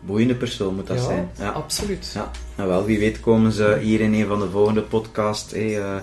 Boeiende 0.00 0.34
persoon 0.34 0.74
moet 0.74 0.86
dat 0.86 0.96
ja, 0.96 1.02
zijn. 1.02 1.30
Ja. 1.38 1.48
absoluut. 1.50 2.10
Ja, 2.14 2.30
nou 2.56 2.68
wel, 2.68 2.84
wie 2.84 2.98
weet 2.98 3.20
komen 3.20 3.52
ze 3.52 3.78
hier 3.82 4.00
in 4.00 4.12
een 4.14 4.26
van 4.26 4.38
de 4.40 4.50
volgende 4.50 4.82
podcasts. 4.82 5.52
eh, 5.52 5.96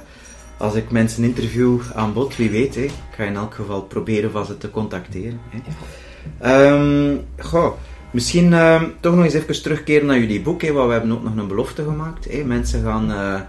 als 0.58 0.76
ik 0.76 0.92
mensen 0.92 1.24
interview 1.24 1.80
aan 1.94 2.14
bod, 2.14 2.36
wie 2.36 2.50
weet. 2.50 2.78
Ik 2.78 2.92
ga 3.16 3.24
in 3.24 3.36
elk 3.36 3.54
geval 3.54 3.82
proberen 3.82 4.32
van 4.32 4.46
ze 4.46 4.58
te 4.58 4.72
contacteren. 4.72 5.40
hé. 5.50 5.62
Ehm, 6.40 7.18
goh, 7.38 7.74
misschien 8.12 8.54
ehm, 8.54 8.86
toch 9.00 9.16
nog 9.16 9.24
eens 9.24 9.34
even 9.34 9.62
terugkeren 9.62 10.08
naar 10.08 10.20
jullie 10.20 10.42
boek. 10.42 10.62
hé, 10.62 10.72
want 10.72 10.88
we 10.88 10.94
hebben 10.94 11.12
ook 11.12 11.24
nog 11.24 11.36
een 11.36 11.48
belofte 11.48 11.84
gemaakt. 11.84 12.32
hé. 12.32 12.44
Mensen 12.44 12.84
gaan, 12.84 13.12
eh, 13.12 13.42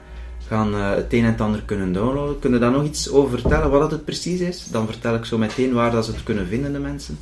gaan 0.47 0.75
eh, 0.75 0.91
het 0.91 1.13
een 1.13 1.25
en 1.25 1.31
het 1.31 1.41
ander 1.41 1.63
kunnen 1.63 1.93
downloaden. 1.93 2.39
Kunnen 2.39 2.61
daar 2.61 2.71
nog 2.71 2.85
iets 2.85 3.11
over 3.11 3.41
vertellen, 3.41 3.71
wat 3.71 3.91
het 3.91 4.05
precies 4.05 4.41
is? 4.41 4.67
Dan 4.71 4.87
vertel 4.87 5.15
ik 5.15 5.25
zo 5.25 5.39
meteen 5.39 5.73
waar 5.73 5.91
dat 5.91 6.05
ze 6.05 6.11
het 6.11 6.23
kunnen 6.23 6.47
vinden, 6.47 6.73
de 6.73 6.79
mensen. 6.79 7.19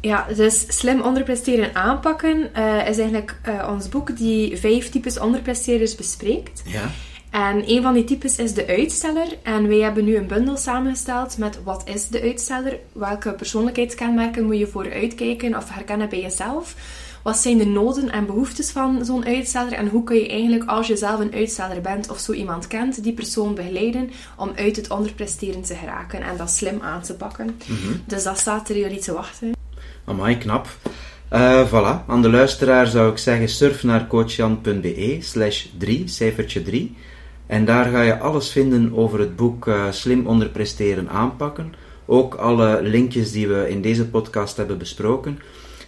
Ja, 0.00 0.26
dus 0.36 0.78
slim 0.78 1.00
onderpresteren 1.00 1.74
aanpakken 1.74 2.54
eh, 2.54 2.88
is 2.88 2.98
eigenlijk 2.98 3.40
ons 3.68 3.88
boek 3.88 4.16
die 4.16 4.56
vijf 4.56 4.90
types 4.90 5.18
onderpresteerders 5.18 5.94
bespreekt. 5.94 6.62
Ja. 6.64 6.90
En 7.36 7.70
een 7.70 7.82
van 7.82 7.94
die 7.94 8.04
types 8.04 8.36
is 8.38 8.54
de 8.54 8.66
uitsteller. 8.66 9.26
En 9.42 9.68
wij 9.68 9.78
hebben 9.78 10.04
nu 10.04 10.16
een 10.16 10.26
bundel 10.26 10.56
samengesteld 10.56 11.38
met 11.38 11.62
wat 11.62 11.82
is 11.88 12.08
de 12.08 12.22
uitsteller? 12.22 12.78
Welke 12.92 13.32
persoonlijkheidskenmerken 13.32 14.44
moet 14.44 14.58
je 14.58 14.66
voor 14.66 14.92
uitkijken 14.92 15.56
of 15.56 15.74
herkennen 15.74 16.08
bij 16.08 16.20
jezelf? 16.20 16.74
Wat 17.22 17.36
zijn 17.36 17.58
de 17.58 17.66
noden 17.66 18.10
en 18.10 18.26
behoeftes 18.26 18.70
van 18.70 19.04
zo'n 19.04 19.24
uitsteller? 19.24 19.72
En 19.72 19.88
hoe 19.88 20.04
kun 20.04 20.16
je 20.16 20.28
eigenlijk, 20.28 20.70
als 20.70 20.86
je 20.86 20.96
zelf 20.96 21.20
een 21.20 21.34
uitsteller 21.34 21.80
bent 21.80 22.10
of 22.10 22.18
zo 22.18 22.32
iemand 22.32 22.66
kent, 22.66 23.02
die 23.02 23.12
persoon 23.12 23.54
begeleiden 23.54 24.10
om 24.36 24.52
uit 24.56 24.76
het 24.76 24.90
onderpresteren 24.90 25.62
te 25.62 25.74
geraken 25.74 26.22
en 26.22 26.36
dat 26.36 26.50
slim 26.50 26.80
aan 26.82 27.02
te 27.02 27.14
pakken? 27.14 27.58
Dus 28.06 28.22
dat 28.22 28.38
staat 28.38 28.68
er 28.68 28.78
jullie 28.78 29.00
te 29.00 29.12
wachten. 29.12 29.52
Amai, 30.04 30.38
knap. 30.38 30.68
Eh 31.28 31.66
voilà, 31.68 32.06
aan 32.06 32.22
de 32.22 32.30
luisteraar 32.30 32.86
zou 32.86 33.10
ik 33.10 33.18
zeggen, 33.18 33.48
surf 33.48 33.82
naar 33.82 34.06
coachjan.be 34.06 35.18
slash 35.20 35.66
3, 35.78 36.08
cijfertje 36.08 36.62
3. 36.62 36.96
En 37.46 37.64
daar 37.64 37.84
ga 37.84 38.02
je 38.02 38.18
alles 38.18 38.50
vinden 38.50 38.94
over 38.94 39.18
het 39.18 39.36
boek 39.36 39.66
eh, 39.66 39.90
Slim 39.90 40.26
onderpresteren 40.26 41.08
aanpakken. 41.08 41.74
Ook 42.06 42.34
alle 42.34 42.82
linkjes 42.82 43.32
die 43.32 43.48
we 43.48 43.68
in 43.68 43.82
deze 43.82 44.08
podcast 44.08 44.56
hebben 44.56 44.78
besproken. 44.78 45.38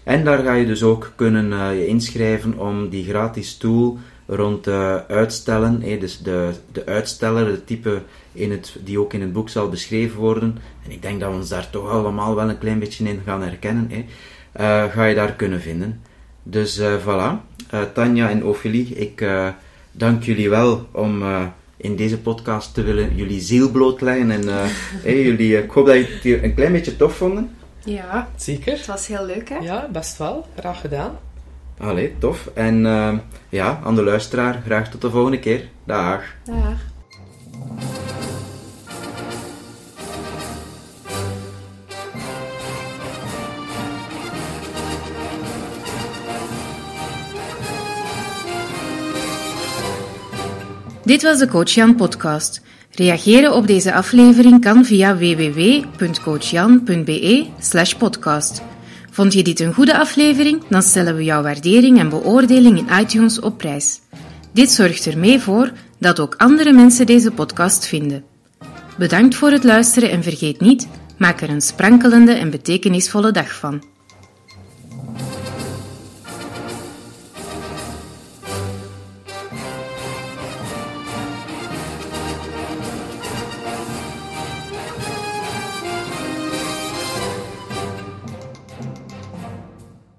En 0.03 0.25
daar 0.25 0.39
ga 0.39 0.55
je 0.55 0.67
dus 0.67 0.83
ook 0.83 1.13
kunnen 1.17 1.53
eh, 1.53 1.79
je 1.79 1.87
inschrijven 1.87 2.59
om 2.59 2.89
die 2.89 3.05
gratis 3.05 3.57
tool 3.57 3.99
rond 4.27 4.69
uitstellen, 5.09 5.83
eh, 5.83 6.01
dus 6.01 6.19
de, 6.19 6.51
de 6.73 6.87
uitsteller, 6.87 7.47
het 7.47 7.67
type 7.67 8.03
in 8.33 8.51
het, 8.51 8.77
die 8.85 9.01
ook 9.01 9.13
in 9.13 9.21
het 9.21 9.33
boek 9.33 9.49
zal 9.49 9.69
beschreven 9.69 10.19
worden. 10.19 10.59
En 10.85 10.91
ik 10.91 11.03
denk 11.03 11.21
dat 11.21 11.31
we 11.31 11.37
ons 11.37 11.49
daar 11.49 11.71
toch 11.71 11.89
allemaal 11.91 12.35
wel 12.35 12.49
een 12.49 12.59
klein 12.59 12.79
beetje 12.79 13.09
in 13.09 13.21
gaan 13.25 13.43
herkennen. 13.43 13.91
ga 14.91 15.05
je 15.05 15.15
daar 15.15 15.33
kunnen 15.33 15.61
vinden. 15.61 16.01
Dus 16.43 16.81
voilà. 16.81 17.33
Tanja 17.93 18.31
en 18.31 18.45
Ophelie, 18.45 18.87
ik 18.87 19.25
dank 19.99 20.23
jullie 20.23 20.51
wel 20.51 20.87
om 20.93 21.23
eh, 21.23 21.47
in 21.77 21.97
deze 21.97 22.19
podcast 22.19 22.75
te 22.75 22.83
willen 22.83 23.17
jullie 23.17 23.41
ziel 23.41 23.71
blootleggen. 23.71 24.31
En 24.31 24.49
eh, 24.49 24.65
eh, 25.05 25.25
jullie, 25.25 25.63
ik 25.63 25.71
hoop 25.71 25.87
dat 25.87 25.95
jullie 25.95 26.13
het 26.13 26.23
hier 26.23 26.45
een 26.45 26.55
klein 26.55 26.73
beetje 26.73 26.97
tof 26.97 27.17
vonden. 27.17 27.57
Ja, 27.85 28.29
Zeker. 28.37 28.73
het 28.73 28.87
was 28.87 29.07
heel 29.07 29.27
leuk, 29.27 29.49
hè? 29.49 29.57
Ja, 29.59 29.89
best 29.93 30.19
wel. 30.19 30.47
Graag 30.57 30.81
gedaan. 30.81 31.19
Allee, 31.79 32.15
tof. 32.19 32.51
En 32.55 32.87
eh, 32.87 33.15
ja, 33.49 33.81
aan 33.85 33.95
de 33.95 34.03
luisteraar, 34.03 34.63
graag 34.65 34.91
tot 34.91 35.01
de 35.01 35.11
volgende 35.11 35.39
keer. 35.39 35.69
Dag. 35.85 36.23
Dag. 36.45 36.87
Dit 51.09 51.23
was 51.23 51.39
de 51.39 51.49
Coach 51.49 51.71
Jan 51.71 51.95
podcast. 51.95 52.61
Reageren 52.91 53.55
op 53.55 53.67
deze 53.67 53.95
aflevering 53.95 54.61
kan 54.61 54.85
via 54.85 55.17
www.coachjan.be 55.17 57.47
podcast. 57.99 58.63
Vond 59.11 59.33
je 59.33 59.43
dit 59.43 59.61
een 59.61 59.75
goede 59.75 59.99
aflevering? 59.99 60.63
Dan 60.69 60.83
stellen 60.83 61.17
we 61.17 61.25
jouw 61.25 61.43
waardering 61.43 61.99
en 61.99 62.09
beoordeling 62.09 62.79
in 62.79 62.87
iTunes 63.01 63.41
op 63.41 63.59
prijs. 63.59 64.01
Dit 64.53 64.71
zorgt 64.71 65.05
er 65.05 65.19
mee 65.19 65.41
voor 65.41 65.73
dat 65.99 66.21
ook 66.21 66.35
andere 66.37 66.73
mensen 66.73 67.07
deze 67.07 67.31
podcast 67.31 67.87
vinden. 67.87 68.25
Bedankt 68.99 69.35
voor 69.35 69.51
het 69.51 69.65
luisteren 69.65 70.11
en 70.11 70.23
vergeet 70.23 70.61
niet, 70.61 70.89
maak 71.17 71.41
er 71.41 71.51
een 71.51 71.63
sprankelende 71.63 72.33
en 72.33 72.51
betekenisvolle 72.51 73.31
dag 73.31 73.55
van. 73.55 73.83